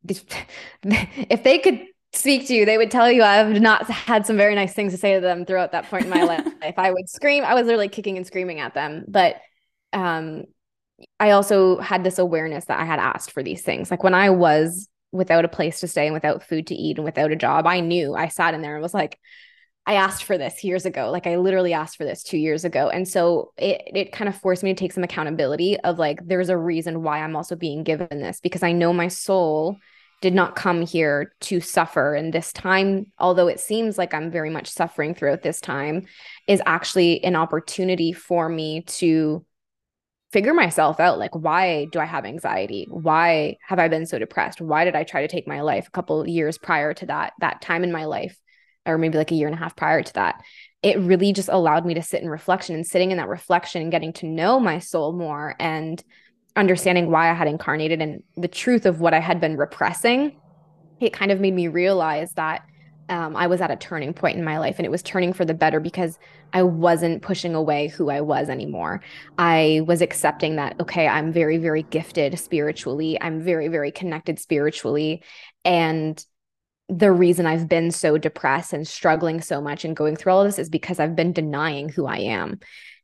if 0.08 0.24
they 1.44 1.58
could 1.58 1.82
speak 2.14 2.46
to 2.48 2.54
you 2.54 2.66
they 2.66 2.76
would 2.76 2.90
tell 2.90 3.10
you 3.10 3.22
i've 3.22 3.58
not 3.60 3.88
had 3.90 4.26
some 4.26 4.36
very 4.36 4.54
nice 4.54 4.74
things 4.74 4.92
to 4.92 4.98
say 4.98 5.14
to 5.14 5.20
them 5.20 5.46
throughout 5.46 5.72
that 5.72 5.88
point 5.88 6.04
in 6.04 6.10
my 6.10 6.22
life. 6.32 6.46
If 6.62 6.78
i 6.78 6.90
would 6.90 7.08
scream 7.08 7.44
i 7.44 7.54
was 7.54 7.64
literally 7.64 7.88
kicking 7.88 8.16
and 8.16 8.26
screaming 8.26 8.60
at 8.60 8.74
them. 8.74 9.04
But 9.08 9.36
um 9.92 10.44
i 11.18 11.30
also 11.30 11.78
had 11.78 12.04
this 12.04 12.18
awareness 12.18 12.66
that 12.66 12.80
i 12.80 12.84
had 12.84 12.98
asked 12.98 13.30
for 13.30 13.42
these 13.42 13.62
things. 13.62 13.90
Like 13.90 14.02
when 14.02 14.14
i 14.14 14.30
was 14.30 14.88
without 15.12 15.44
a 15.44 15.48
place 15.48 15.80
to 15.80 15.88
stay 15.88 16.06
and 16.06 16.14
without 16.14 16.42
food 16.42 16.66
to 16.68 16.74
eat 16.74 16.96
and 16.96 17.04
without 17.04 17.30
a 17.30 17.36
job, 17.36 17.66
I 17.66 17.80
knew 17.80 18.14
I 18.14 18.28
sat 18.28 18.54
in 18.54 18.62
there 18.62 18.74
and 18.74 18.82
was 18.82 18.94
like, 18.94 19.18
I 19.84 19.94
asked 19.94 20.24
for 20.24 20.38
this 20.38 20.62
years 20.62 20.86
ago. 20.86 21.10
Like 21.10 21.26
I 21.26 21.36
literally 21.36 21.72
asked 21.72 21.96
for 21.96 22.04
this 22.04 22.22
two 22.22 22.38
years 22.38 22.64
ago. 22.64 22.88
And 22.88 23.06
so 23.06 23.52
it 23.56 23.82
it 23.86 24.12
kind 24.12 24.28
of 24.28 24.36
forced 24.36 24.62
me 24.62 24.72
to 24.72 24.78
take 24.78 24.92
some 24.92 25.04
accountability 25.04 25.78
of 25.80 25.98
like 25.98 26.20
there's 26.26 26.48
a 26.48 26.56
reason 26.56 27.02
why 27.02 27.18
I'm 27.18 27.36
also 27.36 27.56
being 27.56 27.82
given 27.82 28.08
this 28.10 28.40
because 28.40 28.62
I 28.62 28.72
know 28.72 28.92
my 28.92 29.08
soul 29.08 29.76
did 30.20 30.34
not 30.34 30.54
come 30.54 30.82
here 30.82 31.34
to 31.40 31.60
suffer. 31.60 32.14
And 32.14 32.32
this 32.32 32.52
time, 32.52 33.06
although 33.18 33.48
it 33.48 33.58
seems 33.58 33.98
like 33.98 34.14
I'm 34.14 34.30
very 34.30 34.50
much 34.50 34.68
suffering 34.68 35.14
throughout 35.16 35.42
this 35.42 35.60
time, 35.60 36.06
is 36.46 36.62
actually 36.64 37.24
an 37.24 37.34
opportunity 37.34 38.12
for 38.12 38.48
me 38.48 38.82
to 38.82 39.44
figure 40.32 40.54
myself 40.54 40.98
out 40.98 41.18
like 41.18 41.34
why 41.34 41.84
do 41.92 42.00
i 42.00 42.04
have 42.04 42.24
anxiety? 42.24 42.86
Why 42.90 43.58
have 43.66 43.78
i 43.78 43.88
been 43.88 44.06
so 44.06 44.18
depressed? 44.18 44.60
Why 44.60 44.84
did 44.84 44.96
i 44.96 45.04
try 45.04 45.22
to 45.22 45.28
take 45.28 45.46
my 45.46 45.60
life 45.60 45.86
a 45.86 45.90
couple 45.90 46.26
years 46.26 46.58
prior 46.58 46.94
to 46.94 47.06
that 47.06 47.34
that 47.40 47.60
time 47.60 47.84
in 47.84 47.92
my 47.92 48.06
life 48.06 48.36
or 48.84 48.98
maybe 48.98 49.18
like 49.18 49.30
a 49.30 49.34
year 49.34 49.46
and 49.46 49.54
a 49.54 49.58
half 49.58 49.76
prior 49.76 50.02
to 50.02 50.14
that? 50.14 50.42
It 50.82 50.98
really 50.98 51.32
just 51.32 51.50
allowed 51.50 51.86
me 51.86 51.94
to 51.94 52.02
sit 52.02 52.22
in 52.22 52.28
reflection 52.28 52.74
and 52.74 52.86
sitting 52.86 53.12
in 53.12 53.18
that 53.18 53.28
reflection 53.28 53.82
and 53.82 53.92
getting 53.92 54.12
to 54.14 54.26
know 54.26 54.58
my 54.58 54.78
soul 54.80 55.12
more 55.12 55.54
and 55.60 56.02
understanding 56.56 57.10
why 57.10 57.30
I 57.30 57.34
had 57.34 57.46
incarnated 57.46 58.02
and 58.02 58.22
the 58.36 58.48
truth 58.48 58.84
of 58.86 59.00
what 59.00 59.14
I 59.14 59.20
had 59.20 59.40
been 59.40 59.56
repressing, 59.56 60.40
it 61.00 61.12
kind 61.12 61.30
of 61.30 61.40
made 61.40 61.54
me 61.54 61.68
realize 61.68 62.32
that 62.32 62.62
um, 63.12 63.36
I 63.36 63.46
was 63.46 63.60
at 63.60 63.70
a 63.70 63.76
turning 63.76 64.14
point 64.14 64.38
in 64.38 64.44
my 64.44 64.58
life 64.58 64.78
and 64.78 64.86
it 64.86 64.90
was 64.90 65.02
turning 65.02 65.34
for 65.34 65.44
the 65.44 65.52
better 65.52 65.80
because 65.80 66.18
I 66.54 66.62
wasn't 66.62 67.20
pushing 67.20 67.54
away 67.54 67.88
who 67.88 68.08
I 68.08 68.22
was 68.22 68.48
anymore. 68.48 69.02
I 69.36 69.82
was 69.86 70.00
accepting 70.00 70.56
that, 70.56 70.80
okay, 70.80 71.06
I'm 71.06 71.30
very, 71.30 71.58
very 71.58 71.82
gifted 71.82 72.38
spiritually. 72.38 73.18
I'm 73.20 73.42
very, 73.42 73.68
very 73.68 73.92
connected 73.92 74.38
spiritually. 74.38 75.22
And 75.62 76.24
the 76.88 77.12
reason 77.12 77.44
I've 77.44 77.68
been 77.68 77.90
so 77.90 78.16
depressed 78.16 78.72
and 78.72 78.88
struggling 78.88 79.42
so 79.42 79.60
much 79.60 79.84
and 79.84 79.94
going 79.94 80.16
through 80.16 80.32
all 80.32 80.44
this 80.44 80.58
is 80.58 80.70
because 80.70 80.98
I've 80.98 81.14
been 81.14 81.34
denying 81.34 81.90
who 81.90 82.06
I 82.06 82.16
am. 82.16 82.60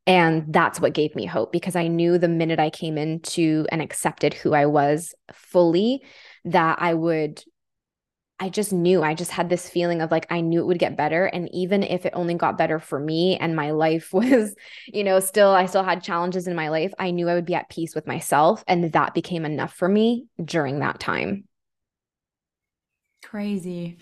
And 0.06 0.46
that's 0.48 0.80
what 0.80 0.94
gave 0.94 1.14
me 1.14 1.26
hope 1.26 1.52
because 1.52 1.76
I 1.76 1.88
knew 1.88 2.16
the 2.16 2.28
minute 2.28 2.59
I 2.59 2.70
came 2.70 2.96
into 2.96 3.66
and 3.70 3.82
accepted 3.82 4.32
who 4.32 4.54
I 4.54 4.64
was 4.64 5.14
fully, 5.34 6.00
that 6.46 6.78
I 6.80 6.94
would 6.94 7.44
I 8.41 8.49
just 8.49 8.72
knew, 8.72 9.03
I 9.03 9.14
just 9.14 9.32
had 9.32 9.49
this 9.49 9.68
feeling 9.68 10.01
of 10.01 10.11
like, 10.11 10.26
I 10.30 10.41
knew 10.41 10.61
it 10.61 10.66
would 10.66 10.78
get 10.78 10.97
better. 10.97 11.26
And 11.26 11.53
even 11.53 11.82
if 11.82 12.07
it 12.07 12.12
only 12.14 12.34
got 12.34 12.57
better 12.57 12.78
for 12.78 13.01
me 13.01 13.36
and 13.36 13.57
my 13.57 13.72
life 13.72 14.12
was, 14.12 14.55
you 14.86 15.05
know, 15.05 15.20
still, 15.20 15.51
I 15.51 15.66
still 15.66 15.82
had 15.82 16.03
challenges 16.03 16.47
in 16.47 16.55
my 16.55 16.68
life, 16.68 16.93
I 16.99 17.11
knew 17.11 17.28
I 17.28 17.34
would 17.34 17.47
be 17.47 17.55
at 17.55 17.68
peace 17.68 17.95
with 17.95 18.07
myself. 18.07 18.62
And 18.68 18.93
that 18.93 19.14
became 19.14 19.45
enough 19.45 19.74
for 19.74 19.89
me 19.89 20.26
during 20.43 20.78
that 20.80 21.01
time. 21.01 21.45
Crazy. 23.24 23.99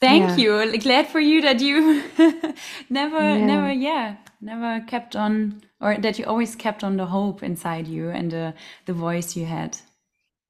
Thank 0.00 0.38
yeah. 0.38 0.62
you. 0.62 0.78
Glad 0.78 1.08
for 1.08 1.20
you 1.20 1.42
that 1.42 1.60
you 1.60 2.02
never, 2.90 3.18
yeah. 3.18 3.44
never, 3.44 3.72
yeah, 3.72 4.16
never 4.40 4.84
kept 4.86 5.16
on, 5.16 5.62
or 5.80 5.96
that 5.98 6.18
you 6.18 6.24
always 6.26 6.54
kept 6.54 6.84
on 6.84 6.96
the 6.96 7.06
hope 7.06 7.42
inside 7.42 7.86
you 7.86 8.10
and 8.10 8.30
the, 8.30 8.54
the 8.86 8.92
voice 8.92 9.36
you 9.36 9.46
had. 9.46 9.78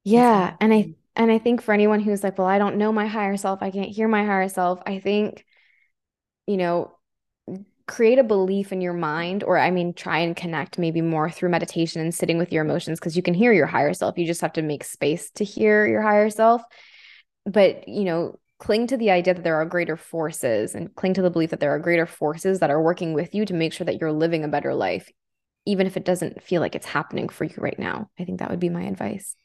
Yeah. 0.05 0.57
And 0.61 0.75
I, 0.75 0.95
and 1.17 1.31
I 1.31 1.39
think 1.39 1.63
for 1.63 1.73
anyone 1.73 2.01
who's 2.01 2.25
like, 2.25 2.39
well, 2.39 2.47
I 2.47 2.59
don't 2.59 2.77
know 2.77 2.93
my 2.93 3.07
higher 3.07 3.37
self, 3.37 3.63
I 3.63 3.71
can't 3.71 3.91
hear 3.91 4.09
my 4.09 4.25
higher 4.25 4.49
self, 4.49 4.81
I 4.87 4.99
think, 4.99 5.45
you 6.47 6.57
know, 6.57 6.93
create 7.87 8.19
a 8.19 8.25
belief 8.25 8.73
in 8.73 8.81
your 8.81 8.95
mind, 8.95 9.45
or 9.45 9.59
I 9.59 9.71
mean, 9.71 9.93
try 9.93 10.19
and 10.19 10.35
connect 10.35 10.79
maybe 10.79 11.03
more 11.03 11.31
through 11.31 11.51
meditation 11.51 12.01
and 12.01 12.15
sitting 12.15 12.39
with 12.39 12.53
your 12.53 12.65
emotions 12.65 12.99
because 12.99 13.17
you 13.17 13.23
can 13.23 13.35
hear 13.35 13.53
your 13.53 13.67
higher 13.67 13.93
self. 13.93 14.17
You 14.17 14.27
just 14.27 14.41
have 14.41 14.55
to 14.55 14.63
make 14.63 14.85
space 14.85 15.31
to 15.33 15.45
hear 15.45 15.87
your 15.87 16.03
higher 16.03 16.31
self. 16.31 16.63
But, 17.45 17.87
you 17.87 18.05
know, 18.05 18.39
cling 18.59 18.87
to 18.87 18.97
the 18.97 19.11
idea 19.11 19.35
that 19.35 19.45
there 19.45 19.57
are 19.57 19.67
greater 19.67 19.97
forces 19.97 20.75
and 20.75 20.95
cling 20.95 21.15
to 21.15 21.23
the 21.23 21.31
belief 21.31 21.51
that 21.51 21.61
there 21.61 21.75
are 21.75 21.79
greater 21.79 22.07
forces 22.07 22.61
that 22.61 22.71
are 22.71 22.83
working 22.83 23.13
with 23.13 23.35
you 23.35 23.45
to 23.45 23.55
make 23.55 23.75
sure 23.75 23.85
that 23.85 24.01
you're 24.01 24.13
living 24.13 24.45
a 24.45 24.49
better 24.49 24.75
life, 24.75 25.11
even 25.67 25.87
if 25.87 25.99
it 25.99 26.07
doesn't 26.07 26.43
feel 26.43 26.63
like 26.63 26.75
it's 26.75 26.87
happening 26.87 27.29
for 27.29 27.45
you 27.45 27.57
right 27.59 27.79
now. 27.79 28.09
I 28.19 28.25
think 28.25 28.39
that 28.39 28.51
would 28.51 28.61
be 28.61 28.71
my 28.71 28.85
advice. 28.85 29.37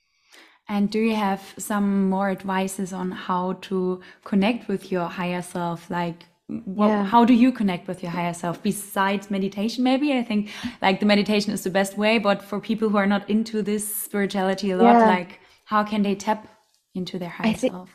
And 0.70 0.90
do 0.92 1.00
you 1.00 1.16
have 1.16 1.42
some 1.58 2.10
more 2.10 2.30
advices 2.30 2.94
on 2.94 3.10
how 3.10 3.54
to 3.62 4.02
connect 4.24 4.68
with 4.68 4.92
your 4.92 5.08
higher 5.08 5.42
self? 5.42 5.90
Like, 5.90 6.26
what, 6.48 6.88
yeah. 6.88 7.04
how 7.04 7.26
do 7.26 7.34
you 7.34 7.52
connect 7.52 7.88
with 7.88 8.04
your 8.04 8.12
higher 8.12 8.36
self 8.36 8.62
besides 8.62 9.32
meditation? 9.32 9.84
Maybe 9.84 10.14
I 10.14 10.24
think 10.24 10.52
like 10.82 11.00
the 11.00 11.08
meditation 11.08 11.54
is 11.54 11.64
the 11.64 11.72
best 11.72 11.98
way, 11.98 12.20
but 12.20 12.44
for 12.44 12.60
people 12.60 12.90
who 12.90 12.98
are 12.98 13.08
not 13.08 13.28
into 13.30 13.64
this 13.64 13.84
spirituality 13.96 14.70
a 14.70 14.78
lot, 14.78 14.94
yeah. 14.94 15.06
like 15.06 15.40
how 15.66 15.84
can 15.84 16.04
they 16.04 16.14
tap 16.14 16.48
into 16.94 17.18
their 17.18 17.30
higher 17.30 17.56
self? 17.56 17.90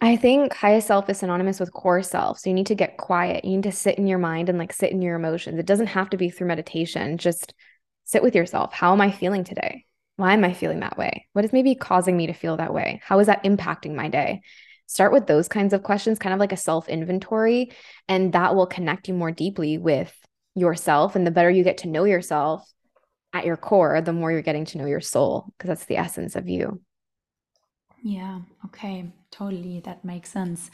I 0.00 0.16
think 0.16 0.52
higher 0.52 0.80
self 0.80 1.08
is 1.08 1.18
synonymous 1.18 1.58
with 1.58 1.72
core 1.72 2.02
self. 2.02 2.38
So 2.38 2.50
you 2.50 2.54
need 2.54 2.66
to 2.66 2.74
get 2.74 2.96
quiet. 2.96 3.44
You 3.44 3.56
need 3.56 3.62
to 3.64 3.72
sit 3.72 3.98
in 3.98 4.06
your 4.06 4.18
mind 4.18 4.48
and 4.48 4.58
like 4.58 4.72
sit 4.72 4.92
in 4.92 5.02
your 5.02 5.16
emotions. 5.16 5.58
It 5.58 5.66
doesn't 5.66 5.86
have 5.88 6.10
to 6.10 6.16
be 6.16 6.30
through 6.30 6.48
meditation. 6.48 7.18
Just 7.18 7.54
sit 8.04 8.22
with 8.22 8.34
yourself. 8.36 8.72
How 8.72 8.92
am 8.92 9.00
I 9.00 9.10
feeling 9.10 9.44
today? 9.44 9.84
Why 10.16 10.32
am 10.34 10.44
I 10.44 10.52
feeling 10.52 10.80
that 10.80 10.96
way? 10.96 11.26
What 11.32 11.44
is 11.44 11.52
maybe 11.52 11.74
causing 11.74 12.16
me 12.16 12.28
to 12.28 12.32
feel 12.32 12.56
that 12.56 12.72
way? 12.72 13.00
How 13.04 13.18
is 13.18 13.26
that 13.26 13.42
impacting 13.42 13.94
my 13.94 14.08
day? 14.08 14.42
Start 14.86 15.12
with 15.12 15.26
those 15.26 15.48
kinds 15.48 15.72
of 15.72 15.82
questions, 15.82 16.18
kind 16.18 16.32
of 16.32 16.38
like 16.38 16.52
a 16.52 16.56
self 16.56 16.88
inventory, 16.88 17.72
and 18.06 18.32
that 18.32 18.54
will 18.54 18.66
connect 18.66 19.08
you 19.08 19.14
more 19.14 19.32
deeply 19.32 19.78
with 19.78 20.14
yourself. 20.54 21.16
And 21.16 21.26
the 21.26 21.30
better 21.30 21.50
you 21.50 21.64
get 21.64 21.78
to 21.78 21.88
know 21.88 22.04
yourself 22.04 22.70
at 23.32 23.44
your 23.44 23.56
core, 23.56 24.00
the 24.00 24.12
more 24.12 24.30
you're 24.30 24.42
getting 24.42 24.66
to 24.66 24.78
know 24.78 24.86
your 24.86 25.00
soul, 25.00 25.52
because 25.56 25.68
that's 25.68 25.86
the 25.86 25.96
essence 25.96 26.36
of 26.36 26.48
you. 26.48 26.80
Yeah, 28.02 28.40
okay, 28.66 29.10
totally. 29.30 29.80
That 29.80 30.04
makes 30.04 30.30
sense. 30.30 30.70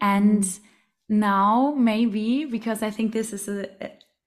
And 0.00 0.42
mm. 0.42 0.60
now, 1.10 1.74
maybe 1.76 2.46
because 2.46 2.82
I 2.82 2.90
think 2.90 3.12
this 3.12 3.32
is 3.32 3.46
a, 3.46 3.68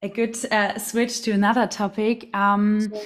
a 0.03 0.07
good 0.07 0.37
uh, 0.51 0.77
switch 0.77 1.21
to 1.23 1.31
another 1.31 1.67
topic. 1.67 2.29
Um, 2.33 2.87
sure 2.89 3.01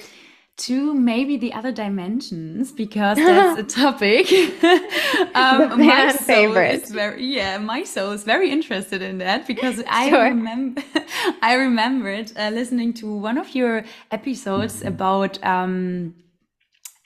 to 0.58 0.92
maybe 0.92 1.36
the 1.36 1.52
other 1.52 1.70
dimensions 1.70 2.72
because 2.72 3.16
that's 3.16 3.60
a 3.60 3.62
topic. 3.80 4.30
um, 5.34 5.78
my 5.86 6.12
soul 6.12 6.26
favorite. 6.26 6.82
is 6.82 6.90
very 6.90 7.24
yeah, 7.24 7.58
my 7.58 7.84
soul 7.84 8.10
is 8.10 8.24
very 8.24 8.50
interested 8.50 9.00
in 9.00 9.18
that 9.18 9.46
because 9.46 9.76
sure. 9.76 9.84
I 9.88 10.10
remember 10.10 10.82
I 11.42 11.54
remembered 11.54 12.32
uh, 12.36 12.50
listening 12.50 12.92
to 12.94 13.14
one 13.14 13.38
of 13.38 13.54
your 13.54 13.84
episodes 14.10 14.82
about 14.82 15.42
um 15.44 16.14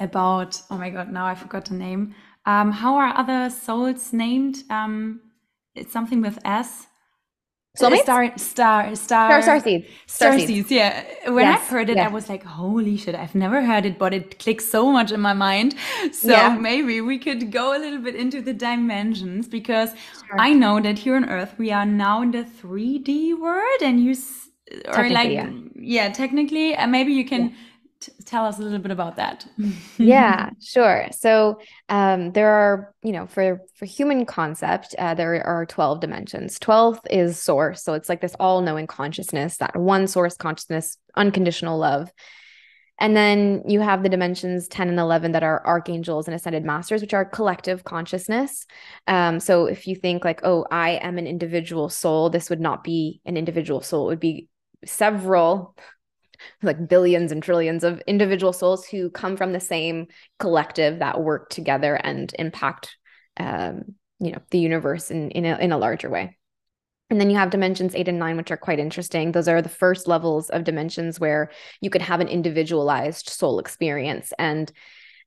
about 0.01 0.61
oh 0.71 0.79
my 0.79 0.91
god 0.91 1.13
now 1.13 1.27
I 1.27 1.35
forgot 1.35 1.67
the 1.67 1.75
name. 1.75 2.15
Um, 2.45 2.73
how 2.73 2.97
are 2.97 3.17
other 3.17 3.51
souls 3.51 4.13
named? 4.13 4.65
Um, 4.69 5.21
it's 5.75 5.93
something 5.93 6.21
with 6.23 6.39
S. 6.45 6.87
Soulmates? 7.75 8.03
Star, 8.03 8.33
star, 8.37 8.95
star, 8.95 9.43
star, 9.43 9.61
seeds. 9.61 9.87
Star, 10.07 10.33
star 10.33 10.47
seeds. 10.47 10.71
Yeah. 10.71 11.05
When 11.31 11.47
yes. 11.47 11.59
I 11.59 11.73
heard 11.73 11.89
it, 11.89 11.97
yeah. 11.97 12.05
I 12.05 12.09
was 12.09 12.29
like, 12.29 12.45
holy 12.45 12.99
shit, 12.99 13.15
I've 13.15 13.35
never 13.35 13.65
heard 13.65 13.87
it, 13.87 13.99
but 13.99 14.13
it 14.13 14.39
clicks 14.39 14.69
so 14.69 14.93
much 14.93 15.11
in 15.11 15.21
my 15.21 15.33
mind. 15.33 15.75
So 16.13 16.29
yeah. 16.29 16.57
maybe 16.57 17.01
we 17.01 17.19
could 17.19 17.51
go 17.51 17.77
a 17.77 17.79
little 17.79 17.99
bit 17.99 18.15
into 18.15 18.43
the 18.43 18.53
dimensions 18.53 19.49
because 19.49 19.91
sure. 20.27 20.39
I 20.39 20.53
know 20.53 20.81
that 20.81 20.99
here 20.99 21.17
on 21.17 21.25
Earth, 21.29 21.55
we 21.59 21.73
are 21.73 21.87
now 21.87 22.21
in 22.23 22.33
the 22.33 22.45
3D 22.45 23.39
world 23.39 23.81
and 23.81 23.99
you, 24.05 24.15
or 24.89 25.09
like, 25.09 25.31
yeah, 25.31 25.51
yeah 25.75 26.13
technically, 26.13 26.77
uh, 26.77 26.87
maybe 26.87 27.13
you 27.13 27.25
can 27.25 27.55
tell 28.25 28.47
us 28.47 28.59
a 28.59 28.63
little 28.63 28.79
bit 28.79 28.91
about 28.91 29.17
that. 29.17 29.47
yeah, 29.99 30.51
sure. 30.61 31.07
So 31.13 31.61
um, 31.89 32.33
there 32.33 32.51
are, 32.51 32.95
you 33.03 33.13
know, 33.13 33.27
for 33.27 33.61
for 33.75 33.87
human 33.87 34.27
concept, 34.27 34.95
uh, 34.99 35.15
there 35.15 35.45
are 35.45 35.67
twelve 35.67 36.01
dimensions. 36.01 36.59
Twelve 36.59 37.01
is 37.11 37.39
source, 37.39 37.83
so 37.83 37.95
it's 37.95 38.09
like 38.09 38.21
this 38.21 38.37
all-knowing 38.39 38.87
consciousness, 38.87 39.59
that 39.59 39.77
one 39.77 40.07
source 40.07 40.37
consciousness, 40.37 40.97
unconditional 41.17 41.79
love. 41.79 42.13
And 42.99 43.17
then 43.17 43.63
you 43.67 43.81
have 43.81 44.05
the 44.05 44.09
dimensions 44.09 44.69
10 44.69 44.89
and 44.89 45.01
11 45.01 45.33
that 45.33 45.43
are 45.43 45.67
archangels 45.67 46.29
and 46.29 46.37
ascended 46.37 46.65
masters, 46.65 47.01
which 47.01 47.15
are 47.15 47.25
collective 47.25 47.83
consciousness. 47.83 48.65
Um, 49.09 49.41
so 49.41 49.67
if 49.67 49.89
you 49.89 49.97
think 49.97 50.25
like, 50.25 50.43
oh, 50.45 50.67
I 50.71 50.91
am 51.03 51.19
an 51.19 51.27
individual 51.27 51.89
soul, 51.89 52.31
this 52.31 52.49
would 52.49 52.61
not 52.61 52.85
be 52.85 53.21
an 53.25 53.37
individual 53.37 53.81
soul. 53.81 54.07
It 54.07 54.13
would 54.13 54.21
be 54.21 54.49
several 54.85 55.75
like 56.63 56.89
billions 56.89 57.33
and 57.33 57.43
trillions 57.43 57.85
of 57.85 58.01
individual 58.07 58.53
souls 58.53 58.87
who 58.87 59.11
come 59.11 59.37
from 59.37 59.53
the 59.53 59.61
same 59.61 60.07
collective 60.39 60.99
that 60.99 61.21
work 61.21 61.51
together 61.51 61.95
and 61.95 62.35
impact 62.39 62.97
um, 63.39 63.83
you 64.21 64.33
know 64.33 64.39
the 64.51 64.59
universe 64.59 65.11
in 65.11 65.31
in 65.31 65.45
a, 65.45 65.57
in 65.59 65.73
a 65.73 65.79
larger 65.79 66.11
way 66.11 66.37
and 67.13 67.21
then 67.21 67.29
you 67.29 67.37
have 67.37 67.51
dimensions 67.51 67.95
eight 67.95 68.09
and 68.09 68.19
nine, 68.19 68.39
which 68.39 68.51
are 68.51 68.57
quite 68.57 68.79
interesting. 68.79 69.33
Those 69.33 69.47
are 69.47 69.61
the 69.61 69.69
first 69.69 70.09
levels 70.09 70.49
of 70.49 70.65
dimensions 70.65 71.21
where 71.21 71.51
you 71.83 71.91
could 71.91 72.01
have 72.01 72.21
an 72.21 72.29
individualized 72.29 73.29
soul 73.29 73.59
experience. 73.59 74.33
And 74.39 74.73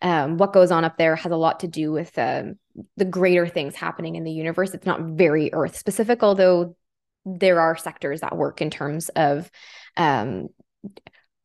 um, 0.01 0.37
what 0.37 0.51
goes 0.51 0.71
on 0.71 0.83
up 0.83 0.97
there 0.97 1.15
has 1.15 1.31
a 1.31 1.37
lot 1.37 1.59
to 1.59 1.67
do 1.67 1.91
with 1.91 2.17
um, 2.17 2.55
the 2.97 3.05
greater 3.05 3.45
things 3.45 3.75
happening 3.75 4.15
in 4.15 4.23
the 4.23 4.31
universe. 4.31 4.73
It's 4.73 4.87
not 4.87 5.01
very 5.01 5.53
Earth 5.53 5.77
specific, 5.77 6.23
although 6.23 6.75
there 7.23 7.59
are 7.59 7.77
sectors 7.77 8.21
that 8.21 8.35
work 8.35 8.61
in 8.63 8.71
terms 8.71 9.09
of 9.09 9.51
um, 9.95 10.47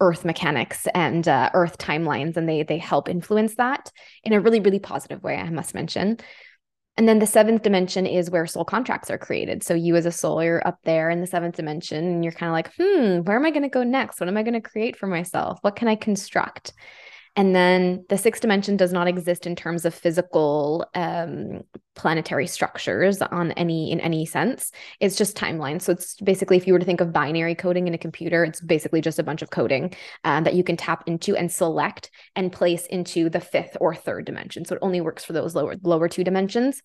earth 0.00 0.24
mechanics 0.24 0.86
and 0.94 1.28
uh, 1.28 1.50
earth 1.52 1.76
timelines 1.78 2.36
and 2.36 2.48
they 2.48 2.62
they 2.62 2.78
help 2.78 3.08
influence 3.08 3.56
that 3.56 3.92
in 4.24 4.32
a 4.32 4.40
really 4.40 4.60
really 4.60 4.78
positive 4.78 5.22
way 5.22 5.36
i 5.36 5.48
must 5.50 5.74
mention. 5.74 6.18
And 6.96 7.08
then 7.08 7.18
the 7.18 7.26
seventh 7.26 7.62
dimension 7.62 8.04
is 8.04 8.30
where 8.30 8.46
soul 8.46 8.64
contracts 8.64 9.10
are 9.10 9.16
created. 9.16 9.62
So 9.62 9.72
you 9.72 9.96
as 9.96 10.04
a 10.04 10.12
soul 10.12 10.42
you're 10.42 10.66
up 10.66 10.80
there 10.84 11.08
in 11.08 11.20
the 11.20 11.26
seventh 11.26 11.56
dimension 11.56 12.04
and 12.04 12.22
you're 12.22 12.32
kind 12.32 12.50
of 12.50 12.52
like 12.52 12.74
hmm 12.74 13.20
where 13.20 13.36
am 13.36 13.46
i 13.46 13.50
going 13.50 13.62
to 13.62 13.68
go 13.68 13.82
next? 13.82 14.20
What 14.20 14.28
am 14.28 14.36
i 14.36 14.42
going 14.42 14.60
to 14.60 14.60
create 14.60 14.96
for 14.96 15.06
myself? 15.06 15.58
What 15.62 15.76
can 15.76 15.88
i 15.88 15.94
construct 15.94 16.72
and 17.36 17.54
then 17.54 18.04
the 18.08 18.18
sixth 18.18 18.42
dimension 18.42 18.76
does 18.76 18.92
not 18.92 19.06
exist 19.06 19.46
in 19.46 19.54
terms 19.54 19.84
of 19.84 19.94
physical 19.94 20.84
um, 20.94 21.62
planetary 21.94 22.46
structures 22.46 23.22
on 23.22 23.52
any 23.52 23.92
in 23.92 24.00
any 24.00 24.26
sense. 24.26 24.72
It's 24.98 25.16
just 25.16 25.36
timeline. 25.36 25.80
So 25.80 25.92
it's 25.92 26.16
basically 26.16 26.56
if 26.56 26.66
you 26.66 26.72
were 26.72 26.80
to 26.80 26.84
think 26.84 27.00
of 27.00 27.12
binary 27.12 27.54
coding 27.54 27.86
in 27.86 27.94
a 27.94 27.98
computer, 27.98 28.44
it's 28.44 28.60
basically 28.60 29.00
just 29.00 29.20
a 29.20 29.22
bunch 29.22 29.42
of 29.42 29.50
coding 29.50 29.94
um, 30.24 30.44
that 30.44 30.54
you 30.54 30.64
can 30.64 30.76
tap 30.76 31.04
into 31.06 31.36
and 31.36 31.50
select 31.50 32.10
and 32.34 32.52
place 32.52 32.86
into 32.86 33.30
the 33.30 33.40
fifth 33.40 33.76
or 33.80 33.94
third 33.94 34.24
dimension. 34.24 34.64
So 34.64 34.74
it 34.74 34.80
only 34.82 35.00
works 35.00 35.24
for 35.24 35.32
those 35.32 35.54
lower 35.54 35.76
lower 35.82 36.08
two 36.08 36.24
dimensions. 36.24 36.82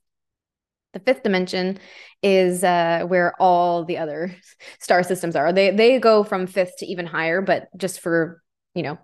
The 0.93 0.99
fifth 0.99 1.23
dimension 1.23 1.79
is 2.21 2.63
uh, 2.63 3.03
where 3.07 3.33
all 3.41 3.83
the 3.83 3.97
other 3.97 4.35
star 4.79 5.01
systems 5.01 5.35
are. 5.35 5.51
They 5.51 5.71
they 5.71 5.99
go 5.99 6.23
from 6.23 6.45
fifth 6.45 6.77
to 6.77 6.85
even 6.85 7.07
higher, 7.07 7.41
but 7.41 7.67
just 7.75 7.99
for 7.99 8.43
you 8.75 8.83
know 8.83 8.99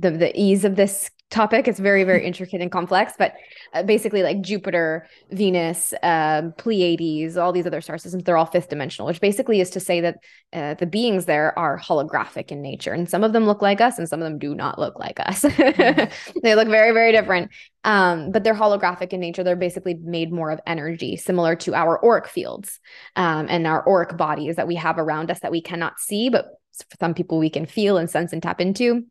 the 0.00 0.10
the 0.10 0.32
ease 0.40 0.64
of 0.64 0.76
this 0.76 1.10
topic. 1.32 1.66
It's 1.66 1.80
very, 1.80 2.04
very 2.04 2.24
intricate 2.26 2.60
and 2.60 2.70
complex, 2.70 3.14
but 3.18 3.34
uh, 3.72 3.82
basically, 3.82 4.22
like 4.22 4.40
Jupiter, 4.40 5.08
Venus, 5.30 5.92
um, 6.02 6.52
Pleiades, 6.56 7.36
all 7.36 7.52
these 7.52 7.66
other 7.66 7.80
star 7.80 7.98
systems, 7.98 8.22
they're 8.22 8.36
all 8.36 8.46
fifth 8.46 8.68
dimensional, 8.68 9.06
which 9.06 9.20
basically 9.20 9.60
is 9.60 9.70
to 9.70 9.80
say 9.80 10.00
that 10.00 10.18
uh, 10.52 10.74
the 10.74 10.86
beings 10.86 11.24
there 11.24 11.58
are 11.58 11.78
holographic 11.78 12.52
in 12.52 12.62
nature. 12.62 12.92
And 12.92 13.08
some 13.08 13.24
of 13.24 13.32
them 13.32 13.46
look 13.46 13.62
like 13.62 13.80
us, 13.80 13.98
and 13.98 14.08
some 14.08 14.20
of 14.20 14.24
them 14.24 14.38
do 14.38 14.54
not 14.54 14.78
look 14.78 14.98
like 15.00 15.18
us. 15.18 15.42
Mm-hmm. 15.42 16.38
they 16.42 16.54
look 16.54 16.68
very, 16.68 16.92
very 16.92 17.10
different. 17.10 17.50
Um, 17.84 18.30
but 18.30 18.44
they're 18.44 18.54
holographic 18.54 19.12
in 19.12 19.18
nature. 19.18 19.42
They're 19.42 19.56
basically 19.56 19.94
made 19.94 20.32
more 20.32 20.52
of 20.52 20.60
energy, 20.66 21.16
similar 21.16 21.56
to 21.56 21.74
our 21.74 22.04
auric 22.04 22.28
fields 22.28 22.78
um, 23.16 23.46
and 23.48 23.66
our 23.66 23.86
auric 23.88 24.16
bodies 24.16 24.54
that 24.56 24.68
we 24.68 24.76
have 24.76 24.98
around 24.98 25.32
us 25.32 25.40
that 25.40 25.50
we 25.50 25.60
cannot 25.60 25.98
see, 25.98 26.28
but 26.28 26.46
for 26.88 26.96
some 27.00 27.12
people 27.12 27.38
we 27.38 27.50
can 27.50 27.66
feel 27.66 27.98
and 27.98 28.08
sense 28.08 28.32
and 28.32 28.42
tap 28.42 28.60
into 28.60 29.04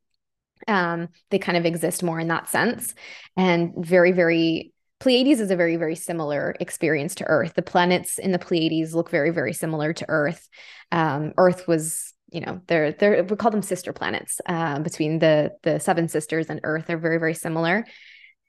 um, 0.67 1.09
they 1.29 1.39
kind 1.39 1.57
of 1.57 1.65
exist 1.65 2.03
more 2.03 2.19
in 2.19 2.27
that 2.29 2.49
sense. 2.49 2.93
And 3.37 3.73
very 3.77 4.11
very 4.11 4.73
pleiades 4.99 5.39
is 5.39 5.51
a 5.51 5.55
very 5.55 5.75
very 5.75 5.95
similar 5.95 6.55
experience 6.59 7.15
to 7.15 7.25
earth. 7.25 7.53
The 7.55 7.61
planets 7.61 8.17
in 8.17 8.31
the 8.31 8.39
pleiades 8.39 8.93
look 8.93 9.09
very 9.09 9.31
very 9.31 9.53
similar 9.53 9.93
to 9.93 10.05
earth. 10.07 10.47
Um, 10.91 11.33
earth 11.37 11.67
was 11.67 12.13
you 12.31 12.41
know 12.41 12.61
they're 12.67 12.91
they're 12.91 13.23
we 13.23 13.35
call 13.35 13.51
them 13.51 13.61
sister 13.61 13.93
planets 13.93 14.39
uh, 14.45 14.79
between 14.79 15.19
the 15.19 15.51
the 15.63 15.79
seven 15.79 16.07
sisters 16.07 16.49
and 16.49 16.61
earth. 16.63 16.85
They're 16.87 16.97
very 16.97 17.17
very 17.17 17.33
similar. 17.33 17.85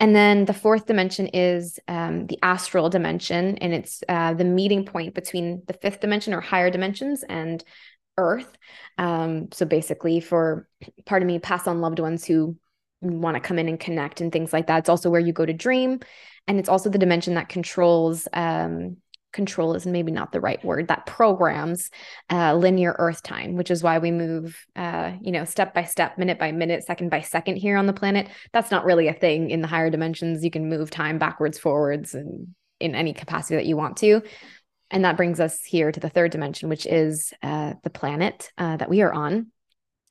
And 0.02 0.16
then 0.16 0.46
the 0.46 0.52
fourth 0.52 0.86
dimension 0.86 1.28
is 1.28 1.78
um, 1.86 2.26
the 2.26 2.38
astral 2.42 2.90
dimension. 2.90 3.56
And 3.58 3.72
it's 3.72 4.02
uh, 4.08 4.34
the 4.34 4.44
meeting 4.44 4.84
point 4.84 5.14
between 5.14 5.62
the 5.68 5.74
fifth 5.74 6.00
dimension 6.00 6.34
or 6.34 6.40
higher 6.40 6.70
dimensions 6.70 7.22
and 7.28 7.62
earth. 8.22 8.56
Um, 8.98 9.50
so 9.52 9.66
basically 9.66 10.20
for 10.20 10.68
part 11.06 11.22
of 11.22 11.26
me 11.26 11.38
pass 11.38 11.66
on 11.66 11.80
loved 11.80 11.98
ones 11.98 12.24
who 12.24 12.56
want 13.00 13.34
to 13.34 13.40
come 13.40 13.58
in 13.58 13.68
and 13.68 13.80
connect 13.80 14.20
and 14.20 14.30
things 14.30 14.52
like 14.52 14.68
that. 14.68 14.78
It's 14.78 14.88
also 14.88 15.10
where 15.10 15.20
you 15.20 15.32
go 15.32 15.44
to 15.44 15.52
dream 15.52 16.00
and 16.46 16.58
it's 16.58 16.68
also 16.68 16.88
the 16.88 16.98
dimension 16.98 17.34
that 17.34 17.48
controls 17.48 18.28
um, 18.32 18.96
control 19.32 19.74
is 19.74 19.86
maybe 19.86 20.12
not 20.12 20.30
the 20.30 20.40
right 20.40 20.62
word 20.64 20.88
that 20.88 21.06
programs 21.06 21.90
uh, 22.30 22.54
linear 22.54 22.94
earth 22.98 23.22
time 23.22 23.56
which 23.56 23.70
is 23.70 23.82
why 23.82 23.98
we 23.98 24.10
move 24.10 24.64
uh, 24.76 25.12
you 25.22 25.32
know 25.32 25.44
step 25.44 25.72
by 25.72 25.84
step 25.84 26.18
minute 26.18 26.38
by 26.38 26.52
minute 26.52 26.84
second 26.84 27.08
by 27.10 27.20
second 27.20 27.56
here 27.56 27.76
on 27.76 27.86
the 27.86 27.92
planet. 27.92 28.28
That's 28.52 28.70
not 28.70 28.84
really 28.84 29.08
a 29.08 29.14
thing 29.14 29.50
in 29.50 29.62
the 29.62 29.68
higher 29.68 29.90
dimensions. 29.90 30.44
You 30.44 30.50
can 30.50 30.68
move 30.68 30.90
time 30.90 31.18
backwards 31.18 31.58
forwards 31.58 32.14
and 32.14 32.54
in 32.78 32.94
any 32.94 33.12
capacity 33.12 33.54
that 33.54 33.66
you 33.66 33.76
want 33.76 33.96
to 33.96 34.22
and 34.92 35.04
that 35.04 35.16
brings 35.16 35.40
us 35.40 35.60
here 35.64 35.90
to 35.90 35.98
the 35.98 36.10
third 36.10 36.30
dimension, 36.30 36.68
which 36.68 36.86
is 36.86 37.32
uh, 37.42 37.74
the 37.82 37.90
planet 37.90 38.52
uh, 38.58 38.76
that 38.76 38.90
we 38.90 39.02
are 39.02 39.12
on. 39.12 39.48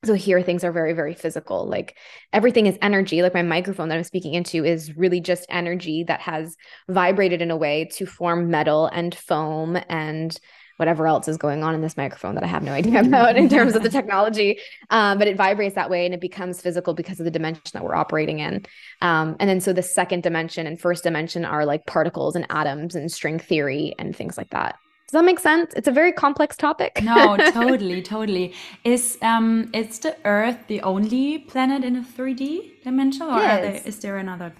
So 0.04 0.14
here 0.14 0.42
things 0.42 0.64
are 0.64 0.72
very, 0.72 0.94
very 0.94 1.14
physical. 1.14 1.68
Like 1.68 1.96
everything 2.32 2.66
is 2.66 2.76
energy. 2.82 3.22
Like 3.22 3.34
my 3.34 3.42
microphone 3.42 3.88
that 3.88 3.96
I'm 3.96 4.04
speaking 4.04 4.34
into 4.34 4.64
is 4.64 4.96
really 4.96 5.20
just 5.20 5.46
energy 5.48 6.02
that 6.08 6.20
has 6.22 6.56
vibrated 6.88 7.40
in 7.40 7.52
a 7.52 7.56
way 7.56 7.88
to 7.92 8.04
form 8.04 8.50
metal 8.50 8.86
and 8.86 9.14
foam 9.14 9.78
and 9.88 10.36
whatever 10.82 11.06
else 11.06 11.28
is 11.28 11.36
going 11.36 11.62
on 11.62 11.76
in 11.76 11.80
this 11.80 11.96
microphone 11.96 12.34
that 12.34 12.42
I 12.42 12.48
have 12.48 12.64
no 12.64 12.72
idea 12.72 13.00
about 13.02 13.36
in 13.36 13.48
terms 13.48 13.76
of 13.76 13.84
the 13.84 13.88
technology. 13.98 14.58
Um, 14.90 15.16
but 15.16 15.28
it 15.28 15.36
vibrates 15.36 15.76
that 15.76 15.88
way 15.88 16.04
and 16.06 16.12
it 16.12 16.20
becomes 16.20 16.60
physical 16.60 16.92
because 16.92 17.20
of 17.20 17.24
the 17.24 17.30
dimension 17.30 17.70
that 17.74 17.84
we're 17.84 17.94
operating 17.94 18.40
in. 18.40 18.66
Um, 19.00 19.36
and 19.38 19.48
then 19.48 19.60
so 19.60 19.72
the 19.72 19.82
second 19.82 20.24
dimension 20.24 20.66
and 20.66 20.80
first 20.80 21.04
dimension 21.04 21.44
are 21.44 21.64
like 21.64 21.86
particles 21.86 22.34
and 22.34 22.46
atoms 22.50 22.96
and 22.96 23.12
string 23.12 23.38
theory 23.38 23.94
and 23.96 24.16
things 24.16 24.36
like 24.36 24.50
that. 24.50 24.74
Does 25.06 25.20
that 25.20 25.24
make 25.24 25.38
sense? 25.38 25.72
It's 25.76 25.86
a 25.86 25.92
very 25.92 26.10
complex 26.10 26.56
topic. 26.56 27.00
no, 27.00 27.36
totally, 27.52 28.02
totally. 28.02 28.52
Is 28.82 29.18
um 29.22 29.70
is 29.72 30.00
the 30.00 30.16
Earth 30.24 30.58
the 30.66 30.80
only 30.82 31.38
planet 31.38 31.84
in 31.84 31.94
a 31.96 32.02
3D 32.02 32.82
dimension 32.82 33.22
or 33.22 33.38
there, 33.38 33.82
is 33.84 34.00
there 34.00 34.16
another 34.16 34.52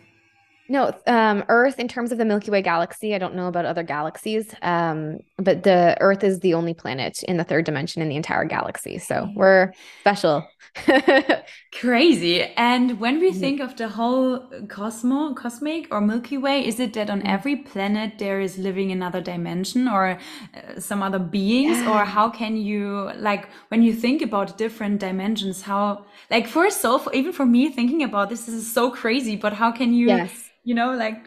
no, 0.69 0.93
um, 1.07 1.45
Earth, 1.49 1.79
in 1.79 1.89
terms 1.89 2.13
of 2.13 2.19
the 2.19 2.25
Milky 2.25 2.51
Way 2.51 2.63
galaxy, 2.63 3.15
I 3.15 3.19
don't 3.19 3.35
know 3.35 3.49
about 3.49 3.65
other 3.65 3.83
galaxies, 3.83 4.55
um, 4.63 5.19
but 5.37 5.65
the 5.65 5.97
Earth 6.01 6.23
is 6.23 6.41
the 6.41 6.55
only 6.55 6.73
planet 6.73 7.23
in 7.25 7.37
the 7.37 7.45
third 7.45 7.65
dimension 7.65 8.01
in 8.01 8.09
the 8.09 8.17
entire 8.17 8.45
galaxy. 8.45 8.99
So 8.99 9.29
we're 9.35 9.73
special. 10.01 10.47
Crazy. 11.81 12.45
And 12.57 13.01
when 13.01 13.19
we 13.19 13.31
mm-hmm. 13.31 13.41
think 13.41 13.61
of 13.61 13.77
the 13.77 13.89
whole 13.89 14.49
cosmo, 14.69 15.35
cosmic 15.35 15.93
or 15.93 16.01
Milky 16.01 16.39
Way, 16.39 16.67
is 16.67 16.79
it 16.81 16.95
that 16.95 17.11
on 17.11 17.19
mm-hmm. 17.19 17.29
every 17.29 17.57
planet 17.57 18.19
there 18.19 18.41
is 18.41 18.57
living 18.57 18.93
another 18.93 19.21
dimension 19.21 19.89
or 19.89 20.19
uh, 20.55 20.81
some 20.81 21.03
other 21.03 21.19
beings? 21.19 21.79
Yeah. 21.79 21.91
Or 21.91 22.05
how 22.05 22.31
can 22.31 22.57
you, 22.57 23.11
like, 23.17 23.49
when 23.69 23.83
you 23.83 23.93
think 23.93 24.23
about 24.23 24.57
different 24.57 25.01
dimensions, 25.01 25.63
how, 25.63 26.07
like, 26.31 26.47
for, 26.47 26.69
even 27.13 27.33
for 27.33 27.45
me 27.45 27.69
thinking 27.69 28.03
about 28.03 28.31
this, 28.31 28.47
this 28.47 28.55
is 28.55 28.73
so 28.73 28.91
crazy, 28.91 29.37
but 29.37 29.53
how 29.53 29.73
can 29.73 29.93
you? 29.93 30.07
Yes 30.07 30.51
you 30.65 30.75
know 30.75 30.95
like 30.95 31.25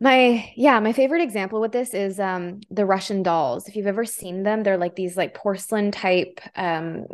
my 0.00 0.52
yeah 0.56 0.78
my 0.78 0.92
favorite 0.92 1.22
example 1.22 1.60
with 1.60 1.72
this 1.72 1.92
is 1.92 2.20
um 2.20 2.60
the 2.70 2.86
russian 2.86 3.22
dolls. 3.22 3.68
If 3.68 3.76
you've 3.76 3.86
ever 3.86 4.04
seen 4.04 4.42
them 4.42 4.62
they're 4.62 4.78
like 4.78 4.94
these 4.94 5.16
like 5.16 5.34
porcelain 5.34 5.90
type 5.90 6.40
um 6.54 7.06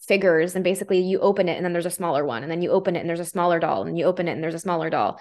figures 0.00 0.54
and 0.54 0.62
basically 0.62 1.00
you 1.00 1.18
open 1.20 1.48
it 1.48 1.56
and 1.56 1.64
then 1.64 1.72
there's 1.72 1.86
a 1.86 1.90
smaller 1.90 2.24
one 2.24 2.42
and 2.42 2.50
then 2.50 2.62
you 2.62 2.70
open 2.70 2.94
it 2.96 3.00
and 3.00 3.08
there's 3.08 3.20
a 3.20 3.24
smaller 3.24 3.58
doll 3.58 3.86
and 3.86 3.98
you 3.98 4.04
open 4.04 4.28
it 4.28 4.32
and 4.32 4.42
there's 4.42 4.54
a 4.54 4.58
smaller 4.58 4.88
doll 4.88 5.18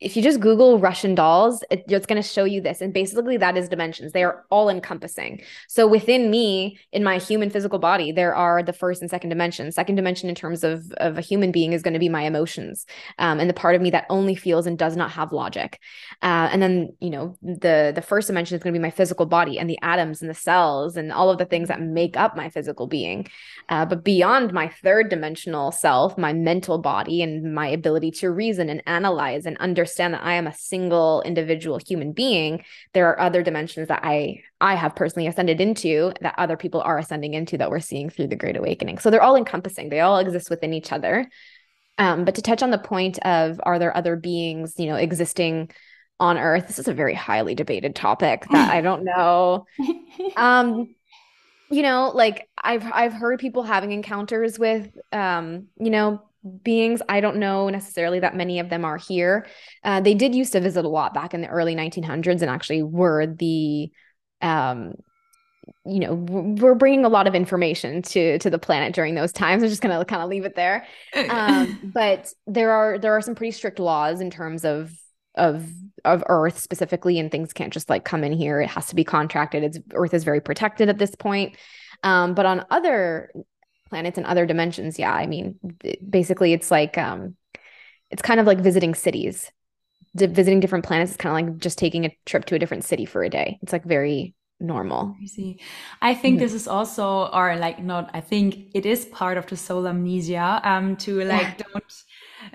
if 0.00 0.16
you 0.16 0.22
just 0.22 0.38
Google 0.38 0.78
Russian 0.78 1.16
dolls, 1.16 1.64
it, 1.70 1.84
it's 1.88 2.06
going 2.06 2.22
to 2.22 2.28
show 2.28 2.44
you 2.44 2.60
this. 2.60 2.80
And 2.80 2.94
basically, 2.94 3.36
that 3.36 3.56
is 3.56 3.68
dimensions. 3.68 4.12
They 4.12 4.22
are 4.22 4.44
all 4.48 4.68
encompassing. 4.68 5.42
So 5.66 5.88
within 5.88 6.30
me, 6.30 6.78
in 6.92 7.02
my 7.02 7.18
human 7.18 7.50
physical 7.50 7.80
body, 7.80 8.12
there 8.12 8.34
are 8.34 8.62
the 8.62 8.72
first 8.72 9.00
and 9.00 9.10
second 9.10 9.30
dimension. 9.30 9.72
Second 9.72 9.96
dimension, 9.96 10.28
in 10.28 10.36
terms 10.36 10.62
of, 10.62 10.92
of 10.98 11.18
a 11.18 11.20
human 11.20 11.50
being, 11.50 11.72
is 11.72 11.82
going 11.82 11.94
to 11.94 12.00
be 12.00 12.08
my 12.08 12.22
emotions 12.22 12.86
um, 13.18 13.40
and 13.40 13.50
the 13.50 13.54
part 13.54 13.74
of 13.74 13.82
me 13.82 13.90
that 13.90 14.06
only 14.08 14.36
feels 14.36 14.66
and 14.66 14.78
does 14.78 14.96
not 14.96 15.10
have 15.10 15.32
logic. 15.32 15.80
Uh, 16.22 16.48
and 16.52 16.62
then, 16.62 16.90
you 17.00 17.10
know, 17.10 17.36
the, 17.42 17.90
the 17.92 18.02
first 18.02 18.28
dimension 18.28 18.56
is 18.56 18.62
going 18.62 18.72
to 18.72 18.78
be 18.78 18.82
my 18.82 18.90
physical 18.90 19.26
body 19.26 19.58
and 19.58 19.68
the 19.68 19.78
atoms 19.82 20.20
and 20.22 20.30
the 20.30 20.34
cells 20.34 20.96
and 20.96 21.12
all 21.12 21.28
of 21.28 21.38
the 21.38 21.44
things 21.44 21.68
that 21.68 21.80
make 21.80 22.16
up 22.16 22.36
my 22.36 22.48
physical 22.48 22.86
being. 22.86 23.26
Uh, 23.68 23.84
but 23.84 24.04
beyond 24.04 24.52
my 24.52 24.68
third 24.68 25.08
dimensional 25.08 25.72
self, 25.72 26.16
my 26.16 26.32
mental 26.32 26.78
body 26.78 27.20
and 27.20 27.52
my 27.52 27.66
ability 27.66 28.12
to 28.12 28.30
reason 28.30 28.68
and 28.68 28.80
analyze 28.86 29.44
and 29.44 29.56
understand 29.58 29.87
understand 29.88 30.14
that 30.14 30.22
I 30.22 30.34
am 30.34 30.46
a 30.46 30.54
single 30.54 31.22
individual 31.22 31.78
human 31.78 32.12
being, 32.12 32.62
there 32.92 33.08
are 33.08 33.18
other 33.18 33.42
dimensions 33.42 33.88
that 33.88 34.00
I 34.04 34.42
I 34.60 34.74
have 34.74 34.94
personally 34.94 35.26
ascended 35.26 35.60
into 35.60 36.12
that 36.20 36.34
other 36.36 36.56
people 36.56 36.82
are 36.82 36.98
ascending 36.98 37.34
into 37.34 37.56
that 37.58 37.70
we're 37.70 37.80
seeing 37.80 38.10
through 38.10 38.26
the 38.26 38.36
Great 38.36 38.56
Awakening. 38.56 38.98
So 38.98 39.10
they're 39.10 39.22
all 39.22 39.36
encompassing. 39.36 39.88
They 39.88 40.00
all 40.00 40.18
exist 40.18 40.50
within 40.50 40.74
each 40.74 40.92
other. 40.92 41.26
Um, 41.96 42.24
but 42.24 42.34
to 42.34 42.42
touch 42.42 42.62
on 42.62 42.70
the 42.70 42.78
point 42.78 43.18
of 43.20 43.60
are 43.64 43.78
there 43.78 43.96
other 43.96 44.14
beings, 44.14 44.74
you 44.78 44.86
know, 44.86 44.96
existing 44.96 45.70
on 46.20 46.36
Earth? 46.36 46.66
This 46.66 46.78
is 46.78 46.88
a 46.88 46.94
very 46.94 47.14
highly 47.14 47.54
debated 47.54 47.94
topic 47.94 48.44
that 48.50 48.70
I 48.70 48.80
don't 48.80 49.04
know. 49.04 49.64
Um, 50.36 50.94
you 51.70 51.82
know, 51.82 52.10
like 52.14 52.48
I've 52.62 52.84
I've 52.92 53.12
heard 53.12 53.38
people 53.38 53.62
having 53.62 53.92
encounters 53.92 54.58
with 54.58 54.90
um, 55.12 55.68
you 55.78 55.90
know, 55.90 56.22
beings. 56.48 57.00
I 57.08 57.20
don't 57.20 57.36
know 57.36 57.68
necessarily 57.68 58.20
that 58.20 58.36
many 58.36 58.58
of 58.58 58.68
them 58.68 58.84
are 58.84 58.96
here. 58.96 59.46
Uh, 59.84 60.00
they 60.00 60.14
did 60.14 60.34
used 60.34 60.52
to 60.52 60.60
visit 60.60 60.84
a 60.84 60.88
lot 60.88 61.14
back 61.14 61.34
in 61.34 61.40
the 61.40 61.48
early 61.48 61.74
1900s 61.74 62.42
and 62.42 62.50
actually 62.50 62.82
were 62.82 63.26
the, 63.26 63.90
um, 64.40 64.94
you 65.84 66.00
know, 66.00 66.14
we're 66.14 66.74
bringing 66.74 67.04
a 67.04 67.08
lot 67.08 67.26
of 67.26 67.34
information 67.34 68.02
to 68.02 68.38
to 68.38 68.50
the 68.50 68.58
planet 68.58 68.94
during 68.94 69.14
those 69.14 69.32
times. 69.32 69.62
I'm 69.62 69.68
just 69.68 69.82
gonna 69.82 70.04
kind 70.04 70.22
of 70.22 70.28
leave 70.28 70.44
it 70.44 70.54
there. 70.54 70.86
Um, 71.28 71.92
but 71.94 72.32
there 72.46 72.72
are 72.72 72.98
there 72.98 73.16
are 73.16 73.20
some 73.20 73.34
pretty 73.34 73.52
strict 73.52 73.78
laws 73.78 74.20
in 74.20 74.30
terms 74.30 74.64
of 74.64 74.92
of 75.34 75.68
of 76.04 76.24
Earth 76.28 76.58
specifically, 76.58 77.18
and 77.18 77.30
things 77.30 77.52
can't 77.52 77.72
just 77.72 77.90
like 77.90 78.04
come 78.04 78.24
in 78.24 78.32
here. 78.32 78.60
It 78.60 78.70
has 78.70 78.86
to 78.86 78.94
be 78.94 79.04
contracted. 79.04 79.62
It's 79.62 79.78
Earth 79.92 80.14
is 80.14 80.24
very 80.24 80.40
protected 80.40 80.88
at 80.88 80.98
this 80.98 81.14
point. 81.14 81.56
Um, 82.02 82.34
but 82.34 82.46
on 82.46 82.64
other 82.70 83.30
planets 83.88 84.18
and 84.18 84.26
other 84.26 84.46
dimensions 84.46 84.98
yeah 84.98 85.12
i 85.12 85.26
mean 85.26 85.58
basically 86.08 86.52
it's 86.52 86.70
like 86.70 86.96
um 86.98 87.36
it's 88.10 88.22
kind 88.22 88.40
of 88.40 88.46
like 88.46 88.58
visiting 88.58 88.94
cities 88.94 89.50
D- 90.16 90.26
visiting 90.26 90.60
different 90.60 90.84
planets 90.84 91.12
is 91.12 91.16
kind 91.16 91.48
of 91.48 91.52
like 91.52 91.60
just 91.60 91.78
taking 91.78 92.04
a 92.04 92.16
trip 92.26 92.44
to 92.46 92.54
a 92.54 92.58
different 92.58 92.84
city 92.84 93.04
for 93.04 93.22
a 93.22 93.30
day 93.30 93.58
it's 93.62 93.72
like 93.72 93.84
very 93.84 94.34
normal 94.60 95.14
Crazy. 95.18 95.60
i 96.02 96.14
think 96.14 96.36
mm-hmm. 96.36 96.44
this 96.44 96.52
is 96.52 96.66
also 96.66 97.26
or 97.32 97.56
like 97.56 97.82
not 97.82 98.10
i 98.12 98.20
think 98.20 98.70
it 98.74 98.84
is 98.84 99.04
part 99.06 99.38
of 99.38 99.46
the 99.46 99.56
soul 99.56 99.86
amnesia 99.86 100.60
um 100.64 100.96
to 100.96 101.22
like 101.24 101.42
yeah. 101.42 101.64
don't 101.72 102.02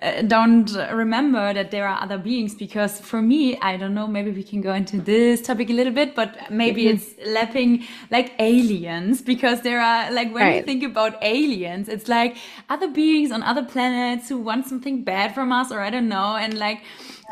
uh, 0.01 0.21
don't 0.23 0.71
remember 0.91 1.53
that 1.53 1.71
there 1.71 1.87
are 1.87 2.01
other 2.01 2.17
beings 2.17 2.55
because 2.55 2.99
for 2.99 3.21
me 3.21 3.57
i 3.59 3.77
don't 3.77 3.93
know 3.93 4.07
maybe 4.07 4.31
we 4.31 4.43
can 4.43 4.61
go 4.61 4.73
into 4.73 4.99
this 5.01 5.41
topic 5.41 5.69
a 5.69 5.73
little 5.73 5.93
bit 5.93 6.15
but 6.15 6.51
maybe 6.51 6.85
mm-hmm. 6.85 6.95
it's 6.95 7.27
lapping 7.27 7.85
like 8.11 8.33
aliens 8.39 9.21
because 9.21 9.61
there 9.61 9.79
are 9.79 10.11
like 10.11 10.33
when 10.33 10.43
right. 10.43 10.55
you 10.57 10.63
think 10.63 10.83
about 10.83 11.17
aliens 11.21 11.89
it's 11.89 12.07
like 12.07 12.37
other 12.69 12.87
beings 12.87 13.31
on 13.31 13.43
other 13.43 13.63
planets 13.63 14.29
who 14.29 14.37
want 14.37 14.65
something 14.65 15.03
bad 15.03 15.33
from 15.33 15.51
us 15.51 15.71
or 15.71 15.79
i 15.79 15.89
don't 15.89 16.09
know 16.09 16.35
and 16.35 16.57
like 16.57 16.81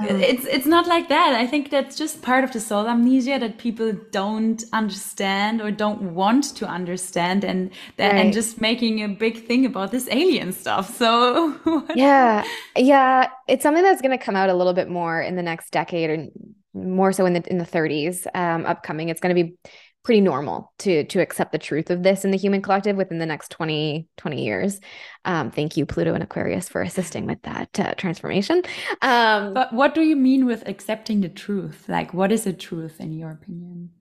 it's 0.10 0.45
it's 0.45 0.66
not 0.66 0.88
like 0.88 1.10
that. 1.10 1.34
I 1.34 1.47
think 1.47 1.70
that's 1.70 1.97
just 1.97 2.22
part 2.22 2.43
of 2.43 2.52
the 2.52 2.60
soul 2.60 2.88
amnesia 2.88 3.39
that 3.39 3.58
people 3.58 3.93
don't 4.12 4.64
understand 4.74 5.62
or 5.62 5.72
don't 5.72 6.14
want 6.14 6.56
to 6.56 6.68
understand, 6.68 7.43
and 7.43 7.72
that, 7.97 8.14
right. 8.14 8.26
and 8.26 8.34
just 8.34 8.62
making 8.62 9.04
a 9.04 9.08
big 9.08 9.45
thing 9.45 9.66
about 9.66 9.91
this 9.91 10.08
alien 10.10 10.52
stuff. 10.54 10.97
So 10.97 11.56
yeah, 11.95 12.43
yeah, 12.76 13.30
it's 13.47 13.64
something 13.64 13.84
that's 13.84 14.02
going 14.02 14.18
to 14.18 14.24
come 14.24 14.36
out 14.36 14.49
a 14.49 14.54
little 14.54 14.74
bit 14.74 14.89
more 14.89 15.22
in 15.22 15.36
the 15.36 15.43
next 15.43 15.72
decade, 15.72 16.10
or 16.10 16.28
more 16.74 17.12
so 17.12 17.26
in 17.26 17.34
the 17.34 17.43
in 17.49 17.58
the 17.58 17.66
30s 17.66 18.28
um, 18.36 18.66
upcoming. 18.66 19.10
It's 19.10 19.22
going 19.22 19.36
to 19.36 19.43
be 19.43 19.58
pretty 20.04 20.22
normal 20.22 20.74
to 20.80 21.04
to 21.06 21.20
accept 21.20 21.52
the 21.52 21.58
truth 21.58 21.89
of 21.89 22.04
this 22.04 22.26
in 22.26 22.32
the 22.32 22.38
human 22.38 22.62
collective 22.62 22.95
within 22.95 23.20
the 23.20 23.26
next 23.26 23.49
20 23.52 24.08
20 24.18 24.43
years. 24.43 24.80
Um, 25.26 25.52
thank 25.52 25.78
you 25.78 25.86
pluto 25.86 26.14
and 26.14 26.24
aquarius 26.24 26.68
for 26.68 26.82
assisting 26.82 27.26
with 27.26 27.41
that 27.43 27.80
uh, 27.80 27.93
transformation. 27.95 28.64
Um, 29.02 29.54
but 29.54 29.74
what 29.74 29.93
do 29.93 30.02
you 30.02 30.16
mean 30.16 30.45
with 30.45 30.68
accepting 30.68 31.22
the 31.22 31.30
truth? 31.30 31.86
Like 31.88 32.14
what 32.14 32.32
is 32.32 32.47
a 32.47 32.54
truth 32.54 32.99
in 32.99 33.14
your 33.14 33.32
opinion? 33.32 33.91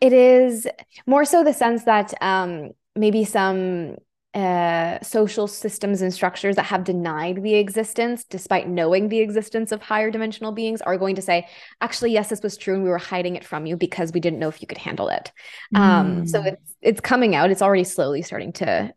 It 0.00 0.12
is 0.12 0.66
more 1.06 1.24
so 1.24 1.42
the 1.42 1.54
sense 1.54 1.84
that 1.84 2.12
um, 2.20 2.72
maybe 2.94 3.24
some 3.24 3.96
uh, 4.36 5.00
social 5.02 5.46
systems 5.46 6.02
and 6.02 6.12
structures 6.12 6.56
that 6.56 6.64
have 6.64 6.84
denied 6.84 7.42
the 7.42 7.54
existence, 7.54 8.22
despite 8.22 8.68
knowing 8.68 9.08
the 9.08 9.20
existence 9.20 9.72
of 9.72 9.80
higher 9.80 10.10
dimensional 10.10 10.52
beings, 10.52 10.82
are 10.82 10.98
going 10.98 11.16
to 11.16 11.22
say, 11.22 11.48
actually, 11.80 12.12
yes, 12.12 12.28
this 12.28 12.42
was 12.42 12.58
true, 12.58 12.74
and 12.74 12.82
we 12.82 12.90
were 12.90 12.98
hiding 12.98 13.36
it 13.36 13.44
from 13.46 13.64
you 13.64 13.78
because 13.78 14.12
we 14.12 14.20
didn't 14.20 14.38
know 14.38 14.48
if 14.48 14.60
you 14.60 14.66
could 14.66 14.76
handle 14.76 15.08
it. 15.08 15.32
Mm. 15.74 15.80
Um, 15.80 16.26
so 16.26 16.42
hmm. 16.42 16.48
it's 16.48 16.74
it's 16.82 17.00
coming 17.00 17.34
out. 17.34 17.50
It's 17.50 17.62
already 17.62 17.84
slowly 17.84 18.20
starting 18.20 18.52
to. 18.54 18.92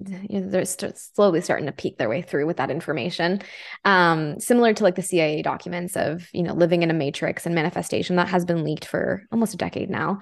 You 0.00 0.40
know, 0.40 0.48
they're 0.48 0.64
st- 0.64 0.96
slowly 0.96 1.40
starting 1.40 1.66
to 1.66 1.72
peek 1.72 1.98
their 1.98 2.08
way 2.08 2.22
through 2.22 2.46
with 2.46 2.58
that 2.58 2.70
information, 2.70 3.42
um, 3.84 4.38
similar 4.38 4.72
to 4.72 4.84
like 4.84 4.94
the 4.94 5.02
CIA 5.02 5.42
documents 5.42 5.96
of 5.96 6.28
you 6.32 6.44
know 6.44 6.54
living 6.54 6.82
in 6.82 6.90
a 6.90 6.94
matrix 6.94 7.44
and 7.44 7.54
manifestation 7.54 8.16
that 8.16 8.28
has 8.28 8.46
been 8.46 8.64
leaked 8.64 8.86
for 8.86 9.24
almost 9.32 9.54
a 9.54 9.58
decade 9.58 9.90
now, 9.90 10.20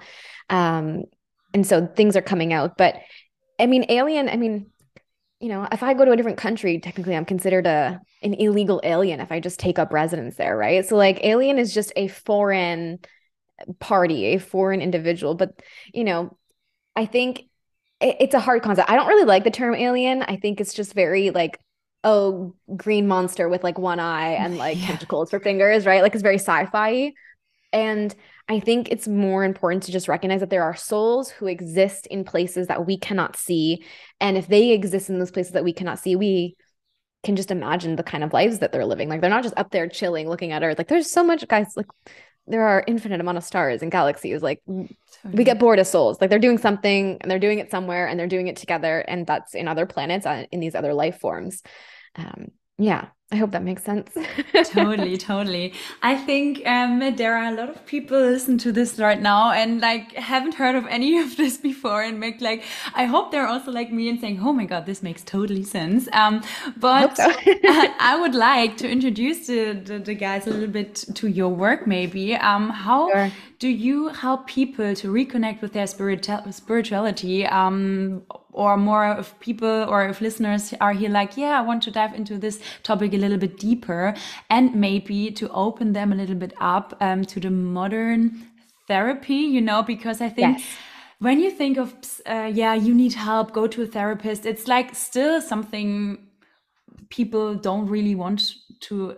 um, 0.49 1.03
and 1.53 1.65
so 1.65 1.85
things 1.85 2.17
are 2.17 2.21
coming 2.21 2.51
out. 2.51 2.75
But 2.75 2.95
I 3.59 3.65
mean, 3.65 3.85
alien, 3.89 4.29
I 4.29 4.37
mean, 4.37 4.67
you 5.39 5.49
know, 5.49 5.67
if 5.71 5.83
I 5.83 5.93
go 5.93 6.05
to 6.05 6.11
a 6.11 6.15
different 6.15 6.37
country, 6.37 6.79
technically 6.79 7.15
I'm 7.15 7.25
considered 7.25 7.67
a 7.67 7.99
an 8.23 8.33
illegal 8.33 8.81
alien 8.83 9.19
if 9.19 9.31
I 9.31 9.39
just 9.39 9.59
take 9.59 9.77
up 9.77 9.93
residence 9.93 10.35
there, 10.35 10.57
right? 10.57 10.85
So 10.85 10.95
like 10.95 11.23
alien 11.23 11.59
is 11.59 11.73
just 11.73 11.91
a 11.95 12.07
foreign 12.07 12.99
party, 13.79 14.25
a 14.25 14.39
foreign 14.39 14.81
individual, 14.81 15.35
but 15.35 15.61
you 15.93 16.03
know, 16.03 16.37
I 16.95 17.05
think 17.05 17.41
it, 17.99 18.17
it's 18.19 18.33
a 18.33 18.39
hard 18.39 18.63
concept. 18.63 18.89
I 18.89 18.95
don't 18.95 19.07
really 19.07 19.25
like 19.25 19.43
the 19.43 19.51
term 19.51 19.75
alien. 19.75 20.23
I 20.23 20.37
think 20.37 20.59
it's 20.59 20.73
just 20.73 20.93
very 20.93 21.29
like 21.29 21.59
oh, 22.03 22.55
green 22.75 23.07
monster 23.07 23.49
with 23.49 23.63
like 23.63 23.77
one 23.77 23.99
eye 23.99 24.33
and 24.33 24.57
like 24.57 24.77
yeah. 24.81 24.87
tentacles 24.87 25.29
for 25.29 25.39
fingers, 25.39 25.85
right? 25.85 26.01
Like 26.01 26.13
it's 26.13 26.23
very 26.23 26.39
sci-fi. 26.39 27.13
And 27.73 28.15
I 28.49 28.59
think 28.61 28.89
it's 28.89 29.07
more 29.07 29.43
important 29.43 29.83
to 29.83 29.91
just 29.91 30.07
recognize 30.07 30.39
that 30.39 30.49
there 30.49 30.63
are 30.63 30.75
souls 30.75 31.29
who 31.29 31.47
exist 31.47 32.07
in 32.07 32.23
places 32.23 32.67
that 32.67 32.85
we 32.85 32.97
cannot 32.97 33.35
see. 33.35 33.83
And 34.21 34.37
if 34.37 34.47
they 34.47 34.71
exist 34.71 35.09
in 35.09 35.19
those 35.19 35.31
places 35.31 35.53
that 35.53 35.65
we 35.65 35.73
cannot 35.73 35.99
see, 35.99 36.15
we 36.15 36.55
can 37.23 37.35
just 37.35 37.51
imagine 37.51 37.97
the 37.97 38.03
kind 38.03 38.23
of 38.23 38.31
lives 38.31 38.59
that 38.59 38.71
they're 38.71 38.85
living. 38.85 39.09
Like 39.09 39.19
they're 39.19 39.29
not 39.29 39.43
just 39.43 39.57
up 39.57 39.71
there 39.71 39.89
chilling, 39.89 40.29
looking 40.29 40.53
at 40.53 40.63
Earth. 40.63 40.77
Like 40.77 40.87
there's 40.87 41.11
so 41.11 41.23
much, 41.23 41.45
guys, 41.47 41.73
like 41.75 41.87
there 42.47 42.65
are 42.65 42.85
infinite 42.87 43.19
amount 43.19 43.37
of 43.37 43.43
stars 43.43 43.81
and 43.81 43.91
galaxies. 43.91 44.41
Like 44.41 44.61
we 44.65 45.43
get 45.43 45.59
bored 45.59 45.79
of 45.79 45.87
souls. 45.87 46.21
Like 46.21 46.29
they're 46.29 46.39
doing 46.39 46.57
something 46.57 47.17
and 47.19 47.29
they're 47.29 47.39
doing 47.39 47.59
it 47.59 47.69
somewhere 47.69 48.07
and 48.07 48.17
they're 48.17 48.27
doing 48.27 48.47
it 48.47 48.55
together. 48.55 48.99
And 48.99 49.27
that's 49.27 49.55
in 49.55 49.67
other 49.67 49.85
planets, 49.85 50.25
uh, 50.25 50.45
in 50.51 50.61
these 50.61 50.75
other 50.75 50.93
life 50.93 51.19
forms. 51.19 51.61
Um, 52.15 52.51
yeah. 52.77 53.07
I 53.29 53.35
hope 53.35 53.51
that 53.51 53.63
makes 53.63 53.83
sense. 53.83 54.09
totally, 54.71 55.17
totally. 55.31 55.73
I 56.01 56.15
think 56.15 56.65
um, 56.65 57.13
there 57.17 57.35
are 57.35 57.51
a 57.51 57.55
lot 57.55 57.67
of 57.67 57.85
people 57.85 58.17
listen 58.17 58.57
to 58.59 58.71
this 58.71 58.97
right 58.99 59.21
now 59.21 59.51
and 59.51 59.81
like 59.81 60.13
haven't 60.13 60.53
heard 60.53 60.75
of 60.75 60.85
any 60.87 61.19
of 61.23 61.35
this 61.35 61.57
before 61.57 62.01
and 62.01 62.21
make 62.21 62.39
like 62.39 62.63
I 62.95 63.03
hope 63.03 63.31
they're 63.31 63.47
also 63.47 63.69
like 63.69 63.91
me 63.91 64.07
and 64.07 64.17
saying, 64.21 64.39
"Oh 64.41 64.53
my 64.53 64.63
god, 64.63 64.85
this 64.85 65.03
makes 65.03 65.23
totally 65.23 65.65
sense." 65.65 66.07
Um, 66.13 66.41
but 66.77 67.17
so. 67.17 67.25
I, 67.45 67.93
I, 67.99 68.17
would 68.21 68.33
like 68.33 68.77
to 68.77 68.89
introduce 68.89 69.47
the, 69.47 69.73
the, 69.73 69.99
the, 69.99 70.13
guys 70.13 70.47
a 70.47 70.51
little 70.51 70.69
bit 70.69 70.95
to 71.15 71.27
your 71.27 71.49
work, 71.49 71.85
maybe. 71.85 72.33
Um, 72.35 72.69
how 72.69 73.11
sure. 73.11 73.31
do 73.59 73.67
you 73.67 74.07
help 74.07 74.47
people 74.47 74.95
to 74.95 75.11
reconnect 75.11 75.61
with 75.61 75.73
their 75.73 75.87
spiritual 75.87 76.49
spirituality? 76.53 77.45
Um, 77.45 78.23
or 78.57 78.75
more 78.75 79.05
of 79.05 79.39
people 79.39 79.85
or 79.87 80.09
if 80.09 80.19
listeners 80.19 80.73
are 80.81 80.93
here 80.93 81.09
like, 81.09 81.37
yeah, 81.37 81.59
I 81.59 81.61
want 81.61 81.83
to 81.83 81.91
dive 81.91 82.15
into 82.15 82.37
this 82.37 82.59
topic 82.81 83.13
a 83.13 83.17
little 83.17 83.37
bit 83.37 83.59
deeper 83.59 84.15
and 84.49 84.73
maybe 84.75 85.31
to 85.31 85.47
open 85.49 85.93
them 85.93 86.11
a 86.11 86.15
little 86.15 86.35
bit 86.35 86.53
up 86.59 86.97
um, 86.99 87.23
to 87.25 87.39
the 87.39 87.51
modern 87.51 88.47
therapy, 88.87 89.35
you 89.35 89.61
know, 89.61 89.83
because 89.83 90.21
I 90.21 90.29
think. 90.29 90.59
Yes 90.59 90.67
when 91.19 91.39
you 91.39 91.49
think 91.49 91.77
of 91.77 91.95
uh, 92.27 92.49
yeah 92.53 92.75
you 92.75 92.93
need 92.93 93.13
help 93.13 93.51
go 93.51 93.65
to 93.67 93.81
a 93.81 93.87
therapist 93.87 94.45
it's 94.45 94.67
like 94.67 94.93
still 94.93 95.41
something 95.41 96.17
people 97.09 97.55
don't 97.55 97.87
really 97.87 98.13
want 98.13 98.53
to 98.79 99.17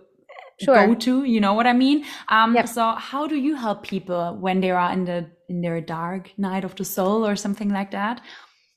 sure. 0.62 0.88
go 0.88 0.96
to 0.96 1.24
you 1.26 1.42
know 1.42 1.54
what 1.54 1.68
i 1.68 1.74
mean 1.74 2.06
um 2.30 2.56
yep. 2.56 2.68
so 2.68 2.92
how 2.92 3.28
do 3.28 3.36
you 3.36 3.56
help 3.56 3.84
people 3.84 4.38
when 4.40 4.62
they 4.62 4.72
are 4.72 4.94
in 4.94 5.04
the 5.04 5.26
in 5.50 5.62
their 5.62 5.82
dark 5.82 6.32
night 6.38 6.64
of 6.64 6.76
the 6.76 6.86
soul 6.86 7.26
or 7.28 7.36
something 7.36 7.70
like 7.70 7.92
that 7.92 8.22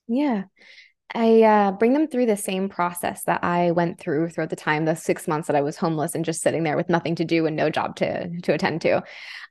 yeah. 0.08 0.44
I 1.14 1.42
uh, 1.42 1.72
bring 1.72 1.92
them 1.92 2.08
through 2.08 2.26
the 2.26 2.36
same 2.36 2.68
process 2.68 3.24
that 3.24 3.44
I 3.44 3.70
went 3.72 3.98
through 3.98 4.30
throughout 4.30 4.50
the 4.50 4.56
time, 4.56 4.84
the 4.84 4.96
six 4.96 5.28
months 5.28 5.46
that 5.46 5.56
I 5.56 5.60
was 5.60 5.76
homeless 5.76 6.14
and 6.14 6.24
just 6.24 6.40
sitting 6.40 6.62
there 6.62 6.76
with 6.76 6.88
nothing 6.88 7.14
to 7.16 7.24
do 7.24 7.46
and 7.46 7.54
no 7.54 7.68
job 7.68 7.96
to 7.96 8.40
to 8.40 8.52
attend 8.54 8.80
to. 8.82 9.02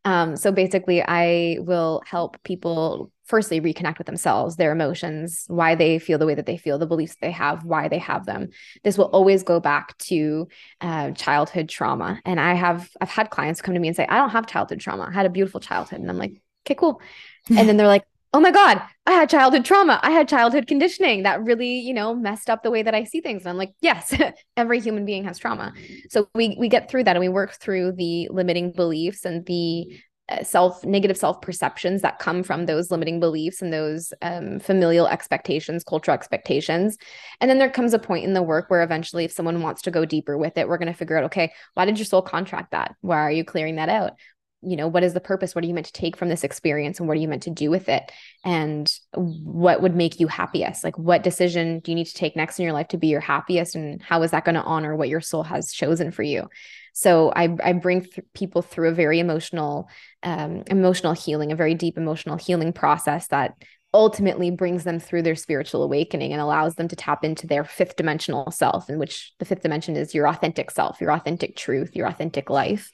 Um, 0.04 0.36
so 0.36 0.52
basically, 0.52 1.04
I 1.04 1.58
will 1.60 2.02
help 2.06 2.42
people 2.44 3.12
firstly 3.26 3.62
reconnect 3.62 4.00
with 4.00 4.08
themselves, 4.08 4.56
their 4.56 4.72
emotions, 4.72 5.46
why 5.48 5.76
they 5.76 6.00
feel 6.00 6.18
the 6.18 6.26
way 6.26 6.36
that 6.36 6.48
they 6.48 6.58
feel, 6.58 6.80
the 6.80 6.88
beliefs 6.88 7.16
they 7.22 7.32
have, 7.32 7.64
why 7.64 7.88
they 7.88 8.00
have 8.00 8.26
them. 8.26 8.50
This 8.84 8.98
will 8.98 9.06
always 9.06 9.44
go 9.44 9.60
back 9.60 9.98
to 10.00 10.48
uh, 10.82 11.12
childhood 11.12 11.70
trauma. 11.70 12.20
And 12.26 12.40
I 12.40 12.56
have 12.56 12.90
I've 13.00 13.10
had 13.10 13.30
clients 13.30 13.62
come 13.62 13.76
to 13.76 13.80
me 13.80 13.88
and 13.88 13.96
say, 13.96 14.08
"I 14.08 14.18
don't 14.18 14.32
have 14.32 14.48
childhood 14.48 14.80
trauma. 14.80 15.08
I 15.10 15.14
had 15.14 15.28
a 15.28 15.30
beautiful 15.30 15.60
childhood," 15.60 16.00
and 16.00 16.10
I'm 16.10 16.18
like, 16.18 16.42
"Okay, 16.66 16.76
cool." 16.76 17.02
and 17.50 17.68
then 17.68 17.78
they're 17.78 17.88
like, 17.88 18.04
oh 18.34 18.40
my 18.40 18.52
God, 18.52 18.82
I 19.06 19.12
had 19.12 19.30
childhood 19.30 19.66
trauma. 19.66 20.00
I 20.04 20.12
had 20.12 20.28
childhood 20.28 20.68
conditioning 20.68 21.24
that 21.24 21.44
really, 21.44 21.80
you 21.80 21.94
know, 21.94 22.16
messed 22.16 22.50
up 22.50 22.64
the 22.64 22.72
way 22.72 22.82
that 22.82 22.96
I 22.96 23.04
see 23.04 23.20
things. 23.20 23.44
And 23.44 23.50
I'm 23.50 23.58
like, 23.58 23.74
yes, 23.82 24.16
every 24.58 24.80
human 24.80 25.06
being 25.06 25.24
has 25.26 25.38
trauma. 25.38 25.74
So 26.10 26.30
we 26.34 26.56
we 26.58 26.70
get 26.70 26.90
through 26.90 27.04
that 27.06 27.16
and 27.16 27.22
we 27.22 27.30
work 27.30 27.54
through 27.54 27.94
the 27.94 28.30
limiting 28.32 28.72
beliefs 28.72 29.26
and 29.26 29.46
the 29.46 29.88
uh, 30.30 30.44
self 30.44 30.86
negative 30.86 31.18
self 31.18 31.42
perceptions 31.42 32.02
that 32.04 32.20
come 32.20 32.42
from 32.42 32.66
those 32.66 32.90
limiting 32.90 33.20
beliefs 33.20 33.62
and 33.62 33.74
those 33.74 34.14
um, 34.22 34.60
familial 34.60 35.08
expectations 35.08 35.84
cultural 35.84 36.14
expectations 36.14 36.98
and 37.42 37.50
then 37.50 37.58
there 37.58 37.70
comes 37.70 37.94
a 37.94 38.00
point 38.00 38.24
in 38.24 38.34
the 38.34 38.42
work 38.42 38.70
where 38.70 38.84
eventually 38.84 39.26
if 39.26 39.32
someone 39.32 39.62
wants 39.62 39.82
to 39.82 39.92
go 39.92 40.06
deeper 40.06 40.38
with 40.38 40.58
it 40.58 40.70
we're 40.70 40.78
going 40.78 40.92
to 40.92 40.98
figure 40.98 41.18
out 41.18 41.26
okay 41.26 41.52
why 41.74 41.86
did 41.86 41.98
your 41.98 42.06
soul 42.06 42.22
contract 42.22 42.72
that 42.72 42.96
why 43.02 43.18
are 43.18 43.32
you 43.32 43.44
clearing 43.44 43.76
that 43.76 43.90
out 43.90 44.14
you 44.62 44.76
know 44.76 44.88
what 44.88 45.04
is 45.04 45.14
the 45.14 45.20
purpose? 45.20 45.56
What 45.56 45.64
are 45.64 45.68
you 45.68 45.74
meant 45.74 45.88
to 45.88 45.94
take 45.94 46.16
from 46.16 46.30
this 46.30 46.44
experience 46.44 47.00
and 47.00 47.08
what 47.08 47.18
are 47.18 47.22
you 47.22 47.28
meant 47.28 47.44
to 47.44 47.50
do 47.50 47.70
with 47.70 47.90
it? 47.90 48.12
And 48.46 48.94
what 49.14 49.82
would 49.82 49.96
make 49.96 50.20
you 50.20 50.28
happiest? 50.28 50.84
Like 50.84 50.98
what 50.98 51.24
decision 51.24 51.80
do 51.80 51.92
you 51.92 51.96
need 51.96 52.08
to 52.08 52.14
take 52.14 52.36
next 52.36 52.60
in 52.60 52.64
your 52.64 52.74
life 52.74 52.90
to 52.90 52.98
be 52.98 53.08
your 53.08 53.22
happiest? 53.22 53.76
And 53.76 54.02
how 54.02 54.22
is 54.22 54.32
that 54.32 54.46
going 54.46 54.56
to 54.56 54.64
honor 54.64 54.96
what 54.96 55.10
your 55.10 55.22
soul 55.22 55.44
has 55.44 55.72
chosen 55.72 56.12
for 56.12 56.24
you? 56.24 56.48
So 56.94 57.32
i, 57.36 57.56
I 57.64 57.74
bring 57.74 58.02
th- 58.02 58.26
people 58.34 58.62
through 58.62 58.90
a 58.90 58.94
very 58.94 59.20
emotional 59.20 59.90
um, 60.24 60.64
emotional 60.68 61.14
healing 61.14 61.52
a 61.52 61.56
very 61.56 61.74
deep 61.74 61.98
emotional 61.98 62.38
healing 62.38 62.74
process 62.74 63.28
that 63.28 63.56
ultimately 63.94 64.52
brings 64.52 64.84
them 64.84 65.00
through 65.00 65.22
their 65.22 65.36
spiritual 65.36 65.84
awakening 65.84 66.32
and 66.32 66.42
allows 66.42 66.76
them 66.76 66.88
to 66.88 66.96
tap 66.96 67.26
into 67.26 67.46
their 67.46 67.66
fifth 67.66 67.98
dimensional 67.98 68.50
self 68.52 68.90
in 68.90 68.98
which 69.00 69.34
the 69.40 69.46
fifth 69.46 69.62
dimension 69.62 69.98
is 69.98 70.14
your 70.14 70.28
authentic 70.28 70.72
self 70.72 71.02
your 71.02 71.12
authentic 71.12 71.56
truth 71.56 71.96
your 71.96 72.08
authentic 72.08 72.50
life 72.50 72.92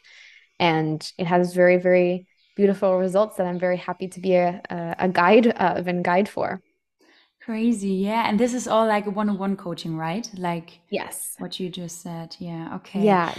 and 0.60 1.12
it 1.18 1.28
has 1.28 1.53
very 1.53 1.78
very 1.78 2.28
beautiful 2.55 2.97
results 2.97 3.38
that 3.38 3.45
i'm 3.45 3.60
very 3.60 3.78
happy 3.78 4.08
to 4.08 4.20
be 4.20 4.34
a, 4.34 4.62
a, 4.99 5.08
guide 5.08 5.47
of 5.47 5.88
and 5.88 6.03
guide 6.03 6.28
for. 6.28 6.62
Crazy. 7.47 7.93
Yeah. 7.93 8.28
And 8.28 8.38
this 8.38 8.53
is 8.53 8.68
all 8.68 8.86
like 8.86 9.05
a 9.05 9.10
one-on-one 9.10 9.55
coaching 9.55 9.95
right? 9.95 10.30
Like 10.36 10.82
yes. 10.89 11.34
what 11.38 11.58
you 11.62 11.70
just 11.70 12.01
said. 12.01 12.36
Yeah. 12.39 12.76
Okay. 12.76 13.01
Yeah. 13.01 13.34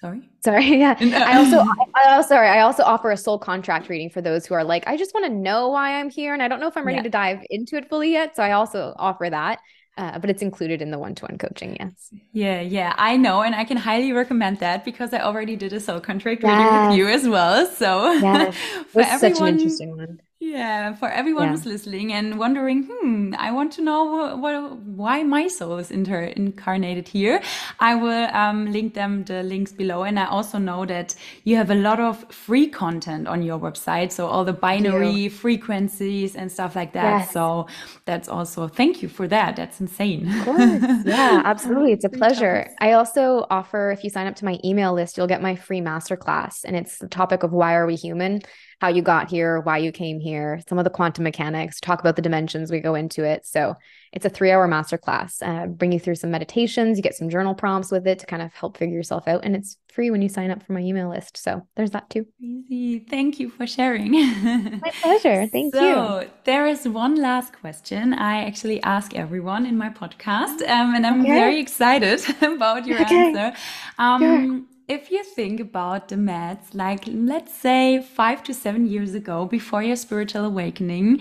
Sorry? 0.00 0.30
Sorry. 0.44 0.64
Yeah. 0.78 0.96
I 1.00 1.36
also 1.38 1.58
i 1.96 2.14
also 2.14 2.28
sorry. 2.28 2.46
I 2.46 2.60
also 2.60 2.84
offer 2.84 3.10
a 3.10 3.16
soul 3.16 3.40
contract 3.40 3.88
reading 3.88 4.08
for 4.08 4.20
those 4.20 4.46
who 4.46 4.54
are 4.54 4.62
like 4.62 4.86
i 4.86 4.96
just 4.96 5.14
want 5.14 5.26
to 5.26 5.32
know 5.32 5.70
why 5.70 5.98
i'm 5.98 6.10
here 6.10 6.32
and 6.32 6.40
i 6.40 6.46
don't 6.46 6.60
know 6.60 6.68
if 6.68 6.76
i'm 6.76 6.86
ready 6.86 6.98
yeah. 6.98 7.02
to 7.02 7.10
dive 7.10 7.40
into 7.50 7.76
it 7.76 7.88
fully 7.88 8.12
yet. 8.12 8.36
So 8.36 8.44
i 8.44 8.52
also 8.52 8.94
offer 8.98 9.28
that 9.28 9.58
uh, 9.96 10.18
but 10.18 10.30
it's 10.30 10.42
included 10.42 10.82
in 10.82 10.90
the 10.90 10.98
one-to-one 10.98 11.38
coaching 11.38 11.76
yes 11.78 12.10
yeah 12.32 12.60
yeah 12.60 12.94
i 12.98 13.16
know 13.16 13.42
and 13.42 13.54
i 13.54 13.64
can 13.64 13.76
highly 13.76 14.12
recommend 14.12 14.58
that 14.58 14.84
because 14.84 15.12
i 15.12 15.20
already 15.20 15.56
did 15.56 15.72
a 15.72 15.80
soul 15.80 16.00
contract 16.00 16.42
yes. 16.42 16.50
reading 16.50 16.88
with 16.88 16.98
you 16.98 17.08
as 17.08 17.28
well 17.28 17.66
so 17.66 18.12
yes. 18.12 18.56
for 18.88 19.02
everyone, 19.02 19.34
such 19.34 19.40
an 19.40 19.48
interesting 19.48 19.96
one 19.96 20.20
Yeah, 20.44 20.94
for 20.94 21.08
everyone 21.08 21.44
yeah. 21.44 21.50
who's 21.52 21.64
listening 21.64 22.12
and 22.12 22.38
wondering, 22.38 22.86
hmm, 22.90 23.34
I 23.38 23.50
want 23.50 23.72
to 23.72 23.82
know 23.82 24.04
what, 24.04 24.38
what, 24.38 24.76
why 24.76 25.22
my 25.22 25.48
soul 25.48 25.78
is 25.78 25.90
inter 25.90 26.24
incarnated 26.24 27.08
here. 27.08 27.40
I 27.80 27.94
will 27.94 28.28
um, 28.34 28.70
link 28.70 28.92
them 28.92 29.24
the 29.24 29.42
links 29.42 29.72
below, 29.72 30.02
and 30.02 30.18
I 30.18 30.26
also 30.26 30.58
know 30.58 30.84
that 30.84 31.14
you 31.44 31.56
have 31.56 31.70
a 31.70 31.74
lot 31.74 31.98
of 31.98 32.30
free 32.30 32.68
content 32.68 33.26
on 33.26 33.42
your 33.42 33.58
website, 33.58 34.12
so 34.12 34.26
all 34.26 34.44
the 34.44 34.52
binary 34.52 35.30
frequencies 35.30 36.36
and 36.36 36.52
stuff 36.52 36.76
like 36.76 36.92
that. 36.92 37.20
Yes. 37.20 37.32
So 37.32 37.66
that's 38.04 38.28
also 38.28 38.68
thank 38.68 39.02
you 39.02 39.08
for 39.08 39.26
that. 39.28 39.56
That's 39.56 39.80
insane. 39.80 40.30
Of 40.30 40.44
course, 40.44 41.06
yeah, 41.06 41.40
absolutely, 41.46 41.92
it's 41.92 42.04
a 42.04 42.10
pleasure. 42.10 42.68
I 42.80 42.92
also 42.92 43.46
offer 43.50 43.92
if 43.92 44.04
you 44.04 44.10
sign 44.10 44.26
up 44.26 44.36
to 44.36 44.44
my 44.44 44.58
email 44.62 44.92
list, 44.92 45.16
you'll 45.16 45.26
get 45.26 45.40
my 45.40 45.56
free 45.56 45.80
masterclass, 45.80 46.64
and 46.64 46.76
it's 46.76 46.98
the 46.98 47.08
topic 47.08 47.44
of 47.44 47.52
why 47.52 47.74
are 47.74 47.86
we 47.86 47.96
human 47.96 48.42
how 48.84 48.90
you 48.90 49.00
got 49.00 49.30
here, 49.30 49.60
why 49.60 49.78
you 49.78 49.90
came 49.90 50.20
here, 50.20 50.60
some 50.68 50.76
of 50.76 50.84
the 50.84 50.90
quantum 50.90 51.24
mechanics, 51.24 51.80
talk 51.80 52.00
about 52.00 52.16
the 52.16 52.20
dimensions, 52.20 52.70
we 52.70 52.80
go 52.80 52.94
into 52.94 53.24
it. 53.24 53.46
So 53.46 53.74
it's 54.12 54.26
a 54.26 54.28
three 54.28 54.50
hour 54.50 54.68
masterclass, 54.68 55.40
uh, 55.40 55.68
bring 55.68 55.90
you 55.90 55.98
through 55.98 56.16
some 56.16 56.30
meditations, 56.30 56.98
you 56.98 57.02
get 57.02 57.14
some 57.14 57.30
journal 57.30 57.54
prompts 57.54 57.90
with 57.90 58.06
it 58.06 58.18
to 58.18 58.26
kind 58.26 58.42
of 58.42 58.52
help 58.52 58.76
figure 58.76 58.94
yourself 58.94 59.26
out. 59.26 59.42
And 59.42 59.56
it's 59.56 59.78
free 59.90 60.10
when 60.10 60.20
you 60.20 60.28
sign 60.28 60.50
up 60.50 60.62
for 60.62 60.74
my 60.74 60.80
email 60.80 61.08
list. 61.08 61.38
So 61.38 61.66
there's 61.76 61.92
that 61.92 62.10
too. 62.10 62.26
Easy. 62.38 62.98
Thank 62.98 63.40
you 63.40 63.48
for 63.48 63.66
sharing. 63.66 64.12
my 64.12 64.92
pleasure. 65.00 65.46
Thank 65.52 65.74
so, 65.74 65.80
you. 65.80 65.94
So 65.94 66.30
there 66.44 66.66
is 66.66 66.86
one 66.86 67.14
last 67.14 67.54
question 67.54 68.12
I 68.12 68.44
actually 68.44 68.82
ask 68.82 69.14
everyone 69.14 69.64
in 69.64 69.78
my 69.78 69.88
podcast. 69.88 70.60
Um, 70.68 70.94
and 70.94 71.06
I'm 71.06 71.22
okay. 71.22 71.30
very 71.30 71.58
excited 71.58 72.20
about 72.42 72.86
your 72.86 73.00
okay. 73.00 73.16
answer. 73.16 73.56
Um, 73.96 74.20
sure 74.20 74.73
if 74.88 75.10
you 75.10 75.24
think 75.24 75.60
about 75.60 76.08
the 76.08 76.16
Madds, 76.16 76.74
like 76.74 77.04
let's 77.06 77.54
say 77.54 78.02
five 78.02 78.42
to 78.44 78.54
seven 78.54 78.86
years 78.86 79.14
ago, 79.14 79.46
before 79.46 79.82
your 79.82 79.96
spiritual 79.96 80.44
awakening, 80.44 81.20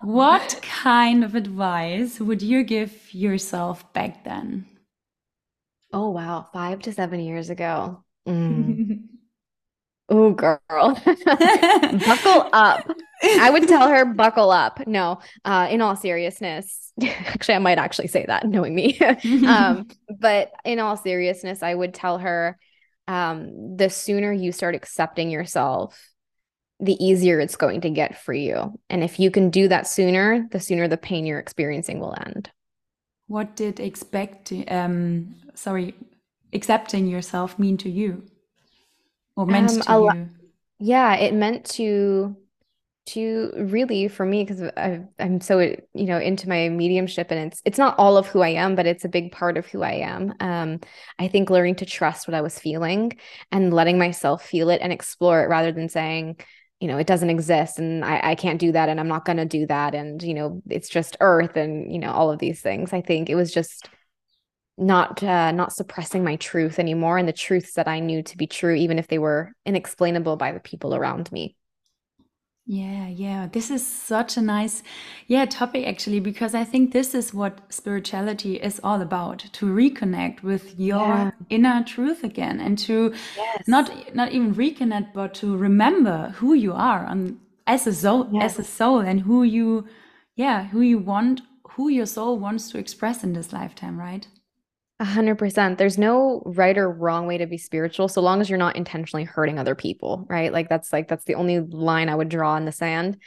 what 0.00 0.58
kind 0.62 1.24
of 1.24 1.34
advice 1.34 2.20
would 2.20 2.42
you 2.42 2.62
give 2.62 3.12
yourself 3.12 3.90
back 3.92 4.24
then? 4.24 4.66
Oh, 5.92 6.10
wow. 6.10 6.46
Five 6.52 6.80
to 6.80 6.92
seven 6.92 7.20
years 7.20 7.48
ago. 7.48 8.04
Mm. 8.28 9.04
oh, 10.10 10.32
girl. 10.32 10.58
buckle 11.24 12.48
up. 12.52 12.90
I 13.22 13.48
would 13.50 13.66
tell 13.66 13.88
her, 13.88 14.04
buckle 14.04 14.50
up. 14.50 14.86
No, 14.86 15.20
uh, 15.46 15.66
in 15.70 15.80
all 15.80 15.96
seriousness, 15.96 16.92
actually, 17.02 17.54
I 17.54 17.58
might 17.58 17.78
actually 17.78 18.08
say 18.08 18.26
that 18.26 18.46
knowing 18.46 18.74
me. 18.74 19.00
um, 19.46 19.88
but 20.20 20.52
in 20.64 20.78
all 20.78 20.96
seriousness, 20.98 21.62
I 21.62 21.74
would 21.74 21.94
tell 21.94 22.18
her, 22.18 22.58
um, 23.08 23.76
the 23.76 23.88
sooner 23.88 24.32
you 24.32 24.52
start 24.52 24.74
accepting 24.74 25.30
yourself, 25.30 25.98
the 26.78 27.02
easier 27.04 27.40
it's 27.40 27.56
going 27.56 27.80
to 27.80 27.90
get 27.90 28.18
for 28.18 28.32
you. 28.32 28.78
And 28.88 29.02
if 29.02 29.18
you 29.18 29.30
can 29.30 29.50
do 29.50 29.66
that 29.68 29.88
sooner, 29.88 30.46
the 30.52 30.60
sooner 30.60 30.86
the 30.86 30.98
pain 30.98 31.26
you're 31.26 31.40
experiencing 31.40 31.98
will 31.98 32.14
end. 32.24 32.50
What 33.26 33.56
did 33.56 33.80
expect 33.80 34.52
um 34.68 35.34
sorry, 35.54 35.94
accepting 36.52 37.08
yourself 37.08 37.58
mean 37.58 37.78
to 37.78 37.90
you? 37.90 38.24
Or 39.36 39.46
meant 39.46 39.88
um, 39.88 40.10
to 40.12 40.16
you? 40.16 40.28
Yeah, 40.78 41.14
it 41.16 41.34
meant 41.34 41.64
to 41.70 42.36
to 43.08 43.52
really 43.56 44.08
for 44.08 44.26
me 44.26 44.44
because 44.44 44.70
I'm 45.18 45.40
so 45.40 45.60
you 45.60 45.78
know 45.94 46.18
into 46.18 46.48
my 46.48 46.68
mediumship 46.68 47.30
and 47.30 47.52
it's 47.52 47.62
it's 47.64 47.78
not 47.78 47.98
all 47.98 48.16
of 48.16 48.26
who 48.26 48.40
I 48.42 48.50
am 48.50 48.74
but 48.74 48.86
it's 48.86 49.04
a 49.04 49.08
big 49.08 49.32
part 49.32 49.56
of 49.56 49.66
who 49.66 49.82
I 49.82 49.92
am. 49.92 50.34
Um, 50.40 50.80
I 51.18 51.28
think 51.28 51.50
learning 51.50 51.76
to 51.76 51.86
trust 51.86 52.28
what 52.28 52.34
I 52.34 52.42
was 52.42 52.58
feeling 52.58 53.12
and 53.50 53.72
letting 53.72 53.98
myself 53.98 54.44
feel 54.44 54.70
it 54.70 54.80
and 54.82 54.92
explore 54.92 55.42
it 55.42 55.48
rather 55.48 55.72
than 55.72 55.88
saying 55.88 56.36
you 56.80 56.88
know 56.88 56.98
it 56.98 57.06
doesn't 57.06 57.30
exist 57.30 57.78
and 57.78 58.04
I, 58.04 58.20
I 58.30 58.34
can't 58.34 58.60
do 58.60 58.72
that 58.72 58.88
and 58.88 59.00
I'm 59.00 59.08
not 59.08 59.24
going 59.24 59.38
to 59.38 59.46
do 59.46 59.66
that 59.66 59.94
and 59.94 60.22
you 60.22 60.34
know 60.34 60.62
it's 60.68 60.88
just 60.88 61.16
earth 61.20 61.56
and 61.56 61.92
you 61.92 61.98
know 61.98 62.12
all 62.12 62.30
of 62.30 62.38
these 62.38 62.60
things. 62.60 62.92
I 62.92 63.00
think 63.00 63.30
it 63.30 63.36
was 63.36 63.52
just 63.52 63.88
not 64.76 65.22
uh, 65.22 65.50
not 65.52 65.72
suppressing 65.72 66.22
my 66.22 66.36
truth 66.36 66.78
anymore 66.78 67.18
and 67.18 67.28
the 67.28 67.32
truths 67.32 67.74
that 67.74 67.88
I 67.88 68.00
knew 68.00 68.22
to 68.22 68.36
be 68.36 68.46
true 68.46 68.74
even 68.74 68.98
if 68.98 69.08
they 69.08 69.18
were 69.18 69.52
inexplainable 69.66 70.36
by 70.36 70.52
the 70.52 70.60
people 70.60 70.94
around 70.94 71.32
me. 71.32 71.56
Yeah, 72.70 73.08
yeah. 73.08 73.48
This 73.50 73.70
is 73.70 73.84
such 73.84 74.36
a 74.36 74.42
nice, 74.42 74.82
yeah, 75.26 75.46
topic 75.46 75.86
actually, 75.86 76.20
because 76.20 76.54
I 76.54 76.64
think 76.64 76.92
this 76.92 77.14
is 77.14 77.32
what 77.32 77.62
spirituality 77.70 78.56
is 78.56 78.78
all 78.84 79.00
about, 79.00 79.38
to 79.54 79.64
reconnect 79.64 80.42
with 80.42 80.78
your 80.78 80.98
yeah. 80.98 81.30
inner 81.48 81.82
truth 81.82 82.22
again 82.22 82.60
and 82.60 82.78
to 82.80 83.14
yes. 83.38 83.66
not 83.66 84.14
not 84.14 84.32
even 84.32 84.54
reconnect, 84.54 85.14
but 85.14 85.32
to 85.36 85.56
remember 85.56 86.34
who 86.36 86.52
you 86.52 86.74
are 86.74 87.06
and 87.06 87.40
as 87.66 87.86
a 87.86 87.94
soul 87.94 88.28
as 88.42 88.58
a 88.58 88.64
soul 88.64 89.00
and 89.00 89.22
who 89.22 89.44
you 89.44 89.88
yeah, 90.36 90.66
who 90.66 90.82
you 90.82 90.98
want, 90.98 91.40
who 91.70 91.88
your 91.88 92.06
soul 92.06 92.38
wants 92.38 92.70
to 92.70 92.78
express 92.78 93.24
in 93.24 93.32
this 93.32 93.50
lifetime, 93.50 93.98
right? 93.98 94.28
A 95.00 95.04
hundred 95.04 95.36
percent. 95.36 95.78
There's 95.78 95.96
no 95.96 96.42
right 96.44 96.76
or 96.76 96.90
wrong 96.90 97.28
way 97.28 97.38
to 97.38 97.46
be 97.46 97.56
spiritual, 97.56 98.08
so 98.08 98.20
long 98.20 98.40
as 98.40 98.50
you're 98.50 98.58
not 98.58 98.74
intentionally 98.74 99.22
hurting 99.22 99.56
other 99.56 99.76
people, 99.76 100.26
right? 100.28 100.52
Like 100.52 100.68
that's 100.68 100.92
like 100.92 101.06
that's 101.06 101.24
the 101.24 101.36
only 101.36 101.60
line 101.60 102.08
I 102.08 102.16
would 102.16 102.28
draw 102.28 102.56
in 102.56 102.64
the 102.64 102.72
sand. 102.72 103.18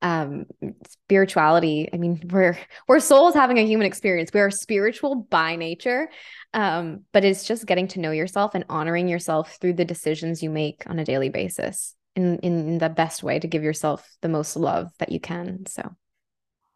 Um, 0.00 0.46
spirituality. 0.88 1.90
I 1.92 1.98
mean, 1.98 2.22
we're 2.30 2.56
we're 2.86 3.00
souls 3.00 3.34
having 3.34 3.58
a 3.58 3.66
human 3.66 3.86
experience. 3.86 4.30
We 4.32 4.40
are 4.40 4.50
spiritual 4.50 5.16
by 5.16 5.56
nature, 5.56 6.08
um, 6.54 7.04
but 7.12 7.26
it's 7.26 7.44
just 7.44 7.66
getting 7.66 7.88
to 7.88 8.00
know 8.00 8.10
yourself 8.10 8.54
and 8.54 8.64
honoring 8.70 9.06
yourself 9.06 9.58
through 9.60 9.74
the 9.74 9.84
decisions 9.84 10.42
you 10.42 10.48
make 10.48 10.84
on 10.86 10.98
a 10.98 11.04
daily 11.04 11.28
basis, 11.28 11.94
in 12.16 12.38
in 12.38 12.78
the 12.78 12.88
best 12.88 13.22
way 13.22 13.38
to 13.38 13.46
give 13.46 13.62
yourself 13.62 14.08
the 14.22 14.30
most 14.30 14.56
love 14.56 14.90
that 14.98 15.12
you 15.12 15.20
can. 15.20 15.66
So. 15.66 15.94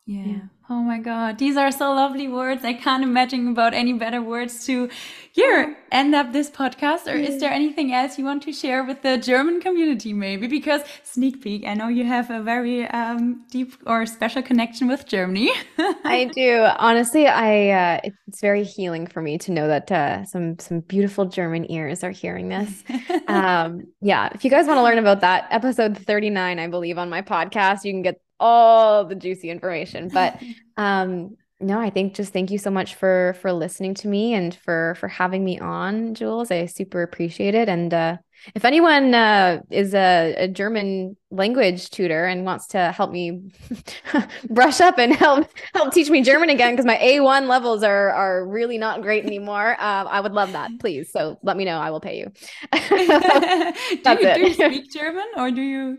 Yeah. 0.05 0.25
yeah. 0.25 0.41
Oh 0.69 0.81
my 0.81 0.99
God. 0.99 1.39
These 1.39 1.57
are 1.57 1.71
so 1.71 1.93
lovely 1.93 2.29
words. 2.29 2.65
I 2.65 2.73
can't 2.73 3.03
imagine 3.03 3.49
about 3.49 3.75
any 3.75 3.93
better 3.93 4.23
words 4.23 4.65
to 4.67 4.89
here 5.33 5.77
end 5.93 6.15
up 6.15 6.33
this 6.33 6.51
podcast. 6.51 7.07
Or 7.07 7.15
is 7.15 7.39
there 7.41 7.53
anything 7.53 7.93
else 7.93 8.19
you 8.19 8.25
want 8.25 8.43
to 8.45 8.53
share 8.53 8.83
with 8.83 9.03
the 9.03 9.17
German 9.17 9.61
community, 9.61 10.13
maybe? 10.13 10.47
Because 10.47 10.83
sneak 11.05 11.43
peek, 11.43 11.67
I 11.67 11.75
know 11.75 11.89
you 11.89 12.05
have 12.05 12.31
a 12.31 12.43
very 12.43 12.87
um, 12.89 13.45
deep 13.51 13.75
or 13.87 14.07
special 14.07 14.43
connection 14.43 14.89
with 14.89 15.07
Germany. 15.07 15.51
I 15.79 16.31
do. 16.33 16.67
Honestly, 16.79 17.27
I 17.29 17.69
uh, 17.71 18.01
it's 18.27 18.41
very 18.41 18.65
healing 18.65 19.07
for 19.07 19.21
me 19.21 19.39
to 19.39 19.53
know 19.53 19.69
that 19.69 19.93
uh, 19.93 20.25
some 20.25 20.59
some 20.59 20.81
beautiful 20.81 21.27
German 21.27 21.71
ears 21.71 22.03
are 22.03 22.11
hearing 22.11 22.49
this. 22.49 22.83
um, 23.29 23.87
yeah. 24.01 24.31
If 24.35 24.45
you 24.45 24.51
guys 24.51 24.67
want 24.67 24.79
to 24.79 24.83
learn 24.83 24.99
about 24.99 25.21
that, 25.21 25.47
episode 25.51 25.99
39, 25.99 26.59
I 26.59 26.67
believe, 26.69 26.99
on 26.99 27.11
my 27.11 27.23
podcast, 27.23 27.85
you 27.85 27.93
can 27.93 28.03
get 28.03 28.21
all 28.43 29.05
the 29.05 29.15
juicy 29.15 29.49
information. 29.49 30.09
But 30.09 30.43
um, 30.77 31.37
no, 31.63 31.79
I 31.79 31.91
think 31.91 32.15
just 32.15 32.33
thank 32.33 32.51
you 32.51 32.59
so 32.59 32.71
much 32.71 32.97
for 32.97 33.37
for 33.41 33.53
listening 33.53 33.95
to 33.95 34.09
me 34.09 34.35
and 34.35 34.55
for 34.55 34.97
for 34.99 35.09
having 35.09 35.45
me 35.45 35.61
on, 35.61 36.15
Jules. 36.15 36.51
I 36.51 36.67
super 36.67 37.03
appreciate 37.03 37.55
it. 37.55 37.69
And 37.69 37.95
uh, 37.95 38.17
if 38.57 38.65
anyone 38.65 39.15
uh, 39.15 39.61
is 39.71 39.95
a, 39.95 40.35
a, 40.37 40.49
German 40.49 41.17
language 41.31 41.91
tutor 41.91 42.25
and 42.25 42.45
wants 42.45 42.67
to 42.69 42.91
help 42.91 43.13
me 43.13 43.53
brush 44.51 44.81
up 44.81 44.99
and 44.99 45.15
help 45.15 45.47
help 45.73 45.95
teach 45.95 46.11
me 46.11 46.23
German 46.23 46.51
again 46.51 46.73
because 46.73 46.85
my 46.85 46.97
A1 46.97 47.47
levels 47.47 47.85
are 47.85 48.11
are 48.11 48.45
really 48.45 48.79
not 48.79 49.03
great 49.03 49.25
anymore, 49.25 49.77
uh, 49.79 50.05
I 50.05 50.21
would 50.21 50.33
love 50.33 50.53
that. 50.53 50.71
Please, 50.81 51.13
so 51.13 51.39
let 51.45 51.57
me 51.57 51.65
know. 51.65 51.79
I 51.79 51.91
will 51.91 52.01
pay 52.01 52.19
you. 52.19 52.33
do, 52.89 54.11
you 54.11 54.35
do 54.35 54.41
you 54.41 54.55
speak 54.55 54.93
German 54.93 55.27
or 55.37 55.53
do 55.53 55.63
you? 55.63 55.99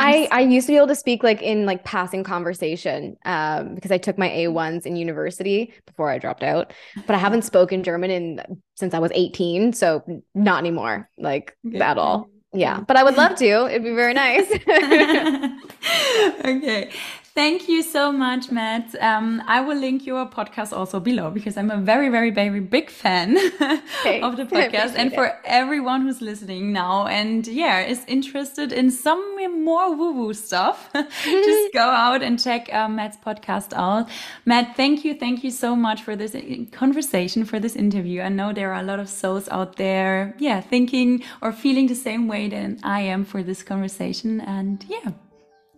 I, 0.00 0.28
I 0.30 0.40
used 0.40 0.66
to 0.66 0.72
be 0.72 0.76
able 0.76 0.88
to 0.88 0.94
speak 0.94 1.22
like 1.22 1.42
in 1.42 1.66
like 1.66 1.84
passing 1.84 2.24
conversation 2.24 3.16
um, 3.24 3.74
because 3.74 3.90
I 3.90 3.98
took 3.98 4.18
my 4.18 4.28
A1s 4.28 4.86
in 4.86 4.96
university 4.96 5.72
before 5.86 6.10
I 6.10 6.18
dropped 6.18 6.42
out, 6.42 6.72
but 7.06 7.14
I 7.14 7.18
haven't 7.18 7.42
spoken 7.42 7.82
German 7.82 8.10
in 8.10 8.40
since 8.76 8.94
I 8.94 8.98
was 8.98 9.10
18. 9.14 9.72
So 9.72 10.02
not 10.34 10.58
anymore, 10.58 11.08
like 11.18 11.56
okay. 11.66 11.80
at 11.80 11.98
all. 11.98 12.28
Yeah, 12.52 12.80
but 12.80 12.96
I 12.96 13.04
would 13.04 13.16
love 13.16 13.36
to. 13.36 13.68
It'd 13.68 13.84
be 13.84 13.94
very 13.94 14.12
nice. 14.12 14.50
okay. 16.44 16.90
Thank 17.32 17.68
you 17.68 17.82
so 17.82 18.10
much, 18.10 18.50
Madds. 18.50 18.96
Um, 19.00 19.40
I 19.46 19.60
will 19.60 19.76
link 19.76 20.04
your 20.04 20.26
podcast 20.26 20.72
also 20.76 20.98
below 20.98 21.30
because 21.30 21.56
I'm 21.56 21.70
a 21.70 21.76
very, 21.76 22.08
very, 22.08 22.30
very 22.30 22.58
big 22.58 22.90
fan 22.90 23.38
okay. 24.00 24.20
of 24.20 24.36
the 24.36 24.44
podcast. 24.56 24.94
And 24.96 25.14
for 25.14 25.26
it. 25.26 25.36
everyone 25.44 26.02
who's 26.02 26.20
listening 26.20 26.72
now 26.72 27.06
and 27.06 27.46
yeah, 27.46 27.82
is 27.82 28.04
interested 28.08 28.72
in 28.72 28.90
some 28.90 29.20
more 29.64 29.94
woo 29.94 30.12
woo 30.12 30.34
stuff, 30.34 30.90
just 31.22 31.72
go 31.72 31.88
out 31.88 32.20
and 32.20 32.42
check 32.42 32.68
uh, 32.74 32.88
Madds's 32.88 33.20
podcast 33.24 33.74
out. 33.74 34.08
Madds, 34.44 34.70
thank 34.76 35.04
you. 35.04 35.14
Thank 35.14 35.44
you 35.44 35.52
so 35.52 35.76
much 35.76 36.02
for 36.02 36.16
this 36.16 36.34
uh, 36.34 36.40
conversation, 36.72 37.44
for 37.44 37.60
this 37.60 37.76
interview. 37.76 38.22
I 38.22 38.28
know 38.28 38.52
there 38.52 38.72
are 38.72 38.80
a 38.80 38.84
lot 38.84 38.98
of 38.98 39.08
souls 39.08 39.48
out 39.50 39.76
there, 39.76 40.34
yeah, 40.40 40.60
thinking 40.60 41.22
or 41.40 41.52
feeling 41.52 41.86
the 41.86 41.94
same 41.94 42.26
way 42.26 42.48
than 42.48 42.80
I 42.82 43.02
am 43.02 43.24
for 43.24 43.44
this 43.44 43.62
conversation. 43.62 44.40
And 44.40 44.84
yeah. 44.88 45.12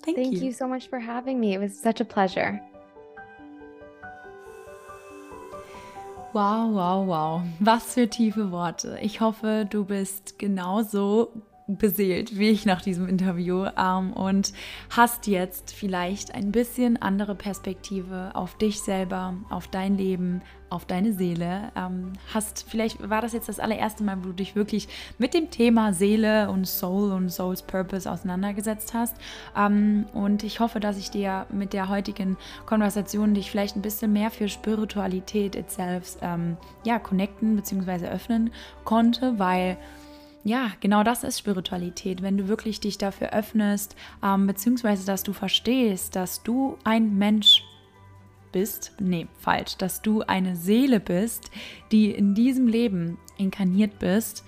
Thank, 0.02 0.16
Thank 0.16 0.32
you. 0.34 0.40
you 0.46 0.52
so 0.52 0.66
much 0.66 0.88
for 0.88 0.98
having 0.98 1.38
me. 1.38 1.54
It 1.54 1.60
was 1.60 1.78
such 1.78 2.00
a 2.00 2.04
pleasure. 2.04 2.60
Wow, 6.32 6.70
wow, 6.70 7.02
wow. 7.02 7.42
Was 7.60 7.94
für 7.94 8.08
tiefe 8.08 8.50
Worte. 8.50 8.98
Ich 9.02 9.20
hoffe, 9.20 9.66
du 9.68 9.84
bist 9.84 10.38
genauso 10.38 11.30
beseelt 11.78 12.38
wie 12.38 12.50
ich 12.50 12.66
nach 12.66 12.82
diesem 12.82 13.08
Interview 13.08 13.66
ähm, 13.76 14.12
und 14.12 14.52
hast 14.90 15.26
jetzt 15.26 15.72
vielleicht 15.72 16.34
ein 16.34 16.52
bisschen 16.52 17.00
andere 17.00 17.34
Perspektive 17.34 18.30
auf 18.34 18.56
dich 18.56 18.80
selber, 18.80 19.34
auf 19.50 19.68
dein 19.68 19.96
Leben, 19.96 20.42
auf 20.72 20.86
deine 20.86 21.12
Seele. 21.12 21.70
Ähm, 21.76 22.14
hast 22.32 22.64
vielleicht 22.68 23.08
war 23.08 23.20
das 23.20 23.34
jetzt 23.34 23.48
das 23.48 23.60
allererste 23.60 24.02
Mal, 24.02 24.18
wo 24.20 24.28
du 24.28 24.32
dich 24.32 24.56
wirklich 24.56 24.88
mit 25.18 25.34
dem 25.34 25.50
Thema 25.50 25.92
Seele 25.92 26.50
und 26.50 26.66
Soul 26.66 27.12
und 27.12 27.30
Soul's 27.30 27.62
Purpose 27.62 28.10
auseinandergesetzt 28.10 28.94
hast. 28.94 29.16
Ähm, 29.56 30.06
und 30.14 30.42
ich 30.42 30.60
hoffe, 30.60 30.80
dass 30.80 30.98
ich 30.98 31.10
dir 31.10 31.46
mit 31.52 31.74
der 31.74 31.88
heutigen 31.88 32.38
Konversation 32.64 33.34
dich 33.34 33.50
vielleicht 33.50 33.76
ein 33.76 33.82
bisschen 33.82 34.12
mehr 34.12 34.30
für 34.30 34.48
Spiritualität 34.48 35.54
itself 35.54 36.16
ähm, 36.22 36.56
ja 36.84 36.98
connecten 36.98 37.54
bzw. 37.56 38.08
öffnen 38.08 38.50
konnte, 38.84 39.38
weil 39.38 39.76
ja, 40.44 40.72
genau 40.80 41.04
das 41.04 41.22
ist 41.22 41.38
Spiritualität, 41.38 42.22
wenn 42.22 42.36
du 42.36 42.48
wirklich 42.48 42.80
dich 42.80 42.98
dafür 42.98 43.32
öffnest, 43.32 43.94
ähm, 44.24 44.46
beziehungsweise 44.46 45.06
dass 45.06 45.22
du 45.22 45.32
verstehst, 45.32 46.16
dass 46.16 46.42
du 46.42 46.78
ein 46.84 47.16
Mensch 47.16 47.62
bist, 48.50 48.92
nee, 49.00 49.28
falsch, 49.38 49.76
dass 49.76 50.02
du 50.02 50.22
eine 50.22 50.56
Seele 50.56 51.00
bist, 51.00 51.50
die 51.90 52.10
in 52.10 52.34
diesem 52.34 52.66
Leben 52.66 53.18
inkarniert 53.38 53.98
bist 53.98 54.44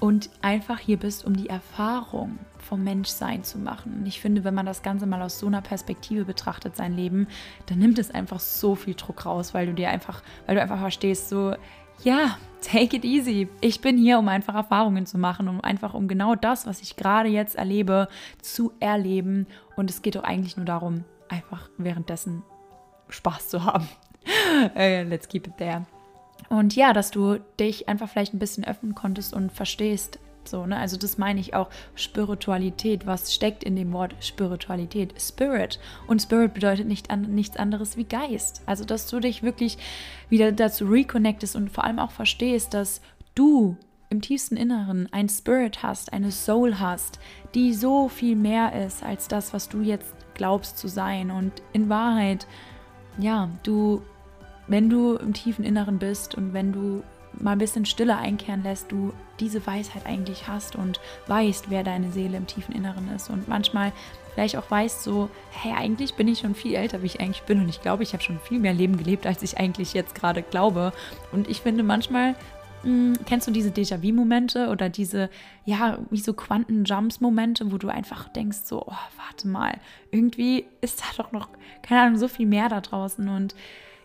und 0.00 0.30
einfach 0.42 0.78
hier 0.78 0.98
bist, 0.98 1.24
um 1.24 1.36
die 1.36 1.48
Erfahrung 1.48 2.38
vom 2.58 2.82
Menschsein 2.82 3.44
zu 3.44 3.58
machen. 3.58 4.00
Und 4.00 4.06
ich 4.06 4.20
finde, 4.20 4.44
wenn 4.44 4.54
man 4.54 4.66
das 4.66 4.82
Ganze 4.82 5.06
mal 5.06 5.22
aus 5.22 5.38
so 5.38 5.46
einer 5.46 5.62
Perspektive 5.62 6.24
betrachtet, 6.24 6.76
sein 6.76 6.94
Leben, 6.94 7.28
dann 7.66 7.78
nimmt 7.78 7.98
es 7.98 8.10
einfach 8.10 8.40
so 8.40 8.74
viel 8.74 8.94
Druck 8.94 9.24
raus, 9.24 9.54
weil 9.54 9.66
du 9.66 9.74
dir 9.74 9.88
einfach, 9.88 10.22
weil 10.46 10.56
du 10.56 10.62
einfach 10.62 10.80
verstehst, 10.80 11.28
so, 11.28 11.54
ja, 12.02 12.36
take 12.60 12.96
it 12.96 13.04
easy. 13.04 13.48
Ich 13.60 13.80
bin 13.80 13.96
hier, 13.96 14.18
um 14.18 14.28
einfach 14.28 14.54
Erfahrungen 14.54 15.06
zu 15.06 15.18
machen, 15.18 15.48
um 15.48 15.60
einfach 15.60 15.94
um 15.94 16.08
genau 16.08 16.34
das, 16.34 16.66
was 16.66 16.82
ich 16.82 16.96
gerade 16.96 17.28
jetzt 17.28 17.56
erlebe, 17.56 18.08
zu 18.40 18.72
erleben. 18.80 19.46
Und 19.76 19.90
es 19.90 20.02
geht 20.02 20.16
doch 20.16 20.24
eigentlich 20.24 20.56
nur 20.56 20.66
darum, 20.66 21.04
einfach 21.28 21.68
währenddessen 21.78 22.42
Spaß 23.08 23.48
zu 23.48 23.64
haben. 23.64 23.88
uh, 24.74 25.08
let's 25.08 25.28
keep 25.28 25.46
it 25.46 25.56
there. 25.58 25.86
Und 26.48 26.76
ja, 26.76 26.92
dass 26.92 27.10
du 27.10 27.38
dich 27.58 27.88
einfach 27.88 28.08
vielleicht 28.08 28.34
ein 28.34 28.38
bisschen 28.38 28.64
öffnen 28.64 28.94
konntest 28.94 29.34
und 29.34 29.50
verstehst, 29.52 30.18
so, 30.48 30.66
ne? 30.66 30.76
Also 30.76 30.96
das 30.96 31.18
meine 31.18 31.40
ich 31.40 31.54
auch 31.54 31.68
Spiritualität. 31.94 33.06
Was 33.06 33.34
steckt 33.34 33.64
in 33.64 33.76
dem 33.76 33.92
Wort 33.92 34.14
Spiritualität? 34.20 35.14
Spirit. 35.20 35.78
Und 36.06 36.22
Spirit 36.22 36.54
bedeutet 36.54 36.86
nicht 36.86 37.10
an, 37.10 37.22
nichts 37.22 37.56
anderes 37.56 37.96
wie 37.96 38.04
Geist. 38.04 38.62
Also 38.66 38.84
dass 38.84 39.08
du 39.08 39.20
dich 39.20 39.42
wirklich 39.42 39.78
wieder 40.28 40.52
dazu 40.52 40.86
reconnectest 40.86 41.56
und 41.56 41.70
vor 41.70 41.84
allem 41.84 41.98
auch 41.98 42.10
verstehst, 42.10 42.74
dass 42.74 43.00
du 43.34 43.76
im 44.08 44.20
tiefsten 44.20 44.56
Inneren 44.56 45.08
ein 45.12 45.28
Spirit 45.28 45.82
hast, 45.82 46.12
eine 46.12 46.30
Soul 46.30 46.78
hast, 46.78 47.18
die 47.54 47.74
so 47.74 48.08
viel 48.08 48.36
mehr 48.36 48.86
ist 48.86 49.02
als 49.02 49.28
das, 49.28 49.52
was 49.52 49.68
du 49.68 49.82
jetzt 49.82 50.14
glaubst 50.34 50.78
zu 50.78 50.88
sein. 50.88 51.30
Und 51.30 51.52
in 51.72 51.88
Wahrheit, 51.88 52.46
ja, 53.18 53.50
du, 53.62 54.02
wenn 54.68 54.88
du 54.88 55.16
im 55.16 55.32
tiefen 55.32 55.64
Inneren 55.64 55.98
bist 55.98 56.34
und 56.34 56.52
wenn 56.52 56.72
du 56.72 57.02
mal 57.40 57.52
ein 57.52 57.58
bisschen 57.58 57.86
Stille 57.86 58.16
einkehren 58.16 58.62
lässt, 58.62 58.90
du 58.92 59.12
diese 59.40 59.66
Weisheit 59.66 60.06
eigentlich 60.06 60.48
hast 60.48 60.76
und 60.76 61.00
weißt, 61.26 61.70
wer 61.70 61.84
deine 61.84 62.10
Seele 62.10 62.36
im 62.36 62.46
tiefen 62.46 62.74
Inneren 62.74 63.08
ist 63.14 63.30
und 63.30 63.48
manchmal 63.48 63.92
vielleicht 64.34 64.56
auch 64.56 64.70
weißt 64.70 65.02
so, 65.02 65.30
hey, 65.50 65.72
eigentlich 65.76 66.14
bin 66.14 66.28
ich 66.28 66.40
schon 66.40 66.54
viel 66.54 66.74
älter, 66.74 67.02
wie 67.02 67.06
ich 67.06 67.20
eigentlich 67.20 67.42
bin 67.42 67.60
und 67.60 67.68
ich 67.68 67.82
glaube, 67.82 68.02
ich 68.02 68.12
habe 68.12 68.22
schon 68.22 68.40
viel 68.40 68.58
mehr 68.58 68.74
Leben 68.74 68.96
gelebt, 68.96 69.26
als 69.26 69.42
ich 69.42 69.58
eigentlich 69.58 69.94
jetzt 69.94 70.14
gerade 70.14 70.42
glaube 70.42 70.92
und 71.32 71.48
ich 71.48 71.60
finde 71.60 71.82
manchmal 71.82 72.34
hm, 72.82 73.14
kennst 73.26 73.48
du 73.48 73.50
diese 73.50 73.70
Déjà-vu-Momente 73.70 74.68
oder 74.68 74.88
diese, 74.88 75.28
ja, 75.64 75.98
wie 76.10 76.20
so 76.20 76.32
Quanten-Jumps-Momente, 76.34 77.72
wo 77.72 77.78
du 77.78 77.88
einfach 77.88 78.28
denkst, 78.28 78.58
so, 78.64 78.82
oh, 78.82 78.98
warte 79.16 79.48
mal, 79.48 79.78
irgendwie 80.10 80.66
ist 80.80 81.00
da 81.00 81.22
doch 81.22 81.32
noch, 81.32 81.48
keine 81.82 82.02
Ahnung, 82.02 82.16
so 82.16 82.28
viel 82.28 82.46
mehr 82.46 82.68
da 82.68 82.80
draußen. 82.80 83.28
Und 83.28 83.56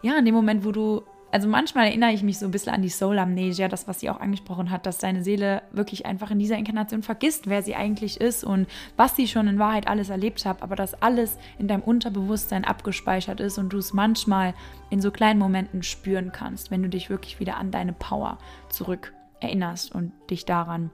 ja, 0.01 0.17
in 0.17 0.25
dem 0.25 0.33
Moment, 0.33 0.65
wo 0.65 0.71
du 0.71 1.03
also 1.31 1.47
manchmal 1.47 1.87
erinnere 1.87 2.11
ich 2.11 2.23
mich 2.23 2.39
so 2.39 2.45
ein 2.45 2.51
bisschen 2.51 2.73
an 2.73 2.81
die 2.81 2.89
Soul 2.89 3.17
Amnesia, 3.17 3.67
das, 3.67 3.87
was 3.87 3.99
sie 3.99 4.09
auch 4.09 4.19
angesprochen 4.19 4.69
hat, 4.71 4.85
dass 4.85 4.97
deine 4.97 5.23
Seele 5.23 5.61
wirklich 5.71 6.05
einfach 6.05 6.31
in 6.31 6.39
dieser 6.39 6.57
Inkarnation 6.57 7.03
vergisst, 7.03 7.47
wer 7.47 7.63
sie 7.63 7.75
eigentlich 7.75 8.19
ist 8.19 8.43
und 8.43 8.67
was 8.97 9.15
sie 9.15 9.27
schon 9.27 9.47
in 9.47 9.59
Wahrheit 9.59 9.87
alles 9.87 10.09
erlebt 10.09 10.45
hat, 10.45 10.61
aber 10.61 10.75
dass 10.75 11.01
alles 11.01 11.37
in 11.57 11.67
deinem 11.67 11.83
Unterbewusstsein 11.83 12.65
abgespeichert 12.65 13.39
ist 13.39 13.57
und 13.57 13.69
du 13.73 13.77
es 13.77 13.93
manchmal 13.93 14.53
in 14.89 15.01
so 15.01 15.11
kleinen 15.11 15.39
Momenten 15.39 15.83
spüren 15.83 16.31
kannst, 16.31 16.71
wenn 16.71 16.83
du 16.83 16.89
dich 16.89 17.09
wirklich 17.09 17.39
wieder 17.39 17.57
an 17.57 17.71
deine 17.71 17.93
Power 17.93 18.37
zurück 18.69 19.13
erinnerst 19.39 19.93
und 19.93 20.11
dich 20.29 20.45
daran 20.45 20.91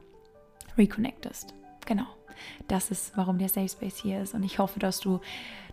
reconnectest. 0.76 1.54
Genau 1.86 2.17
das 2.66 2.90
ist, 2.90 3.16
warum 3.16 3.38
der 3.38 3.48
Safe 3.48 3.68
Space 3.68 3.98
hier 3.98 4.22
ist. 4.22 4.34
Und 4.34 4.42
ich 4.42 4.58
hoffe, 4.58 4.78
dass 4.78 5.00
du 5.00 5.20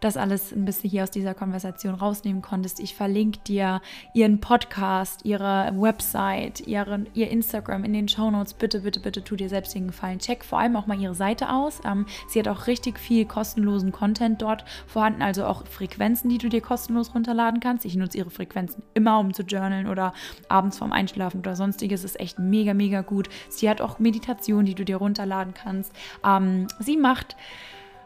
das 0.01 0.17
alles 0.17 0.51
ein 0.51 0.65
bisschen 0.65 0.89
hier 0.89 1.03
aus 1.03 1.11
dieser 1.11 1.33
Konversation 1.33 1.95
rausnehmen 1.95 2.41
konntest. 2.41 2.79
Ich 2.79 2.95
verlinke 2.95 3.39
dir 3.39 3.81
ihren 4.13 4.39
Podcast, 4.39 5.25
ihre 5.25 5.71
Website, 5.75 6.61
ihren, 6.67 7.07
ihr 7.13 7.29
Instagram 7.29 7.83
in 7.83 7.93
den 7.93 8.07
Show 8.07 8.29
Notes. 8.29 8.53
Bitte, 8.53 8.81
bitte, 8.81 8.99
bitte 8.99 9.23
tu 9.23 9.35
dir 9.35 9.49
selbst 9.49 9.73
den 9.73 9.87
Gefallen. 9.87 10.19
Check 10.19 10.43
vor 10.43 10.59
allem 10.59 10.75
auch 10.75 10.87
mal 10.87 10.99
ihre 10.99 11.15
Seite 11.15 11.49
aus. 11.49 11.79
Ähm, 11.85 12.05
sie 12.27 12.39
hat 12.39 12.47
auch 12.47 12.67
richtig 12.67 12.99
viel 12.99 13.25
kostenlosen 13.25 13.91
Content 13.91 14.41
dort 14.41 14.65
vorhanden, 14.87 15.21
also 15.21 15.45
auch 15.45 15.65
Frequenzen, 15.65 16.29
die 16.29 16.37
du 16.37 16.49
dir 16.49 16.61
kostenlos 16.61 17.13
runterladen 17.13 17.59
kannst. 17.59 17.85
Ich 17.85 17.95
nutze 17.95 18.17
ihre 18.17 18.29
Frequenzen 18.29 18.83
immer, 18.93 19.19
um 19.19 19.33
zu 19.33 19.43
journalen 19.43 19.87
oder 19.87 20.13
abends 20.49 20.77
vorm 20.77 20.91
Einschlafen 20.91 21.39
oder 21.39 21.55
sonstiges. 21.55 22.03
Ist 22.03 22.19
echt 22.19 22.39
mega, 22.39 22.73
mega 22.73 23.01
gut. 23.01 23.29
Sie 23.49 23.69
hat 23.69 23.81
auch 23.81 23.99
Meditationen, 23.99 24.65
die 24.65 24.75
du 24.75 24.85
dir 24.85 24.97
runterladen 24.97 25.53
kannst. 25.53 25.91
Ähm, 26.25 26.54
sie 26.79 26.97
macht 26.97 27.35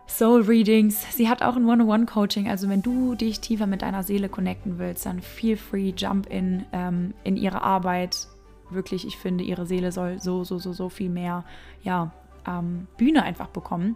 Soul 0.08 0.42
Readings. 0.42 1.06
Sie 1.16 1.30
hat 1.30 1.44
auch 1.44 1.56
ein 1.56 1.66
One-on-One-Coaching. 1.66 2.50
Also 2.50 2.68
wenn 2.68 2.82
du 2.82 3.16
dich 3.16 3.40
tiefer 3.40 3.68
mit 3.68 3.84
deiner 3.84 4.04
Seele 4.04 4.28
connecten 4.28 4.80
willst, 4.80 5.06
dann 5.06 5.22
feel 5.22 5.56
free, 5.56 5.94
jump 5.96 6.28
in 6.28 6.66
ähm, 6.74 7.14
in 7.24 7.38
ihre 7.38 7.62
Arbeit. 7.62 8.28
Wirklich, 8.72 9.06
ich 9.06 9.18
finde, 9.18 9.44
ihre 9.44 9.66
Seele 9.66 9.92
soll 9.92 10.20
so, 10.20 10.44
so, 10.44 10.60
so, 10.60 10.74
so 10.74 10.90
viel 10.90 11.10
mehr 11.10 11.44
ja, 11.84 12.12
ähm, 12.48 12.88
Bühne 12.98 13.24
einfach 13.24 13.48
bekommen. 13.48 13.96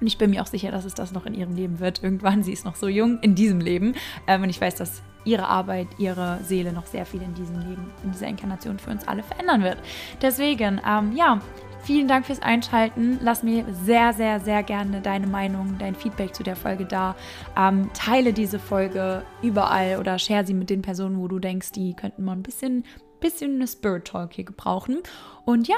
Und 0.00 0.06
ich 0.06 0.18
bin 0.18 0.30
mir 0.30 0.42
auch 0.42 0.46
sicher, 0.46 0.70
dass 0.70 0.84
es 0.84 0.94
das 0.94 1.12
noch 1.12 1.26
in 1.26 1.34
ihrem 1.34 1.54
Leben 1.54 1.78
wird. 1.78 2.02
Irgendwann, 2.02 2.42
sie 2.42 2.52
ist 2.52 2.64
noch 2.64 2.76
so 2.76 2.88
jung 2.88 3.18
in 3.20 3.34
diesem 3.34 3.60
Leben. 3.60 3.94
Ähm, 4.26 4.42
und 4.42 4.50
ich 4.50 4.60
weiß, 4.60 4.76
dass 4.76 5.02
ihre 5.24 5.46
Arbeit, 5.46 5.88
ihre 5.98 6.38
Seele 6.42 6.72
noch 6.72 6.86
sehr 6.86 7.04
viel 7.04 7.20
in 7.20 7.34
diesem 7.34 7.58
Leben, 7.60 7.90
in 8.02 8.12
dieser 8.12 8.26
Inkarnation 8.26 8.78
für 8.78 8.90
uns 8.90 9.06
alle 9.06 9.22
verändern 9.22 9.62
wird. 9.62 9.78
Deswegen, 10.22 10.80
ähm, 10.86 11.12
ja, 11.14 11.40
Vielen 11.82 12.08
Dank 12.08 12.26
fürs 12.26 12.42
Einschalten. 12.42 13.18
Lass 13.22 13.42
mir 13.42 13.64
sehr, 13.84 14.12
sehr, 14.12 14.38
sehr 14.40 14.62
gerne 14.62 15.00
deine 15.00 15.26
Meinung, 15.26 15.76
dein 15.78 15.94
Feedback 15.94 16.34
zu 16.34 16.42
der 16.42 16.56
Folge 16.56 16.84
da. 16.84 17.16
Ähm, 17.56 17.90
teile 17.94 18.32
diese 18.32 18.58
Folge 18.58 19.24
überall 19.42 19.98
oder 19.98 20.18
share 20.18 20.46
sie 20.46 20.54
mit 20.54 20.70
den 20.70 20.82
Personen, 20.82 21.18
wo 21.18 21.26
du 21.26 21.38
denkst, 21.38 21.72
die 21.72 21.94
könnten 21.94 22.24
mal 22.24 22.32
ein 22.32 22.42
bisschen, 22.42 22.84
bisschen 23.20 23.56
eine 23.56 23.66
Spirit 23.66 24.04
Talk 24.04 24.34
hier 24.34 24.44
gebrauchen. 24.44 24.98
Und 25.44 25.68
ja, 25.68 25.76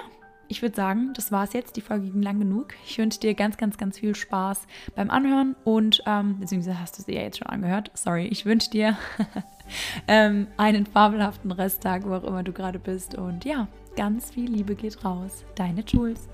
ich 0.48 0.60
würde 0.60 0.76
sagen, 0.76 1.12
das 1.14 1.32
war 1.32 1.44
es 1.44 1.54
jetzt. 1.54 1.76
Die 1.76 1.80
Folge 1.80 2.10
ging 2.10 2.20
lang 2.20 2.38
genug. 2.38 2.74
Ich 2.84 2.98
wünsche 2.98 3.20
dir 3.20 3.34
ganz, 3.34 3.56
ganz, 3.56 3.78
ganz 3.78 3.98
viel 3.98 4.14
Spaß 4.14 4.66
beim 4.94 5.08
Anhören 5.08 5.56
und, 5.64 6.02
ähm, 6.06 6.40
beziehungsweise 6.40 6.78
hast 6.78 6.98
du 6.98 7.02
sie 7.02 7.14
ja 7.14 7.22
jetzt 7.22 7.38
schon 7.38 7.48
angehört. 7.48 7.90
Sorry, 7.94 8.26
ich 8.26 8.44
wünsche 8.44 8.70
dir 8.70 8.98
ähm, 10.08 10.48
einen 10.58 10.84
fabelhaften 10.84 11.52
Resttag, 11.52 12.06
wo 12.06 12.14
auch 12.14 12.24
immer 12.24 12.42
du 12.42 12.52
gerade 12.52 12.78
bist. 12.78 13.14
Und 13.14 13.44
ja, 13.46 13.68
Ganz 13.96 14.30
viel 14.30 14.50
Liebe 14.50 14.74
geht 14.74 15.04
raus. 15.04 15.44
Deine 15.54 15.82
Jules. 15.82 16.28